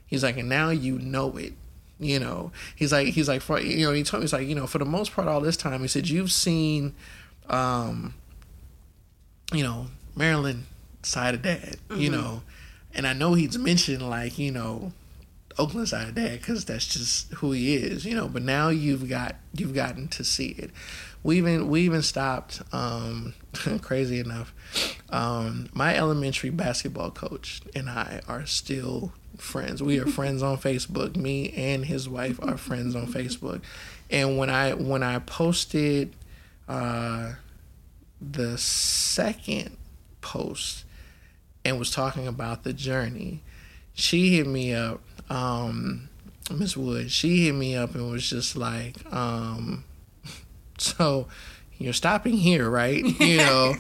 He's 0.07 0.23
like, 0.23 0.37
and 0.37 0.49
now 0.49 0.71
you 0.71 0.99
know 0.99 1.37
it. 1.37 1.53
You 2.01 2.19
know, 2.19 2.51
he's 2.75 2.93
like, 2.93 3.09
he's 3.09 3.29
like, 3.29 3.41
for 3.41 3.61
you 3.61 3.87
know, 3.87 3.93
he 3.93 4.03
told 4.03 4.21
me, 4.21 4.25
he's 4.25 4.33
like, 4.33 4.49
you 4.49 4.55
know, 4.55 4.67
for 4.67 4.79
the 4.79 4.85
most 4.85 5.13
part, 5.13 5.29
all 5.29 5.41
this 5.41 5.57
time, 5.57 5.81
he 5.81 5.89
said, 5.89 6.09
you've 6.09 6.33
seen, 6.33 6.95
um, 7.49 8.15
you 9.53 9.63
know, 9.63 9.87
Maryland 10.17 10.65
side 11.03 11.35
of 11.35 11.43
dad, 11.43 11.77
you 11.95 12.11
know, 12.11 12.43
and 12.95 13.07
I 13.07 13.13
know 13.13 13.35
he's 13.35 13.57
mentioned 13.59 14.09
like, 14.09 14.39
you 14.39 14.51
know, 14.51 14.93
Oakland 15.59 15.89
side 15.89 16.09
of 16.09 16.15
dad 16.15 16.41
because 16.41 16.65
that's 16.65 16.87
just 16.87 17.33
who 17.35 17.53
he 17.53 17.77
is, 17.77 18.05
you 18.05 18.17
know. 18.17 18.29
But 18.29 18.43
now 18.43 18.69
you've 18.69 19.09
got 19.09 19.37
you've 19.53 19.75
gotten 19.75 20.09
to 20.09 20.25
see 20.25 20.49
it. 20.49 20.71
We 21.23 21.39
even 21.39 21.69
we 21.69 21.83
even 21.83 22.03
stopped. 22.03 22.63
Um, 22.73 23.35
crazy 23.83 24.19
enough, 24.19 24.53
um, 25.11 25.69
my 25.73 25.97
elementary 25.97 26.51
basketball 26.51 27.11
coach 27.11 27.63
and 27.75 27.89
I 27.89 28.21
are 28.27 28.47
still 28.47 29.13
friends. 29.39 29.83
We 29.83 29.99
are 29.99 30.07
friends 30.07 30.43
on 30.43 30.59
Facebook. 30.59 31.17
Me 31.17 31.53
and 31.53 31.85
his 31.85 32.09
wife 32.09 32.39
are 32.43 32.57
friends 32.57 32.95
on 32.95 33.07
Facebook. 33.07 33.63
And 34.11 34.39
when 34.39 34.51
I 34.51 34.75
when 34.75 35.03
I 35.03 35.19
posted 35.19 36.15
uh, 36.69 37.33
the 38.21 38.57
second 38.59 39.77
post 40.21 40.85
and 41.65 41.79
was 41.79 41.91
talking 41.91 42.27
about 42.27 42.65
the 42.65 42.73
journey, 42.73 43.43
she 43.95 44.37
hit 44.37 44.47
me 44.47 44.75
up, 44.75 45.01
um, 45.31 46.09
Miss 46.51 46.77
Wood. 46.77 47.11
She 47.11 47.47
hit 47.47 47.53
me 47.53 47.77
up 47.77 47.95
and 47.95 48.11
was 48.11 48.29
just 48.29 48.57
like, 48.57 48.97
um, 49.13 49.85
"So 50.79 51.29
you're 51.79 51.93
stopping 51.93 52.35
here, 52.35 52.69
right? 52.71 53.03
You 53.21 53.37
know." 53.39 53.75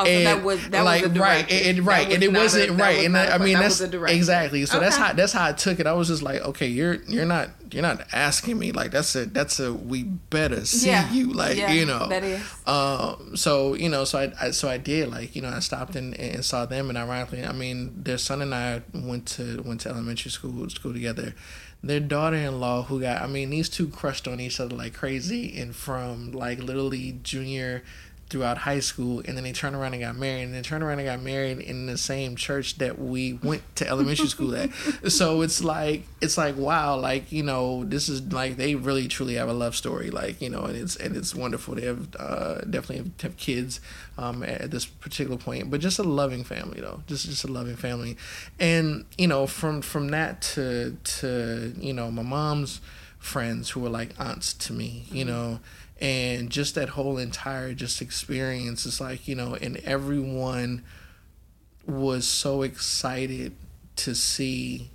Oh, 0.00 0.04
so 0.04 0.22
that 0.22 0.44
was 0.44 0.68
that 0.68 0.84
like 0.84 1.02
was 1.02 1.16
a 1.16 1.20
right 1.20 1.50
and, 1.50 1.78
and 1.78 1.84
right 1.84 2.12
and 2.12 2.22
it 2.22 2.32
wasn't 2.32 2.68
that 2.68 2.80
right 2.80 2.98
was 2.98 3.06
and 3.06 3.16
I, 3.18 3.24
a- 3.24 3.34
I 3.34 3.38
mean 3.38 3.54
that 3.54 3.62
that's 3.62 3.80
a 3.80 4.04
exactly 4.04 4.64
so 4.64 4.78
that's 4.78 4.96
how 4.96 5.12
that's 5.12 5.32
how 5.32 5.44
I 5.48 5.52
took 5.52 5.80
it 5.80 5.88
I 5.88 5.92
was 5.92 6.06
just 6.06 6.22
like 6.22 6.40
okay 6.40 6.68
you're 6.68 7.02
you're 7.08 7.26
not 7.26 7.50
you're 7.72 7.82
not 7.82 8.06
asking 8.12 8.60
me 8.60 8.70
like 8.70 8.92
that's 8.92 9.16
a 9.16 9.24
that's 9.26 9.58
a 9.58 9.72
we 9.74 10.04
better 10.04 10.64
see 10.64 10.90
Yeah. 10.90 11.10
you 11.12 11.32
like 11.32 11.56
Yeah, 11.56 11.72
you 11.72 11.84
know 11.84 12.06
that 12.06 12.22
is. 12.22 12.40
um 12.68 13.32
so 13.36 13.74
you 13.74 13.88
know 13.88 14.04
so 14.04 14.20
I, 14.20 14.32
I 14.40 14.50
so 14.52 14.68
I 14.68 14.76
did 14.76 15.10
like 15.10 15.34
you 15.34 15.42
know 15.42 15.48
I 15.48 15.58
stopped 15.58 15.96
and, 15.96 16.14
and 16.14 16.44
saw 16.44 16.64
them 16.64 16.90
and 16.90 16.96
ironically 16.96 17.44
I 17.44 17.50
mean 17.50 18.00
their 18.00 18.18
son 18.18 18.40
and 18.40 18.54
I 18.54 18.82
went 18.94 19.26
to 19.30 19.62
went 19.62 19.80
to 19.80 19.88
elementary 19.88 20.30
school 20.30 20.70
school 20.70 20.92
together 20.92 21.34
their 21.82 22.00
daughter-in-law 22.00 22.84
who 22.84 23.00
got 23.00 23.22
I 23.22 23.26
mean 23.26 23.50
these 23.50 23.68
two 23.68 23.88
crushed 23.88 24.26
on 24.26 24.40
each 24.40 24.58
other 24.60 24.74
like 24.74 24.94
crazy 24.94 25.58
and 25.60 25.74
from 25.74 26.32
like 26.32 26.58
literally 26.58 27.20
junior 27.22 27.82
throughout 28.30 28.58
high 28.58 28.80
school 28.80 29.22
and 29.24 29.36
then 29.36 29.44
they 29.44 29.52
turned 29.52 29.74
around 29.74 29.94
and 29.94 30.02
got 30.02 30.16
married 30.16 30.42
and 30.42 30.54
then 30.54 30.62
turned 30.62 30.84
around 30.84 30.98
and 30.98 31.08
got 31.08 31.22
married 31.22 31.58
in 31.58 31.86
the 31.86 31.96
same 31.96 32.36
church 32.36 32.76
that 32.76 32.98
we 32.98 33.34
went 33.42 33.62
to 33.76 33.88
elementary 33.88 34.26
school 34.26 34.54
at. 34.54 34.70
So 35.08 35.42
it's 35.42 35.62
like 35.62 36.02
it's 36.20 36.36
like 36.36 36.56
wow 36.56 36.96
like 36.98 37.32
you 37.32 37.42
know 37.42 37.84
this 37.84 38.08
is 38.08 38.20
like 38.32 38.56
they 38.56 38.74
really 38.74 39.08
truly 39.08 39.34
have 39.34 39.48
a 39.48 39.52
love 39.52 39.74
story 39.74 40.10
like 40.10 40.40
you 40.42 40.50
know 40.50 40.64
and 40.64 40.76
it's 40.76 40.96
and 40.96 41.16
it's 41.16 41.34
wonderful. 41.34 41.74
They 41.74 41.86
have 41.86 42.14
uh 42.18 42.60
definitely 42.62 42.98
have, 42.98 43.20
have 43.22 43.36
kids 43.36 43.80
um 44.18 44.42
at 44.42 44.70
this 44.70 44.84
particular 44.84 45.38
point 45.38 45.70
but 45.70 45.80
just 45.80 45.98
a 45.98 46.02
loving 46.02 46.44
family 46.44 46.80
though. 46.80 47.02
Just 47.06 47.26
just 47.26 47.44
a 47.44 47.48
loving 47.48 47.76
family. 47.76 48.16
And 48.60 49.06
you 49.16 49.28
know 49.28 49.46
from 49.46 49.80
from 49.80 50.08
that 50.08 50.42
to 50.42 50.96
to 51.02 51.72
you 51.78 51.92
know 51.92 52.10
my 52.10 52.22
mom's 52.22 52.80
friends 53.18 53.70
who 53.70 53.80
were 53.80 53.88
like 53.88 54.10
aunts 54.20 54.54
to 54.54 54.72
me 54.72 55.04
you 55.10 55.24
know 55.24 55.58
and 56.00 56.50
just 56.50 56.74
that 56.74 56.90
whole 56.90 57.18
entire 57.18 57.74
just 57.74 58.00
experience 58.00 58.86
is 58.86 59.00
like 59.00 59.26
you 59.26 59.34
know 59.34 59.54
and 59.54 59.76
everyone 59.78 60.84
was 61.86 62.26
so 62.26 62.62
excited 62.62 63.54
to 63.96 64.14
see 64.14 64.90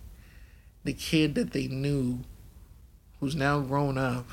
the 0.83 0.93
kid 0.93 1.35
that 1.35 1.51
they 1.51 1.67
knew 1.67 2.19
who's 3.19 3.35
now 3.35 3.59
grown 3.59 3.97
up 3.97 4.27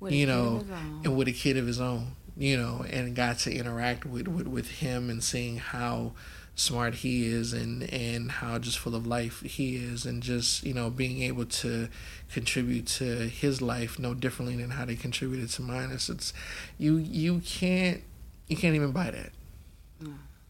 With 0.00 0.12
you 0.12 0.26
know 0.26 0.56
of 0.56 0.62
his 0.62 0.70
own. 0.70 1.00
and 1.04 1.16
with 1.16 1.28
a 1.28 1.32
kid 1.32 1.56
of 1.56 1.66
his 1.66 1.80
own 1.80 2.12
you 2.36 2.56
know 2.56 2.84
and 2.90 3.14
got 3.16 3.38
to 3.40 3.52
interact 3.52 4.04
with, 4.04 4.28
with 4.28 4.46
with 4.46 4.68
him 4.70 5.08
and 5.10 5.24
seeing 5.24 5.56
how 5.56 6.12
smart 6.58 6.94
he 6.96 7.26
is 7.26 7.52
and 7.52 7.82
and 7.92 8.30
how 8.32 8.58
just 8.58 8.78
full 8.78 8.94
of 8.94 9.06
life 9.06 9.42
he 9.42 9.76
is 9.76 10.06
and 10.06 10.22
just 10.22 10.64
you 10.64 10.72
know 10.72 10.88
being 10.88 11.22
able 11.22 11.44
to 11.44 11.86
contribute 12.32 12.86
to 12.86 13.28
his 13.28 13.60
life 13.60 13.98
no 13.98 14.14
differently 14.14 14.56
than 14.56 14.70
how 14.70 14.84
they 14.86 14.96
contributed 14.96 15.50
to 15.50 15.60
mine. 15.62 15.90
It's, 15.92 16.08
it's 16.08 16.32
you 16.78 16.96
you 16.96 17.40
can't 17.44 18.02
you 18.48 18.56
can't 18.56 18.74
even 18.74 18.90
buy 18.92 19.10
that. 19.10 19.32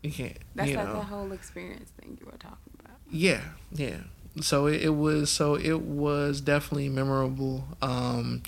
You 0.03 0.12
can't 0.12 0.37
That's 0.55 0.70
you 0.70 0.76
like 0.76 0.87
know. 0.87 0.95
that 0.95 1.05
whole 1.07 1.33
experience 1.33 1.91
thing 2.01 2.16
you 2.20 2.26
were 2.26 2.39
talking 2.39 2.72
about. 2.78 2.97
yeah 3.11 3.41
yeah. 3.72 3.99
So 4.41 4.66
it, 4.66 4.83
it 4.83 4.91
was 4.91 5.31
so 5.31 5.57
it 5.57 5.81
was 5.81 6.41
definitely 6.41 6.89
memorable. 6.89 7.64
Um 7.83 8.43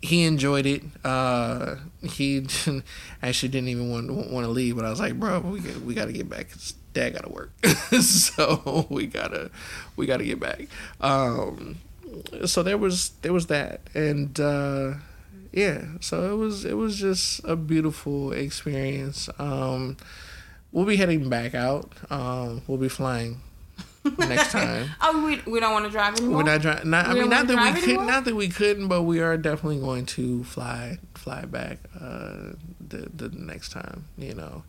he 0.00 0.24
enjoyed 0.24 0.64
it. 0.64 0.82
Uh 1.04 1.76
he 2.02 2.46
actually 3.22 3.48
didn't 3.50 3.68
even 3.68 3.90
want 3.90 4.10
want 4.10 4.46
to 4.46 4.50
leave 4.50 4.76
but 4.76 4.84
i 4.84 4.90
was 4.90 5.00
like 5.00 5.18
bro 5.18 5.40
we 5.40 5.60
got, 5.60 5.76
we 5.82 5.94
got 5.94 6.04
to 6.06 6.12
get 6.12 6.28
back 6.28 6.48
dad 6.94 7.12
got 7.12 7.24
to 7.24 7.30
work 7.30 7.52
so 8.00 8.86
we 8.88 9.06
gotta 9.06 9.50
we 9.96 10.06
gotta 10.06 10.24
get 10.24 10.40
back 10.40 10.66
um 11.00 11.76
so 12.46 12.62
there 12.62 12.78
was 12.78 13.10
there 13.22 13.32
was 13.32 13.46
that 13.48 13.80
and 13.94 14.38
uh 14.40 14.94
yeah 15.52 15.84
so 16.00 16.32
it 16.32 16.36
was 16.36 16.64
it 16.64 16.74
was 16.74 16.98
just 16.98 17.40
a 17.44 17.56
beautiful 17.56 18.32
experience 18.32 19.28
um 19.38 19.96
we'll 20.72 20.84
be 20.84 20.96
heading 20.96 21.28
back 21.28 21.54
out 21.54 21.92
um 22.10 22.62
we'll 22.66 22.78
be 22.78 22.88
flying 22.88 23.40
next 24.18 24.52
time. 24.52 24.90
oh, 25.00 25.24
we, 25.24 25.40
we 25.50 25.60
don't 25.60 25.72
want 25.72 25.84
to 25.84 25.90
drive 25.90 26.16
anymore. 26.16 26.38
We're 26.38 26.42
not 26.44 26.60
driving. 26.60 26.90
Not, 26.90 27.06
I 27.06 27.14
mean, 27.14 27.30
don't 27.30 27.46
that 27.46 27.74
we 27.74 27.80
could, 27.80 27.88
anymore? 27.90 28.06
not 28.06 28.24
that 28.24 28.34
we 28.34 28.48
couldn't, 28.48 28.88
but 28.88 29.02
we 29.02 29.20
are 29.20 29.36
definitely 29.36 29.80
going 29.80 30.06
to 30.06 30.44
fly, 30.44 30.98
fly 31.14 31.44
back 31.44 31.78
uh, 31.98 32.52
the 32.80 33.08
the 33.14 33.30
next 33.30 33.72
time. 33.72 34.04
You 34.18 34.34
know, 34.34 34.64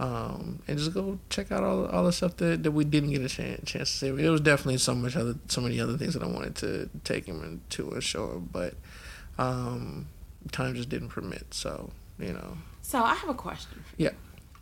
um, 0.00 0.60
and 0.66 0.78
just 0.78 0.94
go 0.94 1.18
check 1.28 1.52
out 1.52 1.62
all 1.62 1.84
all 1.86 2.04
the 2.04 2.12
stuff 2.12 2.36
that, 2.38 2.62
that 2.62 2.70
we 2.72 2.84
didn't 2.84 3.10
get 3.10 3.20
a 3.22 3.28
chance, 3.28 3.70
chance 3.70 3.90
to 3.92 3.96
see. 3.98 4.10
There 4.10 4.32
was 4.32 4.40
definitely 4.40 4.78
so 4.78 4.94
much 4.94 5.14
other, 5.16 5.34
so 5.48 5.60
many 5.60 5.78
other 5.80 5.96
things 5.98 6.14
that 6.14 6.22
I 6.22 6.26
wanted 6.26 6.56
to 6.56 6.88
take 7.04 7.26
him 7.26 7.42
into 7.44 7.90
and 7.92 8.02
show 8.02 8.32
him, 8.32 8.48
but 8.52 8.74
um, 9.38 10.06
time 10.52 10.74
just 10.74 10.88
didn't 10.88 11.10
permit. 11.10 11.52
So 11.52 11.90
you 12.18 12.32
know, 12.32 12.56
So 12.82 13.02
I 13.02 13.14
have 13.14 13.28
a 13.30 13.34
question 13.34 13.82
for 13.88 13.96
you. 14.02 14.06
yeah. 14.06 14.14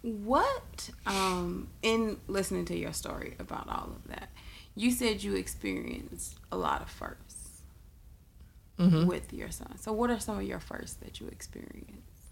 What, 0.03 0.91
um, 1.07 1.69
in 1.83 2.19
listening 2.29 2.65
to 2.67 2.77
your 2.79 2.93
story 2.93 3.35
about 3.41 3.69
all 3.69 3.91
of 3.97 4.09
that, 4.09 4.31
you 4.77 4.93
said 4.93 5.25
you 5.25 5.35
experienced 5.35 6.37
a 6.53 6.57
lot 6.57 6.83
of 6.83 6.89
firsts 6.89 7.63
hmm 8.79 9.07
with 9.07 9.33
your 9.33 9.51
son. 9.51 9.77
So 9.79 9.93
what 9.93 10.09
are 10.11 10.21
some 10.21 10.37
of 10.39 10.45
your 10.45 10.61
firsts 10.61 10.95
that 11.03 11.19
you 11.21 11.27
experienced 11.27 12.23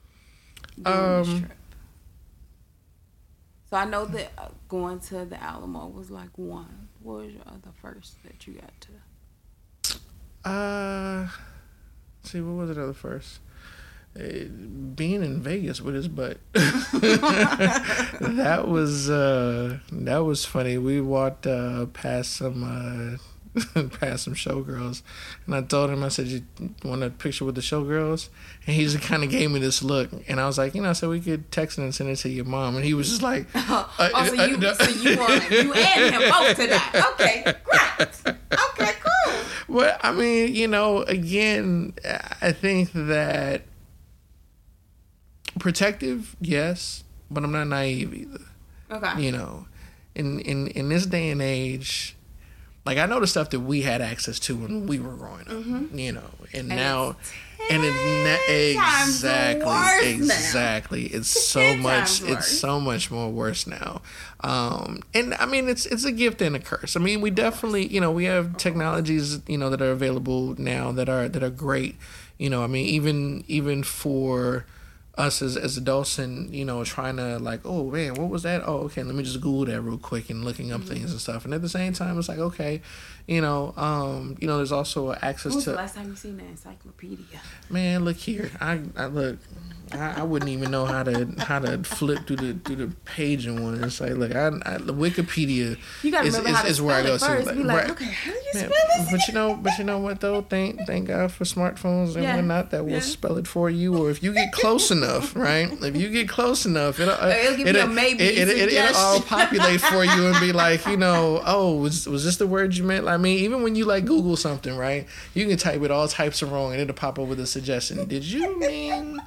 during 0.80 1.18
this 1.18 1.28
Um, 1.28 1.40
trip? 1.40 1.56
So 3.68 3.76
I 3.76 3.84
know 3.84 4.04
that 4.04 4.32
uh, 4.38 4.48
going 4.68 5.00
to 5.00 5.24
the 5.24 5.42
Alamo 5.42 5.88
was 5.88 6.10
like 6.10 6.30
one. 6.36 6.88
What 7.02 7.24
was 7.24 7.32
your 7.32 7.42
other 7.46 7.72
first 7.82 8.22
that 8.22 8.46
you 8.46 8.54
got 8.54 8.72
to? 8.82 8.90
Uh, 10.48 11.28
see, 12.22 12.40
what 12.40 12.54
was 12.54 12.70
it 12.70 12.78
other 12.78 12.92
first? 12.92 13.40
Uh, 14.16 14.44
being 14.94 15.22
in 15.22 15.42
Vegas 15.42 15.80
with 15.80 15.96
his 15.96 16.06
butt. 16.06 16.38
that 16.52 16.64
was 18.68 19.10
uh, 19.10 19.78
that 19.90 20.18
was 20.18 20.44
funny. 20.44 20.78
We 20.78 21.00
walked 21.00 21.46
uh, 21.46 21.86
past 21.86 22.36
some 22.36 22.62
uh, 22.62 23.18
past 24.00 24.24
some 24.24 24.34
showgirls, 24.34 25.02
and 25.46 25.54
I 25.54 25.62
told 25.62 25.90
him, 25.90 26.02
I 26.02 26.08
said, 26.08 26.26
"You 26.26 26.42
want 26.84 27.02
a 27.02 27.10
picture 27.10 27.44
with 27.44 27.54
the 27.54 27.60
showgirls?" 27.60 28.28
And 28.66 28.76
he 28.76 28.84
just 28.84 29.00
kind 29.02 29.24
of 29.24 29.30
gave 29.30 29.50
me 29.50 29.58
this 29.58 29.82
look, 29.82 30.10
and 30.28 30.40
I 30.40 30.46
was 30.46 30.58
like, 30.58 30.74
"You 30.74 30.82
know," 30.82 30.92
so 30.92 31.10
we 31.10 31.20
could 31.20 31.50
text 31.50 31.78
it 31.78 31.82
and 31.82 31.94
send 31.94 32.10
it 32.10 32.16
to 32.16 32.28
your 32.28 32.44
mom, 32.44 32.76
and 32.76 32.84
he 32.84 32.94
was 32.94 33.08
just 33.08 33.22
like, 33.22 33.46
oh, 33.54 33.94
uh, 33.98 34.24
so 34.26 34.38
uh, 34.38 34.44
you 34.44 34.56
no. 34.58 34.72
so 34.74 34.90
you 34.90 35.16
want 35.18 35.50
you 35.50 35.72
and 35.72 36.14
him 36.14 36.30
both 36.30 36.56
to 36.56 36.66
that? 36.66 37.12
Okay, 37.16 37.42
great. 37.64 38.36
Okay, 38.52 38.92
cool. 39.00 39.34
Well, 39.68 39.96
I 40.02 40.12
mean, 40.12 40.54
you 40.54 40.68
know, 40.68 41.02
again, 41.02 41.94
I 42.42 42.52
think 42.52 42.92
that 42.92 43.62
protective, 45.58 46.36
yes, 46.40 47.04
but 47.30 47.42
I'm 47.44 47.52
not 47.52 47.68
naive 47.68 48.14
either. 48.14 48.44
Okay. 48.90 49.22
You 49.22 49.32
know, 49.32 49.66
in 50.14 50.40
in 50.40 50.68
in 50.68 50.88
this 50.88 51.06
day 51.06 51.30
and 51.30 51.42
age, 51.42 52.15
like 52.86 52.98
I 52.98 53.06
know 53.06 53.20
the 53.20 53.26
stuff 53.26 53.50
that 53.50 53.60
we 53.60 53.82
had 53.82 54.00
access 54.00 54.38
to 54.40 54.56
when 54.56 54.86
we 54.86 54.98
were 54.98 55.14
growing 55.14 55.42
up. 55.42 55.96
You 55.98 56.12
know, 56.12 56.20
and, 56.54 56.56
Mm-hmm. 56.56 56.56
And 56.56 56.68
now. 56.68 57.16
And 57.68 57.82
it's 57.82 57.96
10 57.96 58.76
na- 58.76 58.80
times 58.80 59.08
exactly, 59.08 59.64
now. 59.64 60.08
exactly. 60.08 61.04
It's 61.06 61.28
so 61.28 61.60
10 61.60 61.80
much. 61.82 62.22
It's 62.22 62.46
so 62.46 62.78
much 62.80 63.10
more 63.10 63.28
worse 63.30 63.66
now. 63.66 64.02
Um, 64.44 65.02
and 65.14 65.34
I 65.34 65.46
mean, 65.46 65.68
it's 65.68 65.84
it's 65.86 66.04
a 66.04 66.12
gift 66.12 66.40
and 66.42 66.54
a 66.54 66.60
curse. 66.60 66.94
I 66.96 67.00
mean, 67.00 67.20
we 67.20 67.30
definitely, 67.30 67.86
you 67.88 68.00
know, 68.00 68.12
we 68.12 68.24
have 68.26 68.56
technologies, 68.56 69.40
you 69.48 69.58
know, 69.58 69.68
that 69.70 69.82
are 69.82 69.90
available 69.90 70.54
now 70.60 70.92
that 70.92 71.08
are 71.08 71.28
that 71.28 71.42
are 71.42 71.50
great. 71.50 71.96
You 72.38 72.50
know, 72.50 72.62
I 72.62 72.68
mean, 72.68 72.86
even 72.86 73.42
even 73.48 73.82
for 73.82 74.64
us 75.18 75.40
as, 75.40 75.56
as 75.56 75.78
adults 75.78 76.18
and 76.18 76.54
you 76.54 76.62
know 76.64 76.84
trying 76.84 77.16
to 77.16 77.38
like 77.38 77.60
oh 77.64 77.90
man 77.90 78.12
what 78.14 78.28
was 78.28 78.42
that 78.42 78.62
oh 78.66 78.80
okay 78.80 79.02
let 79.02 79.14
me 79.14 79.22
just 79.22 79.40
google 79.40 79.64
that 79.64 79.80
real 79.80 79.96
quick 79.96 80.28
and 80.28 80.44
looking 80.44 80.66
Mm-hmm. 80.68 80.82
up 80.82 80.88
things 80.88 81.10
and 81.10 81.18
stuff 81.20 81.44
and 81.46 81.54
at 81.54 81.62
the 81.62 81.68
same 81.70 81.94
time 81.94 82.18
it's 82.18 82.28
like 82.28 82.38
okay 82.38 82.82
you 83.26 83.40
know 83.40 83.72
um 83.78 84.36
you 84.40 84.46
know 84.46 84.58
there's 84.58 84.72
also 84.72 85.12
access 85.14 85.46
When 85.46 85.54
was 85.54 85.64
to 85.64 85.70
the 85.70 85.76
last 85.76 85.94
time 85.94 86.08
you 86.10 86.16
seen 86.16 86.36
that 86.36 86.46
encyclopedia? 86.46 87.40
Man, 87.70 88.04
look 88.04 88.16
here. 88.16 88.50
I, 88.60 88.80
I 88.96 89.06
look. 89.06 89.38
I, 89.92 90.20
I 90.20 90.22
wouldn't 90.24 90.50
even 90.50 90.70
know 90.70 90.84
how 90.84 91.02
to 91.04 91.26
how 91.38 91.58
to 91.60 91.78
flip 91.84 92.26
through 92.26 92.36
the 92.36 92.52
through 92.64 92.76
the 92.76 92.88
page 93.04 93.46
and 93.46 93.62
one. 93.62 93.82
It's 93.84 94.00
like, 94.00 94.12
look, 94.12 94.34
I, 94.34 94.48
I 94.48 94.78
Wikipedia 94.78 95.76
You 96.02 96.10
gotta 96.10 96.26
is, 96.26 96.34
remember 96.36 96.50
is, 96.50 96.56
how 96.56 96.62
to 96.62 96.68
is 96.68 96.82
where 96.82 96.96
I 96.96 97.02
go 97.02 97.14
it 97.14 97.18
to. 97.18 97.24
first. 97.24 97.48
Be 97.54 97.62
like, 97.62 97.82
right. 97.82 97.90
okay, 97.90 98.04
how 98.06 98.32
do 98.32 98.36
you 98.38 98.52
spell 98.52 98.68
this? 98.98 99.10
but 99.10 99.28
you 99.28 99.34
know, 99.34 99.54
but 99.56 99.78
you 99.78 99.84
know 99.84 99.98
what 99.98 100.20
though? 100.20 100.42
Thank 100.42 100.80
thank 100.86 101.08
God 101.08 101.30
for 101.32 101.44
smartphones 101.44 102.14
and 102.14 102.24
Yeah. 102.24 102.36
whatnot 102.36 102.70
that 102.70 102.84
will 102.84 102.92
Yeah. 102.94 103.00
spell 103.00 103.36
it 103.38 103.46
for 103.46 103.70
you. 103.70 103.96
Or 103.96 104.10
if 104.10 104.22
you 104.22 104.32
get 104.32 104.52
close 104.52 104.90
enough, 104.90 105.34
right? 105.36 105.70
If 105.82 105.96
you 105.96 106.08
get 106.10 106.28
close 106.28 106.66
enough, 106.66 106.98
it'll 107.00 107.14
uh, 107.14 107.28
It'll 107.28 107.56
give 107.56 107.74
you 107.74 107.80
a 107.82 107.86
maybe 107.86 108.24
It, 108.24 108.48
it, 108.48 108.48
it, 108.48 108.72
it'll 108.72 108.96
all 108.96 109.20
populate 109.20 109.80
for 109.80 110.04
you 110.04 110.26
and 110.26 110.40
be 110.40 110.52
like, 110.52 110.86
you 110.86 110.96
know, 110.96 111.42
oh, 111.46 111.76
was 111.76 112.06
was 112.06 112.24
this 112.24 112.36
the 112.36 112.46
word 112.46 112.76
you 112.76 112.84
meant? 112.84 113.06
I 113.06 113.16
mean, 113.16 113.38
even 113.40 113.62
when 113.62 113.74
you 113.76 113.84
like 113.84 114.04
Google 114.04 114.36
something, 114.36 114.76
right? 114.76 115.06
You 115.34 115.46
can 115.46 115.56
type 115.56 115.82
it 115.82 115.90
all 115.90 116.08
types 116.08 116.42
of 116.42 116.50
wrong 116.52 116.72
and 116.72 116.80
it'll 116.80 116.94
pop 116.94 117.18
up 117.18 117.26
with 117.28 117.40
a 117.40 117.46
suggestion. 117.46 118.06
Did 118.08 118.24
you 118.24 118.58
mean, 118.58 119.20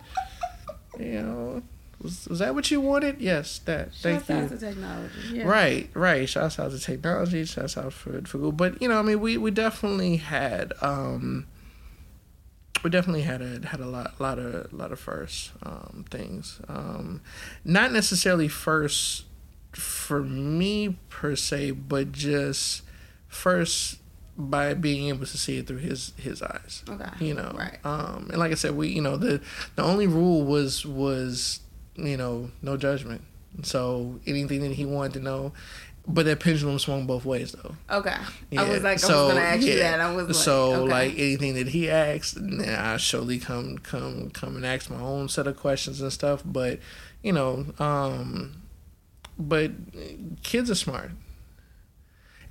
you 0.99 1.21
know, 1.21 1.63
was 2.01 2.27
was 2.27 2.39
that 2.39 2.55
what 2.55 2.69
you 2.71 2.81
wanted? 2.81 3.19
Yes, 3.19 3.59
that. 3.59 3.93
Thank 3.93 4.25
Shouts 4.25 4.29
you. 4.29 4.35
out 4.35 4.49
to 4.49 4.57
technology. 4.57 5.19
Yeah. 5.33 5.43
Right, 5.43 5.89
right. 5.93 6.27
Shouts 6.27 6.59
out 6.59 6.71
to 6.71 6.79
technology. 6.79 7.45
Shouts 7.45 7.77
out 7.77 7.93
for 7.93 8.21
for 8.21 8.37
Google. 8.37 8.51
But 8.51 8.81
you 8.81 8.87
know, 8.87 8.99
I 8.99 9.01
mean, 9.01 9.19
we 9.19 9.37
we 9.37 9.51
definitely 9.51 10.17
had 10.17 10.73
um, 10.81 11.47
we 12.83 12.89
definitely 12.89 13.23
had 13.23 13.41
a 13.41 13.67
had 13.67 13.79
a 13.79 13.85
lot 13.85 14.19
lot 14.19 14.39
of 14.39 14.71
lot 14.71 14.91
of 14.91 14.99
first 14.99 15.51
um 15.63 16.05
things. 16.09 16.61
Um, 16.67 17.21
not 17.65 17.91
necessarily 17.91 18.47
first 18.47 19.25
for 19.71 20.23
me 20.23 20.97
per 21.09 21.35
se, 21.35 21.71
but 21.71 22.11
just 22.11 22.83
first 23.27 23.99
by 24.41 24.73
being 24.73 25.09
able 25.09 25.25
to 25.25 25.37
see 25.37 25.57
it 25.57 25.67
through 25.67 25.77
his 25.77 26.13
his 26.17 26.41
eyes 26.41 26.83
Okay. 26.89 27.09
you 27.25 27.33
know 27.33 27.51
Right. 27.55 27.77
um 27.85 28.27
and 28.29 28.37
like 28.39 28.51
i 28.51 28.55
said 28.55 28.75
we 28.75 28.87
you 28.87 29.01
know 29.01 29.17
the 29.17 29.41
the 29.75 29.83
only 29.83 30.07
rule 30.07 30.43
was 30.43 30.85
was 30.85 31.59
you 31.95 32.15
know 32.15 32.49
no 32.61 32.77
judgment 32.77 33.21
so 33.63 34.19
anything 34.25 34.61
that 34.61 34.71
he 34.71 34.85
wanted 34.85 35.13
to 35.13 35.19
know 35.19 35.51
but 36.07 36.25
that 36.25 36.39
pendulum 36.39 36.79
swung 36.79 37.05
both 37.05 37.25
ways 37.25 37.51
though 37.51 37.75
Okay. 37.91 38.15
I 38.57 38.63
was 38.63 38.81
like, 38.81 38.93
I 38.93 38.95
so, 38.95 39.25
was 39.25 39.33
gonna 39.35 39.45
ask 39.45 39.61
you 39.67 39.75
that. 39.77 39.99
I 39.99 40.11
was 40.15 40.27
like, 40.27 40.35
so 40.35 40.73
okay. 40.83 40.89
like 40.91 41.11
anything 41.19 41.53
that 41.55 41.67
he 41.67 41.89
asked 41.89 42.35
then 42.35 42.61
i 42.79 42.95
surely 42.97 43.37
come 43.39 43.77
come 43.79 44.29
come 44.31 44.55
and 44.55 44.65
ask 44.65 44.89
my 44.89 45.01
own 45.01 45.27
set 45.27 45.47
of 45.47 45.57
questions 45.57 45.99
and 46.01 46.13
stuff 46.13 46.41
but 46.45 46.79
you 47.21 47.33
know 47.33 47.65
um 47.79 48.61
but 49.37 49.71
kids 50.43 50.71
are 50.71 50.75
smart 50.75 51.11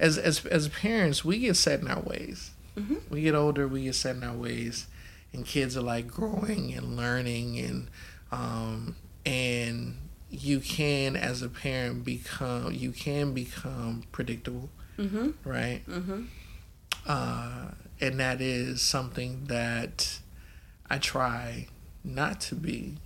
as 0.01 0.17
as 0.19 0.45
as 0.47 0.69
parents 0.69 1.25
we 1.25 1.39
get 1.39 1.57
set 1.57 1.81
in 1.81 1.89
our 1.89 2.01
ways 2.03 2.51
Mhm. 2.77 3.01
we 3.11 3.23
get 3.23 3.35
older 3.35 3.67
we 3.67 3.85
get 3.85 3.95
set 3.95 4.17
in 4.17 4.23
our 4.25 4.37
ways 4.37 4.87
and 5.33 5.45
kids 5.45 5.77
are 5.77 5.83
like 5.83 6.07
growing 6.07 6.73
and 6.75 6.97
learning 6.97 7.59
and 7.59 7.89
um 8.31 8.97
and 9.27 9.97
you 10.31 10.61
can 10.61 11.17
as 11.17 11.43
a 11.43 11.49
parent 11.49 12.05
become 12.05 12.73
you 12.73 12.93
can 12.93 13.33
become 13.35 14.05
predictable 14.13 14.69
Mm-hmm. 14.99 15.31
right 15.45 15.83
Mm-hmm. 15.89 16.23
uh 17.07 17.69
and 18.01 18.21
that 18.21 18.41
is 18.41 18.81
something 18.83 19.45
that 19.47 20.19
i 20.91 20.99
try 20.99 21.67
not 22.05 22.41
to 22.43 22.55
be 22.55 22.97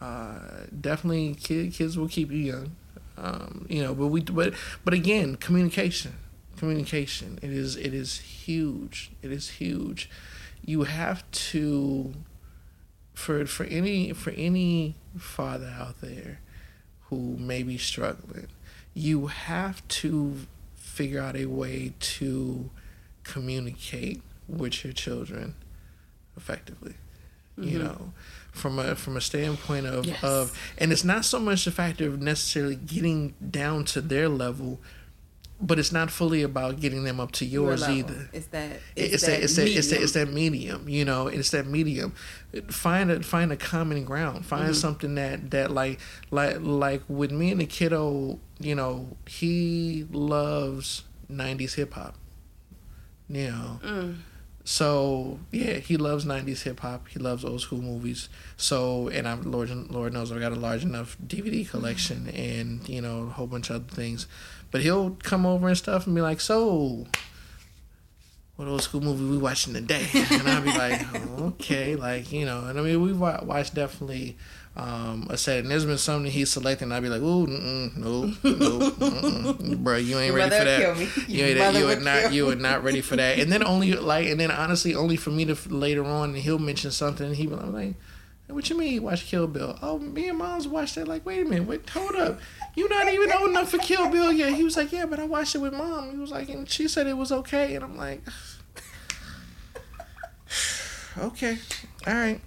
uh 0.00 0.38
definitely 0.78 1.34
kid, 1.34 1.72
kids 1.72 1.96
will 1.96 2.08
keep 2.08 2.30
you 2.30 2.38
young 2.38 2.72
um 3.16 3.66
you 3.68 3.82
know 3.82 3.94
but 3.94 4.08
we 4.08 4.20
but 4.22 4.54
but 4.84 4.94
again 4.94 5.36
communication 5.36 6.14
communication 6.66 7.40
it 7.42 7.50
is 7.50 7.74
it 7.74 7.92
is 7.92 8.20
huge 8.20 9.10
it 9.20 9.32
is 9.32 9.48
huge 9.50 10.08
you 10.64 10.84
have 10.84 11.28
to 11.32 12.14
for 13.14 13.44
for 13.46 13.64
any 13.64 14.12
for 14.12 14.30
any 14.30 14.94
father 15.18 15.74
out 15.76 16.00
there 16.00 16.38
who 17.08 17.36
may 17.36 17.64
be 17.64 17.76
struggling 17.76 18.46
you 18.94 19.26
have 19.26 19.86
to 19.88 20.36
figure 20.76 21.20
out 21.20 21.34
a 21.34 21.46
way 21.46 21.92
to 21.98 22.70
communicate 23.24 24.22
with 24.46 24.84
your 24.84 24.92
children 24.92 25.56
effectively 26.36 26.94
you 27.58 27.80
Mhm. 27.80 27.82
know 27.82 28.12
from 28.52 28.78
a 28.78 28.94
from 28.94 29.16
a 29.16 29.20
standpoint 29.20 29.84
of 29.86 30.06
Yes. 30.06 30.22
of 30.22 30.56
and 30.78 30.92
it's 30.92 31.02
not 31.02 31.24
so 31.24 31.40
much 31.40 31.64
the 31.64 31.72
factor 31.72 32.06
of 32.06 32.20
necessarily 32.22 32.76
getting 32.76 33.34
down 33.50 33.84
to 33.86 34.00
their 34.00 34.28
level 34.28 34.80
but 35.64 35.78
it's 35.78 35.92
not 35.92 36.10
fully 36.10 36.42
about 36.42 36.80
getting 36.80 37.04
them 37.04 37.20
up 37.20 37.30
to 37.32 37.44
yours 37.44 37.82
either 37.88 38.28
It's 38.32 38.46
that. 38.46 38.80
it's, 38.96 39.22
that, 39.24 39.40
it's 39.42 39.54
that 39.56 39.68
it's 39.68 39.88
that 39.90 40.02
it's 40.02 40.12
that 40.12 40.28
medium 40.32 40.88
you 40.88 41.04
know 41.04 41.28
it's 41.28 41.50
that 41.50 41.66
medium 41.66 42.12
find 42.68 43.10
a 43.10 43.22
find 43.22 43.52
a 43.52 43.56
common 43.56 44.04
ground 44.04 44.44
find 44.44 44.70
Mhm. 44.70 44.74
something 44.74 45.14
that 45.14 45.50
that 45.52 45.70
like 45.70 46.00
like 46.32 46.56
like 46.60 47.02
with 47.08 47.30
me 47.30 47.52
and 47.52 47.60
the 47.60 47.66
kiddo 47.66 48.38
you 48.58 48.74
know 48.74 49.16
he 49.26 50.06
loves 50.10 51.04
90s 51.30 51.74
hip-hop 51.74 52.14
you 53.28 53.48
know 53.48 53.80
Mm. 53.84 54.16
So 54.64 55.40
yeah, 55.50 55.78
he 55.78 55.96
loves 55.96 56.24
'90s 56.24 56.62
hip 56.62 56.78
hop. 56.78 57.08
He 57.08 57.18
loves 57.18 57.44
old 57.44 57.60
school 57.62 57.82
movies. 57.82 58.28
So 58.56 59.08
and 59.08 59.26
I'm 59.26 59.42
Lord 59.50 59.70
Lord 59.90 60.12
knows 60.12 60.30
I've 60.30 60.38
got 60.38 60.52
a 60.52 60.54
large 60.54 60.84
enough 60.84 61.16
DVD 61.26 61.68
collection 61.68 62.28
and 62.28 62.88
you 62.88 63.00
know 63.00 63.24
a 63.24 63.30
whole 63.30 63.48
bunch 63.48 63.70
of 63.70 63.76
other 63.76 63.92
things. 63.92 64.28
But 64.72 64.80
he'll 64.80 65.16
come 65.22 65.46
over 65.46 65.68
and 65.68 65.78
stuff 65.78 66.06
and 66.06 66.16
be 66.16 66.22
like, 66.22 66.40
"So, 66.40 67.06
what 68.56 68.66
old 68.66 68.82
school 68.82 69.02
movie 69.02 69.24
we 69.24 69.38
watching 69.38 69.74
today?" 69.74 70.08
And 70.14 70.48
I'll 70.48 70.62
be 70.62 70.76
like, 70.76 71.00
oh, 71.14 71.44
"Okay, 71.60 71.94
like 71.94 72.32
you 72.32 72.44
know." 72.44 72.64
And 72.64 72.78
I 72.78 72.82
mean, 72.82 73.00
we've 73.00 73.20
watched 73.20 73.74
definitely 73.74 74.36
um, 74.74 75.26
a 75.28 75.36
set, 75.36 75.58
and 75.58 75.70
there's 75.70 75.84
been 75.84 75.98
something 75.98 76.30
he's 76.32 76.50
selecting. 76.50 76.90
I'd 76.90 77.02
be 77.02 77.10
like, 77.10 77.20
"Ooh, 77.20 77.46
no, 77.46 78.32
no, 78.42 79.76
bro, 79.76 79.96
you 79.96 80.18
ain't 80.18 80.34
ready 80.34 80.56
for 80.56 80.64
that. 80.64 81.28
You 81.28 81.44
ain't, 81.44 81.74
you 81.74 81.88
are 81.88 81.96
not, 81.96 82.32
you 82.32 82.48
are 82.48 82.56
not 82.56 82.82
ready 82.82 83.02
for 83.02 83.16
that." 83.16 83.38
And 83.38 83.52
then 83.52 83.62
only 83.62 83.92
like, 84.12 84.28
and 84.28 84.40
then 84.40 84.50
honestly, 84.50 84.94
only 84.94 85.16
for 85.16 85.30
me 85.30 85.44
to 85.44 85.54
later 85.68 86.04
on, 86.04 86.32
he'll 86.34 86.58
mention 86.58 86.90
something, 86.90 87.26
and 87.26 87.36
he 87.36 87.46
be 87.46 87.54
like, 87.54 87.94
"What 88.46 88.70
you 88.70 88.78
mean 88.78 89.02
watch 89.02 89.26
Kill 89.26 89.46
Bill?" 89.46 89.78
Oh, 89.82 89.98
me 89.98 90.28
and 90.28 90.38
mom's 90.38 90.66
watched 90.66 90.94
that. 90.94 91.06
Like, 91.06 91.26
wait 91.26 91.44
a 91.46 91.48
minute, 91.48 91.68
wait, 91.68 91.90
hold 91.90 92.16
up, 92.16 92.40
you 92.74 92.88
not 92.88 93.12
even 93.12 93.32
old 93.32 93.50
enough 93.50 93.70
for 93.70 93.78
Kill 93.78 94.08
Bill 94.08 94.32
yet. 94.32 94.54
He 94.54 94.64
was 94.64 94.76
like, 94.76 94.92
"Yeah, 94.92 95.06
but 95.06 95.20
I 95.20 95.24
watched 95.24 95.54
it 95.54 95.58
with 95.58 95.72
mom." 95.72 96.10
He 96.10 96.16
was 96.16 96.30
like, 96.30 96.48
and 96.48 96.68
she 96.68 96.88
said 96.88 97.06
it 97.06 97.16
was 97.16 97.32
okay, 97.32 97.74
and 97.74 97.84
I'm 97.84 97.96
like, 97.96 98.22
"Okay, 101.18 101.58
all 102.06 102.14
right, 102.14 102.40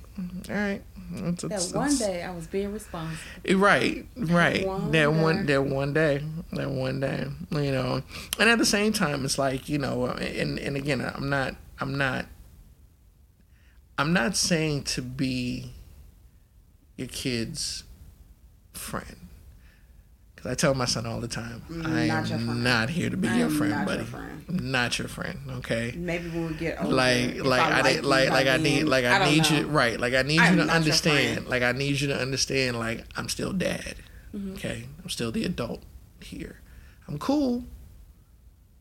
all 0.49 0.55
right." 0.55 0.81
It's, 1.13 1.43
it's, 1.43 1.71
that 1.71 1.77
one 1.77 1.87
it's, 1.87 1.99
day 1.99 2.23
I 2.23 2.33
was 2.33 2.47
being 2.47 2.73
responsible. 2.73 3.17
Eh, 3.45 3.53
right, 3.55 4.07
right. 4.15 4.65
One 4.65 4.91
that 4.91 4.91
day. 4.91 5.07
one, 5.07 5.45
that 5.45 5.63
one 5.63 5.93
day, 5.93 6.23
that 6.53 6.69
one 6.69 6.99
day. 6.99 7.27
You 7.51 7.71
know, 7.71 8.01
and 8.39 8.49
at 8.49 8.57
the 8.57 8.65
same 8.65 8.91
time, 8.91 9.23
it's 9.23 9.37
like 9.37 9.69
you 9.69 9.77
know, 9.77 10.05
uh, 10.05 10.17
and 10.17 10.57
and 10.57 10.75
again, 10.75 11.01
I'm 11.01 11.29
not, 11.29 11.55
I'm 11.79 11.97
not, 11.97 12.25
I'm 13.97 14.13
not 14.13 14.35
saying 14.35 14.85
to 14.85 15.03
be 15.03 15.73
your 16.97 17.07
kid's 17.07 17.83
friend. 18.73 19.24
I 20.47 20.55
tell 20.55 20.73
my 20.73 20.85
son 20.85 21.05
all 21.05 21.19
the 21.19 21.27
time, 21.27 21.61
mm, 21.69 21.85
I 21.85 22.33
am 22.33 22.63
not 22.63 22.89
here 22.89 23.09
to 23.09 23.17
be 23.17 23.27
I 23.27 23.37
your 23.37 23.49
friend, 23.49 23.85
buddy. 23.85 23.99
Your 23.99 24.05
friend. 24.05 24.61
Not 24.71 24.99
your 24.99 25.07
friend. 25.07 25.39
Okay. 25.49 25.93
Maybe 25.95 26.29
when 26.29 26.47
we 26.49 26.53
get 26.53 26.81
older. 26.81 26.95
Like, 26.95 27.43
like 27.43 27.61
I, 27.61 27.81
like, 27.81 28.03
like, 28.03 28.29
like 28.29 28.47
I 28.47 28.57
need, 28.57 28.83
like 28.83 29.05
I, 29.05 29.19
I 29.19 29.31
need 29.31 29.49
you, 29.49 29.65
right? 29.67 29.99
Like 29.99 30.13
I 30.13 30.21
need 30.21 30.39
I 30.39 30.51
you 30.51 30.57
to 30.57 30.63
understand. 30.63 31.47
Like 31.47 31.63
I 31.63 31.71
need 31.71 31.99
you 31.99 32.07
to 32.09 32.19
understand. 32.19 32.77
Like 32.77 33.05
I'm 33.15 33.29
still 33.29 33.53
dad. 33.53 33.95
Mm-hmm. 34.35 34.53
Okay, 34.53 34.85
I'm 35.03 35.09
still 35.09 35.31
the 35.31 35.45
adult 35.45 35.81
here. 36.21 36.61
I'm 37.07 37.17
cool, 37.17 37.63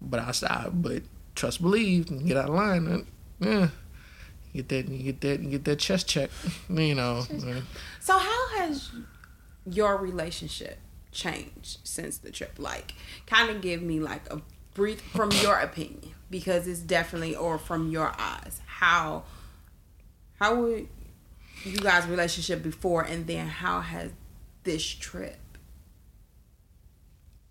but 0.00 0.20
I 0.20 0.32
stop. 0.32 0.70
But 0.74 1.02
trust, 1.34 1.62
believe, 1.62 2.10
and 2.10 2.26
get 2.26 2.36
out 2.36 2.48
of 2.48 2.54
line. 2.54 3.06
Yeah. 3.40 3.68
Get 4.54 4.68
that, 4.68 4.88
you 4.88 5.12
get 5.12 5.20
that, 5.22 5.40
you 5.40 5.50
get 5.50 5.64
that 5.64 5.80
chest 5.80 6.08
check, 6.08 6.30
you 6.68 6.94
know. 6.94 7.26
So 8.00 8.16
how 8.16 8.48
has 8.58 8.90
your 9.66 9.96
relationship 9.96 10.78
changed 11.14 11.78
since 11.84 12.18
the 12.18 12.30
trip? 12.30 12.56
Like, 12.58 12.94
kind 13.26 13.48
of 13.48 13.62
give 13.62 13.80
me 13.80 14.00
like 14.00 14.30
a 14.30 14.42
brief 14.74 15.00
from 15.00 15.30
your 15.40 15.58
opinion 15.58 16.12
because 16.30 16.66
it's 16.66 16.80
definitely 16.80 17.34
or 17.34 17.58
from 17.58 17.90
your 17.90 18.12
eyes 18.18 18.60
how 18.66 19.22
how 20.40 20.54
would 20.54 20.88
you 21.64 21.78
guys 21.78 22.06
relationship 22.06 22.62
before 22.62 23.02
and 23.02 23.26
then 23.28 23.46
how 23.46 23.80
has 23.80 24.10
this 24.64 24.84
trip 24.84 25.38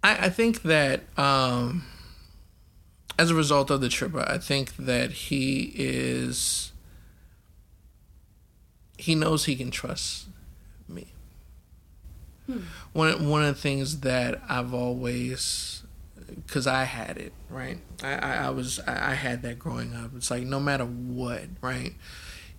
i, 0.04 0.26
I 0.26 0.30
think 0.30 0.64
that 0.64 1.02
um 1.18 1.86
as 3.18 3.32
a 3.32 3.36
result 3.36 3.72
of 3.72 3.80
the 3.80 3.90
trip 3.90 4.14
i 4.16 4.38
think 4.38 4.76
that 4.76 5.12
he 5.12 5.72
is 5.76 6.74
he 8.98 9.16
knows 9.16 9.46
he 9.46 9.56
can 9.56 9.72
trust 9.72 10.28
Hmm. 12.48 12.60
One 12.92 13.30
one 13.30 13.44
of 13.44 13.56
the 13.56 13.62
things 13.62 14.02
that 14.02 14.42
I've 14.50 14.74
always, 14.74 15.84
because 16.36 16.68
I 16.68 16.84
had 16.84 17.18
it 17.18 17.34
right. 17.50 17.78
I, 18.04 18.14
I, 18.16 18.34
I 18.46 18.50
was 18.50 18.80
I 18.82 19.14
had 19.14 19.42
that 19.44 19.60
growing 19.60 19.96
up. 19.96 20.12
It's 20.16 20.30
like 20.30 20.44
no 20.44 20.60
matter 20.60 20.86
what, 20.86 21.44
right. 21.62 21.94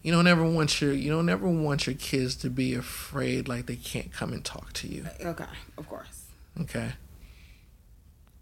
You 0.02 0.12
don't 0.12 0.26
ever 0.26 0.44
want 0.44 0.80
your 0.80 0.92
you 0.92 1.10
don't 1.10 1.28
ever 1.28 1.48
want 1.48 1.86
your 1.86 1.96
kids 1.96 2.34
to 2.36 2.50
be 2.50 2.74
afraid 2.74 3.48
like 3.48 3.66
they 3.66 3.76
can't 3.76 4.12
come 4.12 4.32
and 4.32 4.44
talk 4.44 4.72
to 4.74 4.88
you. 4.88 5.06
Okay, 5.20 5.44
of 5.78 5.88
course. 5.88 6.26
Okay. 6.60 6.92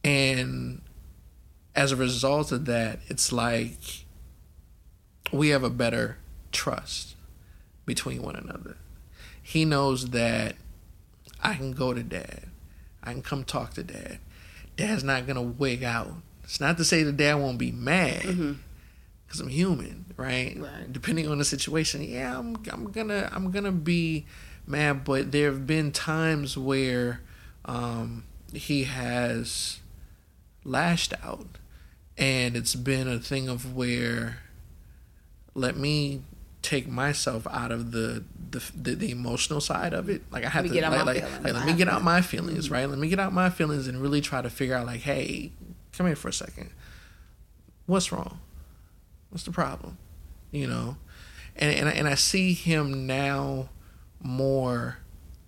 And 0.04 0.82
as 1.74 1.92
a 1.92 1.96
result 1.96 2.52
of 2.52 2.64
that, 2.66 2.98
it's 3.08 3.32
like 3.32 4.04
we 5.32 5.48
have 5.48 5.62
a 5.62 5.70
better 5.70 6.18
trust 6.50 7.14
between 7.86 8.22
one 8.22 8.36
another. 8.36 8.76
He 9.42 9.64
knows 9.64 10.10
that 10.10 10.56
I 11.42 11.54
can 11.54 11.72
go 11.72 11.92
to 11.92 12.02
dad. 12.02 12.48
I 13.02 13.12
can 13.12 13.22
come 13.22 13.44
talk 13.44 13.74
to 13.74 13.82
dad. 13.82 14.18
Dad's 14.76 15.04
not 15.04 15.26
gonna 15.26 15.42
wig 15.42 15.82
out. 15.82 16.14
It's 16.44 16.60
not 16.60 16.76
to 16.78 16.84
say 16.84 17.02
that 17.02 17.16
dad 17.16 17.34
won't 17.34 17.58
be 17.58 17.72
mad, 17.72 18.22
because 18.22 18.36
mm-hmm. 18.36 19.42
I'm 19.42 19.48
human, 19.48 20.04
right? 20.16 20.56
right? 20.58 20.92
Depending 20.92 21.28
on 21.28 21.38
the 21.38 21.44
situation, 21.44 22.02
yeah, 22.02 22.38
I'm 22.38 22.56
I'm 22.70 22.90
gonna 22.90 23.28
I'm 23.32 23.50
gonna 23.50 23.72
be 23.72 24.26
mad. 24.66 25.04
But 25.04 25.32
there 25.32 25.50
have 25.50 25.66
been 25.66 25.92
times 25.92 26.56
where 26.56 27.20
um, 27.64 28.24
he 28.52 28.84
has 28.84 29.80
lashed 30.64 31.14
out, 31.22 31.46
and 32.16 32.56
it's 32.56 32.74
been 32.74 33.08
a 33.08 33.18
thing 33.18 33.48
of 33.48 33.74
where 33.74 34.38
let 35.54 35.76
me 35.76 36.22
take 36.62 36.88
myself 36.88 37.46
out 37.48 37.72
of 37.72 37.90
the 37.90 38.24
the, 38.52 38.62
the, 38.76 38.94
the 38.94 39.10
emotional 39.10 39.60
side 39.60 39.92
of 39.92 40.08
it. 40.08 40.22
Like 40.30 40.44
I 40.44 40.48
have 40.48 40.66
to 40.66 40.72
like, 40.72 41.06
like, 41.06 41.22
like, 41.42 41.54
let 41.54 41.66
me 41.66 41.72
get 41.72 41.88
out 41.88 42.02
my 42.02 42.20
feelings, 42.20 42.66
mm-hmm. 42.66 42.74
right? 42.74 42.88
Let 42.88 42.98
me 42.98 43.08
get 43.08 43.18
out 43.18 43.32
my 43.32 43.50
feelings 43.50 43.88
and 43.88 44.00
really 44.00 44.20
try 44.20 44.40
to 44.40 44.50
figure 44.50 44.74
out 44.74 44.86
like, 44.86 45.00
hey, 45.00 45.52
come 45.92 46.06
here 46.06 46.16
for 46.16 46.28
a 46.28 46.32
second. 46.32 46.70
What's 47.86 48.12
wrong? 48.12 48.40
What's 49.30 49.44
the 49.44 49.50
problem? 49.50 49.98
You 50.50 50.66
know, 50.66 50.96
and 51.56 51.74
and 51.74 51.88
and 51.88 52.06
I 52.06 52.14
see 52.14 52.52
him 52.52 53.06
now 53.06 53.70
more 54.20 54.98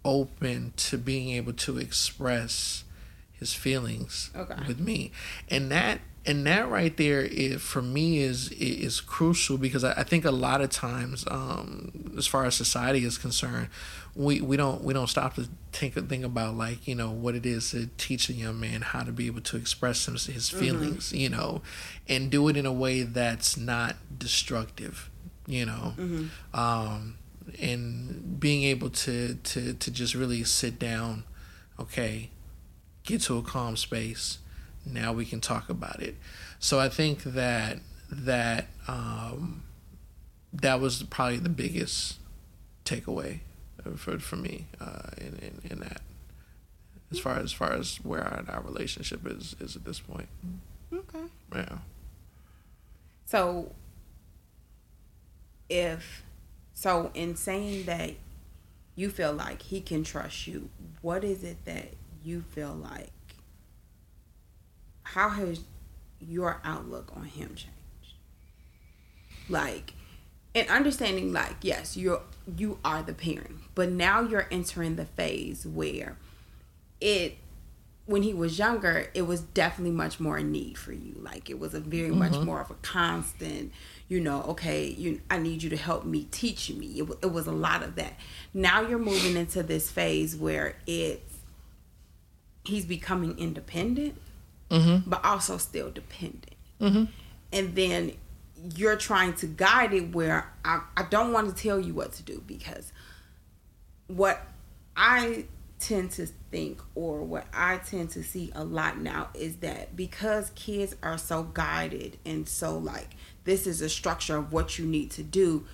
open 0.04 0.72
to 0.76 0.98
being 0.98 1.30
able 1.30 1.52
to 1.52 1.78
express 1.78 2.84
his 3.32 3.52
feelings 3.52 4.30
okay. 4.34 4.54
with 4.66 4.80
me, 4.80 5.12
and 5.48 5.70
that 5.70 6.00
and 6.26 6.46
that 6.46 6.68
right 6.70 6.96
there 6.96 7.20
is 7.20 7.60
for 7.60 7.82
me 7.82 8.18
is 8.18 8.50
is 8.52 9.00
crucial 9.00 9.58
because 9.58 9.84
I, 9.84 9.92
I 9.92 10.02
think 10.04 10.24
a 10.24 10.30
lot 10.30 10.60
of 10.60 10.70
times 10.70 11.24
um, 11.30 12.14
as 12.16 12.26
far 12.26 12.44
as 12.44 12.54
society 12.54 13.04
is 13.04 13.18
concerned 13.18 13.68
we, 14.14 14.40
we 14.40 14.56
don't 14.56 14.82
we 14.82 14.94
don't 14.94 15.08
stop 15.08 15.34
to 15.34 15.48
think 15.72 15.94
think 16.08 16.24
about 16.24 16.56
like 16.56 16.86
you 16.86 16.94
know 16.94 17.10
what 17.10 17.34
it 17.34 17.44
is 17.44 17.72
to 17.72 17.88
teach 17.98 18.28
a 18.28 18.32
young 18.32 18.60
man 18.60 18.80
how 18.80 19.02
to 19.02 19.12
be 19.12 19.26
able 19.26 19.40
to 19.42 19.56
express 19.56 20.06
his, 20.06 20.26
his 20.26 20.48
mm-hmm. 20.48 20.58
feelings 20.58 21.08
mm-hmm. 21.08 21.16
you 21.16 21.28
know 21.28 21.62
and 22.08 22.30
do 22.30 22.48
it 22.48 22.56
in 22.56 22.64
a 22.64 22.72
way 22.72 23.02
that's 23.02 23.56
not 23.56 23.96
destructive 24.16 25.10
you 25.46 25.66
know 25.66 25.94
mm-hmm. 25.96 26.58
um, 26.58 27.16
and 27.60 28.40
being 28.40 28.62
able 28.62 28.88
to 28.88 29.34
to 29.42 29.74
to 29.74 29.90
just 29.90 30.14
really 30.14 30.44
sit 30.44 30.78
down 30.78 31.24
okay 31.78 32.30
get 33.02 33.20
to 33.20 33.36
a 33.36 33.42
calm 33.42 33.76
space 33.76 34.38
now 34.86 35.12
we 35.12 35.24
can 35.24 35.40
talk 35.40 35.68
about 35.68 36.02
it. 36.02 36.16
So 36.58 36.78
I 36.78 36.88
think 36.88 37.22
that 37.24 37.78
that 38.10 38.66
um, 38.86 39.62
that 40.52 40.80
was 40.80 41.02
probably 41.04 41.38
the 41.38 41.48
biggest 41.48 42.18
takeaway 42.84 43.40
for 43.96 44.18
for 44.18 44.36
me 44.36 44.66
uh, 44.80 45.10
in, 45.18 45.38
in, 45.38 45.70
in 45.70 45.80
that 45.80 46.00
as 47.10 47.18
far 47.18 47.38
as 47.38 47.52
far 47.52 47.72
as 47.72 47.96
where 48.02 48.22
our, 48.22 48.44
our 48.48 48.62
relationship 48.62 49.26
is 49.26 49.56
is 49.60 49.76
at 49.76 49.84
this 49.84 50.00
point. 50.00 50.28
Okay. 50.92 51.24
Yeah. 51.54 51.78
So 53.26 53.72
if 55.68 56.22
so 56.74 57.10
in 57.14 57.36
saying 57.36 57.84
that 57.86 58.14
you 58.96 59.10
feel 59.10 59.32
like 59.32 59.62
he 59.62 59.80
can 59.80 60.04
trust 60.04 60.46
you, 60.46 60.68
what 61.02 61.24
is 61.24 61.42
it 61.42 61.64
that 61.64 61.94
you 62.22 62.42
feel 62.42 62.72
like 62.72 63.10
how 65.04 65.30
has 65.30 65.60
your 66.20 66.60
outlook 66.64 67.12
on 67.14 67.24
him 67.24 67.54
changed? 67.54 67.70
Like, 69.48 69.94
and 70.54 70.68
understanding, 70.68 71.32
like, 71.32 71.56
yes, 71.62 71.96
you're 71.96 72.22
you 72.56 72.78
are 72.84 73.02
the 73.02 73.14
parent, 73.14 73.56
but 73.74 73.90
now 73.90 74.20
you're 74.20 74.46
entering 74.50 74.96
the 74.96 75.04
phase 75.04 75.66
where 75.66 76.16
it 77.00 77.38
when 78.06 78.22
he 78.22 78.34
was 78.34 78.58
younger, 78.58 79.08
it 79.14 79.22
was 79.22 79.40
definitely 79.40 79.94
much 79.94 80.20
more 80.20 80.36
a 80.36 80.42
need 80.42 80.76
for 80.76 80.92
you. 80.92 81.14
Like 81.18 81.48
it 81.48 81.58
was 81.58 81.74
a 81.74 81.80
very 81.80 82.10
mm-hmm. 82.10 82.18
much 82.18 82.38
more 82.38 82.60
of 82.60 82.70
a 82.70 82.74
constant, 82.74 83.72
you 84.08 84.20
know, 84.20 84.42
okay, 84.42 84.86
you 84.86 85.20
I 85.30 85.38
need 85.38 85.62
you 85.62 85.70
to 85.70 85.76
help 85.76 86.04
me 86.04 86.28
teach 86.30 86.70
me. 86.70 86.86
It, 87.00 87.08
it 87.22 87.32
was 87.32 87.46
a 87.46 87.52
lot 87.52 87.82
of 87.82 87.94
that. 87.96 88.18
Now 88.52 88.82
you're 88.82 88.98
moving 88.98 89.36
into 89.36 89.62
this 89.62 89.90
phase 89.90 90.36
where 90.36 90.76
it's 90.86 91.38
he's 92.64 92.84
becoming 92.84 93.38
independent 93.38 94.20
mm-hmm. 94.70 95.08
but 95.08 95.24
also 95.24 95.58
still 95.58 95.90
dependent. 95.90 96.54
Mm-hmm. 96.80 97.04
And 97.52 97.74
then 97.74 98.12
you're 98.74 98.96
trying 98.96 99.34
to 99.34 99.46
guide 99.46 99.92
it 99.92 100.14
where 100.14 100.52
I, 100.64 100.80
I 100.96 101.04
don't 101.04 101.32
want 101.32 101.54
to 101.54 101.62
tell 101.62 101.78
you 101.78 101.94
what 101.94 102.12
to 102.14 102.22
do 102.22 102.42
because 102.46 102.92
what 104.06 104.46
I 104.96 105.44
tend 105.78 106.12
to 106.12 106.26
think 106.50 106.80
or 106.94 107.22
what 107.22 107.46
I 107.52 107.78
tend 107.78 108.10
to 108.10 108.22
see 108.22 108.50
a 108.54 108.64
lot 108.64 108.98
now 108.98 109.28
is 109.34 109.56
that 109.56 109.94
because 109.94 110.50
kids 110.54 110.96
are 111.02 111.18
so 111.18 111.42
guided 111.42 112.18
and 112.24 112.48
so 112.48 112.78
like 112.78 113.10
this 113.44 113.66
is 113.66 113.82
a 113.82 113.88
structure 113.88 114.36
of 114.36 114.52
what 114.52 114.78
you 114.78 114.86
need 114.86 115.10
to 115.12 115.22
do, 115.22 115.66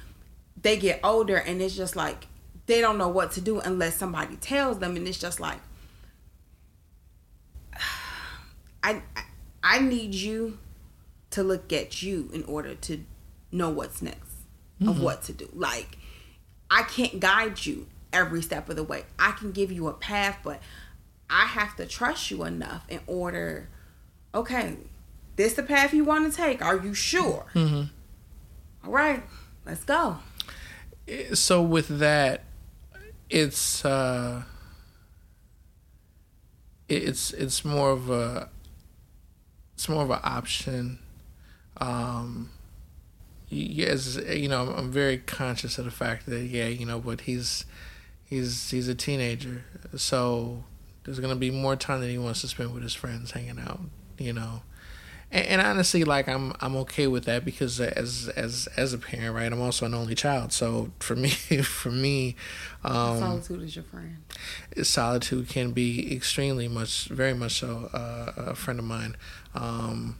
they 0.61 0.77
get 0.77 1.01
older 1.05 1.37
and 1.37 1.63
it's 1.63 1.77
just 1.77 1.95
like 1.95 2.27
they 2.67 2.81
don't 2.81 2.99
know 2.99 3.09
what 3.09 3.33
to 3.33 3.41
do 3.41 3.61
unless 3.61 3.97
somebody 3.97 4.37
tells 4.37 4.79
them 4.79 4.97
and 4.97 5.07
it's 5.07 5.19
just 5.19 5.39
like 5.39 5.59
I 8.83 9.03
I 9.63 9.81
need 9.81 10.15
you 10.15 10.59
to 11.31 11.43
look 11.43 11.73
at 11.73 12.03
you 12.03 12.31
in 12.33 12.43
order 12.45 12.75
to 12.75 13.05
know 13.53 13.71
what's 13.71 14.03
next 14.03 14.35
mm-hmm. 14.81 14.89
of 14.89 15.01
what 15.01 15.23
to 15.25 15.33
do. 15.33 15.49
Like 15.55 15.99
I 16.71 16.83
can't 16.83 17.21
guide 17.21 17.65
you 17.67 17.87
every 18.13 18.43
step 18.43 18.69
of 18.69 18.77
the 18.77 18.85
way. 18.85 19.05
I 19.19 19.33
can 19.33 19.53
give 19.53 19.71
you 19.71 19.89
a 19.89 19.93
path, 19.93 20.39
but 20.43 20.61
I 21.29 21.47
have 21.47 21.77
to 21.77 21.87
trust 21.87 22.31
you 22.31 22.45
enough 22.45 22.85
in 22.89 23.01
order. 23.07 23.69
Okay, 24.35 24.77
this 25.37 25.55
the 25.55 25.63
path 25.63 25.93
you 25.93 26.05
want 26.05 26.31
to 26.31 26.37
take. 26.37 26.65
Are 26.65 26.77
you 26.77 26.95
sure? 26.95 27.47
Mm-hmm. 27.55 28.87
All 28.87 28.93
right, 28.93 29.23
let's 29.67 29.85
go. 29.85 30.19
So 31.35 31.63
with 31.63 31.99
that, 31.99 32.45
it's 33.29 33.85
uh, 33.85 34.43
it's 36.89 37.33
it's 37.33 37.65
more 37.65 37.91
of 37.91 38.11
a 38.11 38.49
it's 39.81 39.89
more 39.89 40.03
of 40.03 40.11
an 40.11 40.21
option. 40.23 40.99
Um, 41.79 42.51
yes, 43.49 44.17
you 44.29 44.47
know, 44.47 44.75
I'm 44.77 44.93
very 44.93 45.17
conscious 45.17 45.79
of 45.79 45.87
the 45.87 45.91
fact 45.91 46.27
that 46.27 46.43
yeah, 46.43 46.67
you 46.67 46.85
know, 46.85 47.01
but 47.01 47.23
he's 47.23 47.65
he's 48.27 48.71
he's 48.71 48.89
a 48.89 48.95
teenager, 48.95 49.65
so 49.97 50.65
there's 51.05 51.19
gonna 51.19 51.35
be 51.35 51.51
more 51.51 51.77
time 51.77 52.01
that 52.01 52.09
he 52.09 52.19
wants 52.19 52.43
to 52.43 52.49
spend 52.49 52.75
with 52.75 52.83
his 52.83 52.93
friends, 52.93 53.31
hanging 53.31 53.59
out, 53.59 53.81
you 54.19 54.35
know. 54.35 54.61
And, 55.33 55.47
and, 55.47 55.61
honestly, 55.61 56.03
like 56.03 56.29
I'm 56.29 56.53
I'm 56.61 56.77
okay 56.77 57.07
with 57.07 57.25
that 57.25 57.45
because 57.45 57.81
as 57.81 58.29
as 58.37 58.69
as 58.77 58.93
a 58.93 58.99
parent, 58.99 59.35
right, 59.35 59.51
I'm 59.51 59.61
also 59.61 59.87
an 59.87 59.95
only 59.95 60.15
child. 60.15 60.53
So 60.53 60.91
for 60.99 61.15
me, 61.15 61.29
for 61.63 61.91
me, 61.91 62.37
um, 62.83 63.19
solitude 63.19 63.63
is 63.63 63.77
your 63.77 63.85
friend. 63.85 64.19
Solitude 64.83 65.49
can 65.49 65.71
be 65.71 66.15
extremely 66.15 66.67
much, 66.67 67.07
very 67.07 67.35
much 67.35 67.61
so, 67.61 67.89
uh, 67.95 68.33
a 68.37 68.55
friend 68.55 68.79
of 68.79 68.85
mine. 68.85 69.17
Um, 69.55 70.17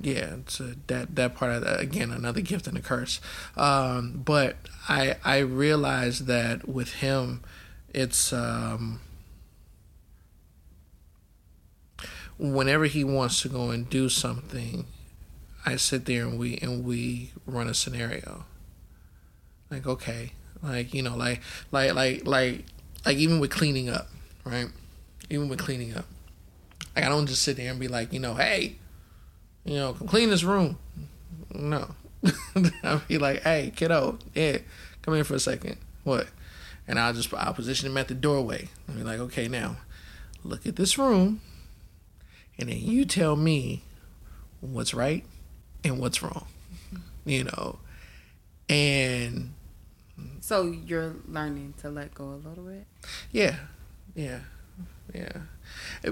yeah, 0.00 0.36
it's 0.36 0.60
a, 0.60 0.74
that 0.86 1.16
that 1.16 1.34
part 1.34 1.52
of 1.52 1.64
that, 1.64 1.80
again 1.80 2.10
another 2.10 2.40
gift 2.40 2.66
and 2.66 2.76
a 2.76 2.80
curse. 2.80 3.20
Um, 3.56 4.22
but 4.24 4.56
I 4.88 5.16
I 5.24 5.38
realized 5.38 6.26
that 6.26 6.68
with 6.68 6.94
him, 6.94 7.42
it's 7.92 8.32
um, 8.32 9.00
whenever 12.38 12.86
he 12.86 13.04
wants 13.04 13.42
to 13.42 13.48
go 13.48 13.70
and 13.70 13.88
do 13.90 14.08
something, 14.08 14.86
I 15.66 15.76
sit 15.76 16.06
there 16.06 16.24
and 16.26 16.38
we 16.38 16.58
and 16.58 16.84
we 16.84 17.32
run 17.46 17.68
a 17.68 17.74
scenario. 17.74 18.44
Like 19.70 19.86
okay, 19.86 20.32
like 20.62 20.94
you 20.94 21.02
know, 21.02 21.16
like 21.16 21.42
like 21.72 21.94
like 21.94 22.26
like 22.26 22.64
like 23.04 23.16
even 23.16 23.40
with 23.40 23.50
cleaning 23.50 23.88
up, 23.88 24.08
right? 24.44 24.68
Even 25.28 25.48
with 25.48 25.58
cleaning 25.58 25.94
up, 25.94 26.06
like 26.94 27.04
I 27.04 27.08
don't 27.08 27.26
just 27.26 27.42
sit 27.42 27.56
there 27.56 27.70
and 27.70 27.80
be 27.80 27.88
like, 27.88 28.12
you 28.12 28.20
know, 28.20 28.34
hey 28.34 28.78
you 29.68 29.74
know, 29.74 29.92
come 29.92 30.08
clean 30.08 30.30
this 30.30 30.44
room. 30.44 30.78
No. 31.52 31.94
I'll 32.82 33.02
be 33.06 33.18
like, 33.18 33.42
hey, 33.42 33.70
kiddo, 33.76 34.18
yeah, 34.34 34.58
come 35.02 35.14
here 35.14 35.24
for 35.24 35.34
a 35.34 35.40
second. 35.40 35.76
What? 36.04 36.26
And 36.86 36.98
I'll 36.98 37.12
just 37.12 37.32
I'll 37.34 37.52
position 37.52 37.86
him 37.90 37.98
at 37.98 38.08
the 38.08 38.14
doorway. 38.14 38.68
I'll 38.88 38.94
be 38.94 39.02
like, 39.02 39.20
okay, 39.20 39.46
now 39.46 39.76
look 40.42 40.66
at 40.66 40.76
this 40.76 40.96
room, 40.96 41.42
and 42.58 42.70
then 42.70 42.78
you 42.80 43.04
tell 43.04 43.36
me 43.36 43.82
what's 44.60 44.94
right 44.94 45.24
and 45.84 46.00
what's 46.00 46.22
wrong. 46.22 46.46
You 47.26 47.44
know, 47.44 47.78
and 48.70 49.52
so 50.40 50.62
you're 50.62 51.16
learning 51.28 51.74
to 51.82 51.90
let 51.90 52.14
go 52.14 52.24
a 52.24 52.40
little 52.48 52.64
bit. 52.64 52.86
Yeah, 53.30 53.56
yeah, 54.14 54.40
yeah 55.14 55.38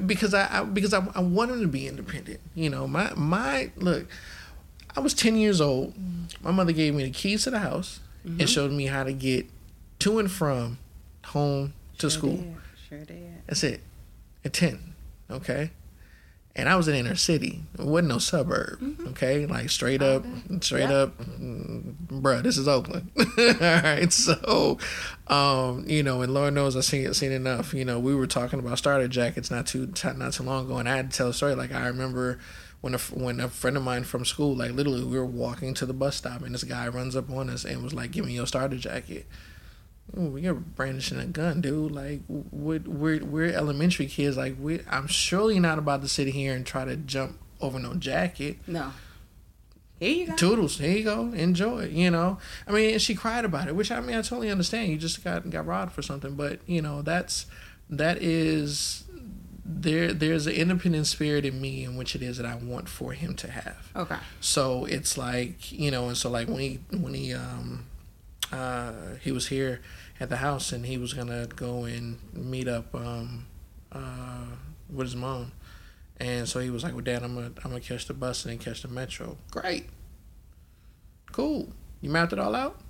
because 0.07 0.35
I, 0.35 0.61
I 0.61 0.65
because 0.65 0.93
I, 0.93 1.07
I 1.15 1.21
want 1.21 1.51
him 1.51 1.61
to 1.61 1.69
be 1.69 1.87
independent. 1.87 2.41
You 2.55 2.71
know, 2.71 2.87
my 2.87 3.13
my 3.15 3.71
look. 3.77 4.09
I 4.97 5.01
was 5.01 5.15
ten 5.15 5.37
years 5.37 5.61
old. 5.61 5.95
My 6.43 6.51
mother 6.51 6.73
gave 6.73 6.95
me 6.95 7.05
the 7.05 7.11
keys 7.11 7.45
to 7.45 7.51
the 7.51 7.59
house 7.59 8.01
mm-hmm. 8.27 8.41
and 8.41 8.49
showed 8.49 8.73
me 8.73 8.87
how 8.87 9.05
to 9.05 9.13
get 9.13 9.47
to 10.01 10.19
and 10.19 10.31
from 10.31 10.79
home 11.27 11.75
to 11.99 12.09
sure 12.09 12.11
school. 12.11 12.37
Did. 12.37 12.57
Sure 12.89 13.05
did. 13.05 13.43
That's 13.47 13.63
it. 13.63 13.81
At 14.45 14.55
ten, 14.55 14.95
okay 15.31 15.71
and 16.57 16.71
I 16.71 16.77
was 16.77 16.89
in 16.89 16.95
inner 16.95 17.15
city. 17.15 17.61
It 17.79 17.85
wasn't 17.85 18.09
no 18.09 18.19
suburb. 18.19 18.81
Mm-hmm. 18.81 19.09
Okay, 19.09 19.45
like 19.45 19.69
straight 19.69 20.01
up, 20.01 20.25
straight 20.63 20.89
yep. 20.89 20.91
up, 20.91 21.19
mm, 21.19 21.95
bruh. 22.07 22.43
This 22.43 22.57
is 22.57 22.67
Oakland. 22.67 23.11
All 23.19 23.55
right, 23.61 24.11
so, 24.11 24.79
um, 25.29 25.85
you 25.87 26.03
know, 26.03 26.23
and 26.23 26.33
Lord 26.33 26.55
knows 26.55 26.75
I've 26.75 26.87
seen 26.87 27.13
seen 27.13 27.31
enough. 27.31 27.75
You 27.75 27.85
know, 27.85 28.01
we 28.01 28.15
were 28.15 28.27
talking 28.27 28.59
about 28.59 28.79
starter 28.79 29.07
jackets 29.07 29.51
not 29.51 29.67
too 29.67 29.93
not 30.17 30.33
too 30.33 30.43
long 30.43 30.65
ago, 30.65 30.79
and 30.79 30.89
I 30.89 30.97
had 30.97 31.11
to 31.11 31.17
tell 31.17 31.29
a 31.29 31.35
story. 31.35 31.55
Like 31.55 31.73
I 31.73 31.87
remember 31.87 32.39
when 32.81 32.95
a 32.95 32.99
when 32.99 33.39
a 33.39 33.49
friend 33.49 33.77
of 33.77 33.83
mine 33.83 34.05
from 34.05 34.25
school, 34.25 34.57
like 34.57 34.73
literally, 34.73 35.05
we 35.05 35.19
were 35.19 35.27
walking 35.27 35.75
to 35.75 35.85
the 35.85 35.93
bus 35.95 36.17
stop, 36.17 36.41
and 36.41 36.55
this 36.55 36.65
guy 36.65 36.89
runs 36.89 37.15
up 37.15 37.31
on 37.31 37.51
us 37.51 37.67
and 37.67 37.83
was 37.83 37.93
like, 37.93 38.13
"Give 38.13 38.25
me 38.25 38.33
your 38.33 38.47
starter 38.47 38.79
jacket." 38.79 39.27
You're 40.15 40.55
brandishing 40.55 41.19
a 41.19 41.27
gun, 41.27 41.61
dude. 41.61 41.93
Like, 41.93 42.21
we're, 42.29 42.81
we're, 42.81 43.25
we're 43.25 43.53
elementary 43.53 44.07
kids. 44.07 44.37
Like, 44.37 44.57
we 44.59 44.81
I'm 44.91 45.09
surely 45.09 45.59
not 45.59 45.79
about 45.79 46.03
to 46.03 46.09
sit 46.09 46.29
here 46.29 46.55
and 46.55 46.65
try 46.65 46.85
to 46.85 46.97
jump 46.97 47.39
over 47.61 47.79
no 47.79 47.95
jacket. 47.95 48.59
No. 48.67 48.93
Here 49.99 50.11
you 50.11 50.27
go. 50.27 50.37
Toodles, 50.37 50.79
here 50.79 50.97
you 50.97 51.05
go. 51.05 51.33
Enjoy 51.33 51.85
it, 51.85 51.91
you 51.91 52.11
know. 52.11 52.39
I 52.67 52.73
mean, 52.73 52.99
she 52.99 53.15
cried 53.15 53.45
about 53.45 53.69
it, 53.69 53.75
which 53.75 53.91
I 53.91 54.01
mean, 54.01 54.17
I 54.17 54.23
totally 54.23 54.51
understand. 54.51 54.91
You 54.91 54.99
just 54.99 55.25
got 55.25 55.49
got 55.49 55.67
robbed 55.67 55.93
for 55.93 56.03
something, 56.03 56.35
but 56.35 56.61
you 56.67 56.83
know, 56.83 57.01
that's 57.01 57.47
that 57.89 58.23
is 58.23 59.05
there. 59.65 60.13
There's 60.13 60.47
an 60.47 60.53
independent 60.53 61.07
spirit 61.07 61.47
in 61.47 61.61
me 61.61 61.83
in 61.85 61.97
which 61.97 62.15
it 62.15 62.23
is 62.23 62.37
that 62.37 62.45
I 62.45 62.57
want 62.57 62.91
for 62.91 63.13
him 63.13 63.35
to 63.37 63.51
have. 63.51 63.91
Okay. 63.97 64.19
So 64.41 64.85
it's 64.85 65.17
like 65.17 65.73
you 65.73 65.91
know, 65.91 66.09
and 66.09 66.17
so 66.17 66.29
like 66.29 66.49
when 66.49 66.61
he 66.61 66.81
when 66.91 67.15
he 67.15 67.33
um 67.33 67.87
uh, 68.53 68.93
he 69.23 69.33
was 69.33 69.49
here 69.49 69.81
at 70.21 70.29
the 70.29 70.37
house 70.37 70.73
and 70.73 70.87
he 70.87 70.99
was 70.99 71.13
gonna 71.13 71.47
go 71.47 71.85
and 71.85 72.19
meet 72.33 72.69
up 72.69 72.95
um, 72.95 73.47
uh, 73.93 74.47
with 74.93 75.07
his 75.09 75.17
mom. 75.17 75.53
And 76.19 76.49
so 76.49 76.61
he 76.61 76.71
was 76.71 76.83
like, 76.83 76.95
"Well, 76.95 77.05
Dad, 77.05 77.23
I'm 77.23 77.35
gonna 77.35 77.53
I'm 77.63 77.71
gonna 77.71 77.81
catch 77.81 78.07
the 78.07 78.15
bus 78.15 78.45
and 78.45 78.53
then 78.53 78.59
catch 78.59 78.83
the 78.83 78.89
metro." 78.89 79.37
Great, 79.51 79.87
cool. 81.33 81.69
You 82.01 82.11
mapped 82.11 82.33
it 82.33 82.39
all 82.39 82.55
out. 82.55 82.81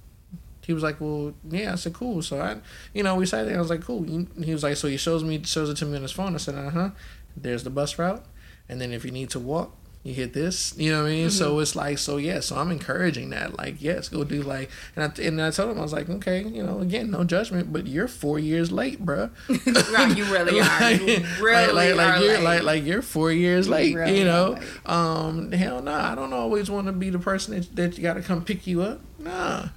He 0.64 0.72
was 0.72 0.82
like, 0.82 1.00
"Well, 1.00 1.34
yeah." 1.48 1.72
I 1.72 1.74
said, 1.76 1.92
"Cool." 1.92 2.22
So 2.22 2.40
I, 2.40 2.58
you 2.94 3.02
know, 3.02 3.16
we 3.16 3.26
sat 3.26 3.46
there. 3.46 3.56
I 3.56 3.60
was 3.60 3.70
like, 3.70 3.82
"Cool." 3.82 4.04
He 4.04 4.52
was 4.52 4.62
like, 4.62 4.76
"So 4.76 4.86
he 4.86 4.96
shows 4.96 5.24
me 5.24 5.42
shows 5.42 5.68
it 5.70 5.76
to 5.78 5.86
me 5.86 5.96
on 5.96 6.02
his 6.02 6.12
phone." 6.12 6.34
I 6.34 6.38
said, 6.38 6.54
"Uh 6.54 6.70
huh." 6.70 6.90
There's 7.36 7.64
the 7.64 7.70
bus 7.70 7.98
route, 7.98 8.24
and 8.68 8.80
then 8.80 8.92
if 8.92 9.04
you 9.04 9.10
need 9.10 9.30
to 9.30 9.40
walk, 9.40 9.76
you 10.06 10.14
hit 10.14 10.32
this, 10.32 10.72
you 10.76 10.92
know 10.92 11.02
what 11.02 11.08
I 11.08 11.10
mean? 11.10 11.26
Mm-hmm. 11.26 11.36
So 11.36 11.58
it's 11.58 11.74
like, 11.74 11.98
so 11.98 12.16
yeah, 12.16 12.38
so 12.38 12.56
I'm 12.56 12.70
encouraging 12.70 13.30
that, 13.30 13.58
like, 13.58 13.82
yes, 13.82 14.08
go 14.08 14.22
do 14.22 14.42
like, 14.42 14.70
and 14.94 15.04
I, 15.04 15.22
and 15.22 15.42
I 15.42 15.50
told 15.50 15.70
him, 15.70 15.78
I 15.78 15.82
was 15.82 15.92
like, 15.92 16.08
okay, 16.08 16.44
you 16.44 16.62
know, 16.62 16.78
again, 16.78 17.10
no 17.10 17.24
judgment, 17.24 17.72
but 17.72 17.88
you're 17.88 18.06
four 18.06 18.38
years 18.38 18.70
late, 18.70 19.00
bro. 19.00 19.30
right, 19.48 20.16
you 20.16 20.24
really 20.26 20.60
are. 20.60 20.92
You 20.92 21.24
really 21.40 21.72
like, 21.72 21.94
like, 21.94 21.94
like 21.96 22.22
you're 22.22 22.34
late. 22.34 22.44
like, 22.44 22.62
like 22.62 22.84
you're 22.84 23.02
four 23.02 23.32
years 23.32 23.68
late, 23.68 23.90
you, 23.90 23.98
really 23.98 24.18
you 24.20 24.24
know? 24.24 24.58
Um, 24.84 25.50
hell 25.50 25.82
no, 25.82 25.90
nah, 25.90 26.12
I 26.12 26.14
don't 26.14 26.32
always 26.32 26.70
want 26.70 26.86
to 26.86 26.92
be 26.92 27.10
the 27.10 27.18
person 27.18 27.54
that, 27.54 27.74
that 27.74 27.96
you 27.96 28.02
got 28.02 28.14
to 28.14 28.22
come 28.22 28.44
pick 28.44 28.66
you 28.66 28.82
up. 28.82 29.00
Nah. 29.18 29.68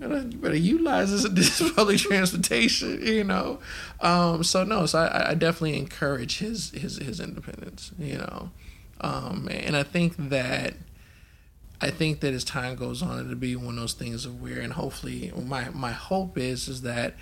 You 0.00 0.08
better 0.08 0.56
utilize 0.56 1.10
this, 1.10 1.32
this 1.60 1.72
public 1.72 1.98
transportation, 1.98 3.04
you 3.04 3.24
know. 3.24 3.58
Um, 4.00 4.44
so 4.44 4.64
no, 4.64 4.86
so 4.86 5.00
I, 5.00 5.30
I 5.30 5.34
definitely 5.34 5.76
encourage 5.76 6.38
his 6.38 6.70
his 6.70 6.98
his 6.98 7.18
independence, 7.18 7.90
you 7.98 8.18
know. 8.18 8.50
Um, 9.00 9.48
and 9.50 9.76
I 9.76 9.82
think 9.82 10.16
that 10.16 10.74
I 11.80 11.90
think 11.90 12.20
that 12.20 12.34
as 12.34 12.44
time 12.44 12.74
goes 12.74 13.02
on, 13.02 13.20
it'll 13.20 13.36
be 13.36 13.54
one 13.54 13.74
of 13.74 13.80
those 13.80 13.92
things 13.92 14.24
of 14.24 14.42
where, 14.42 14.58
and 14.58 14.72
hopefully, 14.72 15.32
my 15.36 15.70
my 15.70 15.92
hope 15.92 16.36
is 16.36 16.68
is 16.68 16.82
that 16.82 17.14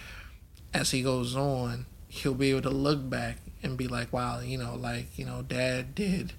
as 0.72 0.90
he 0.90 1.02
goes 1.02 1.36
on, 1.36 1.86
he'll 2.08 2.34
be 2.34 2.50
able 2.50 2.62
to 2.62 2.70
look 2.70 3.08
back 3.08 3.38
and 3.62 3.76
be 3.76 3.88
like, 3.88 4.12
wow, 4.12 4.40
you 4.40 4.56
know, 4.56 4.74
like 4.74 5.18
you 5.18 5.26
know, 5.26 5.42
Dad 5.42 5.94
did 5.94 6.32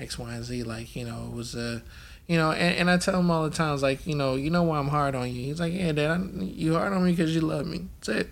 X, 0.00 0.18
Y, 0.18 0.34
and 0.34 0.44
Z. 0.44 0.64
Like 0.64 0.96
you 0.96 1.04
know, 1.04 1.28
it 1.30 1.36
was 1.36 1.54
a 1.54 1.82
you 2.26 2.36
know, 2.36 2.52
and, 2.52 2.76
and 2.76 2.90
I 2.90 2.98
tell 2.98 3.20
him 3.20 3.30
all 3.30 3.44
the 3.44 3.54
time, 3.54 3.76
like, 3.80 4.06
you 4.06 4.14
know, 4.14 4.36
you 4.36 4.48
know 4.48 4.62
why 4.62 4.78
I'm 4.78 4.88
hard 4.88 5.14
on 5.14 5.28
you. 5.28 5.42
He's 5.42 5.60
like, 5.60 5.72
yeah, 5.72 5.92
Dad, 5.92 6.10
I, 6.10 6.42
you 6.42 6.74
hard 6.74 6.92
on 6.92 7.04
me 7.04 7.10
because 7.10 7.34
you 7.34 7.40
love 7.40 7.66
me. 7.66 7.88
That's 7.98 8.08
it. 8.08 8.28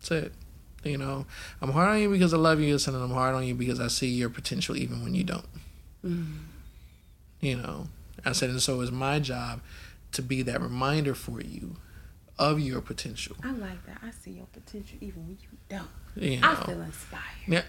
That's 0.00 0.10
it. 0.10 0.32
You 0.84 0.96
know, 0.96 1.26
I'm 1.60 1.72
hard 1.72 1.88
on 1.88 1.98
you 2.00 2.08
because 2.10 2.32
I 2.32 2.36
love 2.36 2.60
you, 2.60 2.74
and 2.74 2.96
I'm 2.96 3.10
hard 3.10 3.34
on 3.34 3.44
you 3.44 3.54
because 3.54 3.80
I 3.80 3.88
see 3.88 4.08
your 4.08 4.30
potential 4.30 4.76
even 4.76 5.02
when 5.02 5.14
you 5.14 5.24
don't. 5.24 5.46
Mm. 6.04 6.36
You 7.40 7.56
know, 7.56 7.88
I 8.24 8.32
said, 8.32 8.50
and 8.50 8.62
so 8.62 8.80
it's 8.80 8.90
my 8.92 9.18
job 9.18 9.60
to 10.12 10.22
be 10.22 10.42
that 10.42 10.60
reminder 10.60 11.14
for 11.14 11.40
you 11.40 11.76
of 12.38 12.60
your 12.60 12.80
potential. 12.80 13.36
I 13.42 13.50
like 13.52 13.84
that. 13.86 13.98
I 14.02 14.10
see 14.12 14.30
your 14.32 14.46
potential 14.46 14.98
even 15.00 15.26
when 15.26 15.38
you 15.42 15.58
don't. 15.68 15.88
You 16.16 16.38
I 16.42 16.54
know. 16.54 16.60
feel 16.60 16.80
inspired. 16.82 17.22
Yeah. 17.46 17.62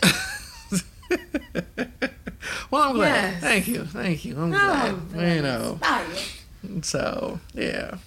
well, 2.69 2.83
I'm 2.89 2.95
glad. 2.95 3.31
Yes. 3.33 3.41
Thank 3.41 3.67
you. 3.67 3.85
Thank 3.85 4.25
you. 4.25 4.37
I'm 4.37 4.53
Oh, 4.53 4.99
glad. 5.11 5.35
You 5.35 5.41
know. 5.41 5.79
inspired. 5.81 6.85
So 6.85 7.39
yeah. 7.53 7.97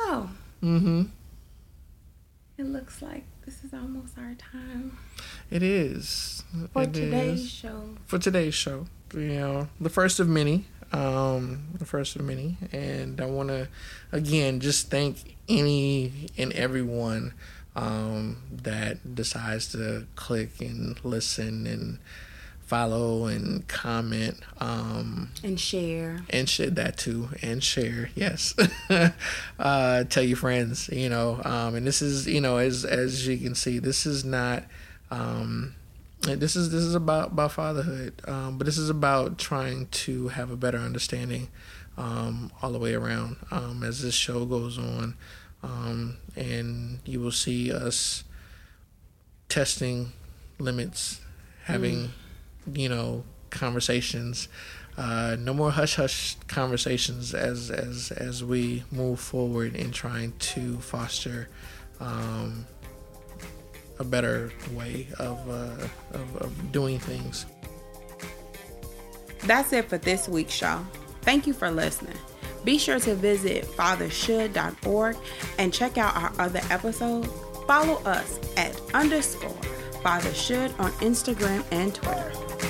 Oh. 0.00 0.30
Mm-hmm. 0.62 1.02
It 2.60 2.66
looks 2.66 3.00
like 3.02 3.24
this 3.46 3.64
is 3.64 3.72
almost 3.72 4.16
our 4.18 4.34
time 4.34 4.98
It 5.50 5.62
is. 5.62 6.44
for 6.72 6.82
It 6.82 6.92
today's 6.94 7.40
is. 7.40 7.50
show. 7.50 7.90
For 8.06 8.18
today's 8.18 8.54
show. 8.54 8.86
You 9.14 9.28
know, 9.40 9.68
the 9.80 9.90
first 9.90 10.20
of 10.20 10.28
many. 10.28 10.66
Um, 10.92 11.68
the 11.78 11.84
first 11.84 12.16
of 12.16 12.22
many. 12.22 12.56
And 12.72 13.20
I 13.20 13.26
wanna 13.26 13.68
again 14.12 14.60
just 14.60 14.90
thank 14.90 15.36
any 15.48 16.28
and 16.38 16.52
everyone 16.52 17.32
um 17.76 18.36
that 18.52 19.14
decides 19.14 19.70
to 19.72 20.06
click 20.16 20.60
and 20.60 21.02
listen 21.04 21.66
and 21.66 21.98
follow 22.70 23.26
and 23.26 23.66
comment. 23.66 24.38
Um 24.60 25.30
And 25.42 25.58
share. 25.58 26.20
and 26.30 26.48
share 26.48 26.70
that 26.70 26.96
too 26.96 27.28
and 27.42 27.62
share 27.64 28.10
yes 28.14 28.54
uh 29.58 30.04
tell 30.04 30.22
your 30.22 30.36
friends 30.36 30.88
you 30.92 31.08
know 31.08 31.40
um 31.44 31.74
and 31.74 31.84
this 31.84 32.00
is 32.00 32.28
you 32.28 32.40
know 32.40 32.58
as 32.58 32.84
as 32.84 33.26
you 33.26 33.36
can 33.38 33.56
see 33.56 33.80
this 33.80 34.06
is 34.06 34.24
not 34.24 34.62
um 35.10 35.74
this 36.22 36.54
is 36.54 36.70
this 36.70 36.82
is 36.82 36.94
about 36.94 37.32
about 37.32 37.50
fatherhood 37.50 38.12
um 38.28 38.56
but 38.56 38.66
this 38.66 38.78
is 38.78 38.88
about 38.88 39.36
trying 39.36 39.86
to 39.88 40.28
have 40.28 40.50
a 40.52 40.56
better 40.56 40.78
understanding 40.78 41.48
um 41.98 42.52
all 42.62 42.70
the 42.70 42.78
way 42.78 42.94
around 42.94 43.34
um 43.50 43.82
as 43.82 44.00
this 44.02 44.14
show 44.14 44.44
goes 44.44 44.78
on 44.78 45.16
um 45.64 46.16
and 46.36 47.00
you 47.04 47.18
will 47.20 47.32
see 47.32 47.72
us 47.72 48.22
testing 49.48 50.12
limits 50.60 51.20
having 51.64 52.10
you 52.72 52.88
know 52.88 53.24
conversations 53.50 54.48
uh, 54.96 55.36
no 55.38 55.54
more 55.54 55.70
hush 55.70 55.96
hush 55.96 56.36
conversations 56.46 57.32
as 57.34 57.70
as 57.70 58.12
as 58.12 58.44
we 58.44 58.84
move 58.90 59.18
forward 59.18 59.74
in 59.74 59.90
trying 59.90 60.32
to 60.38 60.76
foster 60.78 61.48
um, 62.00 62.66
a 63.98 64.04
better 64.04 64.52
way 64.72 65.06
of, 65.18 65.48
uh, 65.48 65.86
of 66.12 66.36
of 66.36 66.72
doing 66.72 66.98
things. 66.98 67.46
That's 69.44 69.72
it 69.72 69.88
for 69.88 69.96
this 69.96 70.28
week's 70.28 70.52
show. 70.52 70.84
Thank 71.22 71.46
you 71.46 71.54
for 71.54 71.70
listening. 71.70 72.18
Be 72.64 72.76
sure 72.76 73.00
to 73.00 73.14
visit 73.14 73.64
fathershould.org 73.64 75.16
and 75.58 75.72
check 75.72 75.96
out 75.96 76.14
our 76.14 76.32
other 76.38 76.60
episodes. 76.68 77.28
Follow 77.66 78.02
us 78.04 78.38
at 78.56 78.78
underscore 78.92 79.56
fathershould 80.02 80.78
on 80.78 80.92
Instagram 81.00 81.64
and 81.70 81.94
Twitter. 81.94 82.69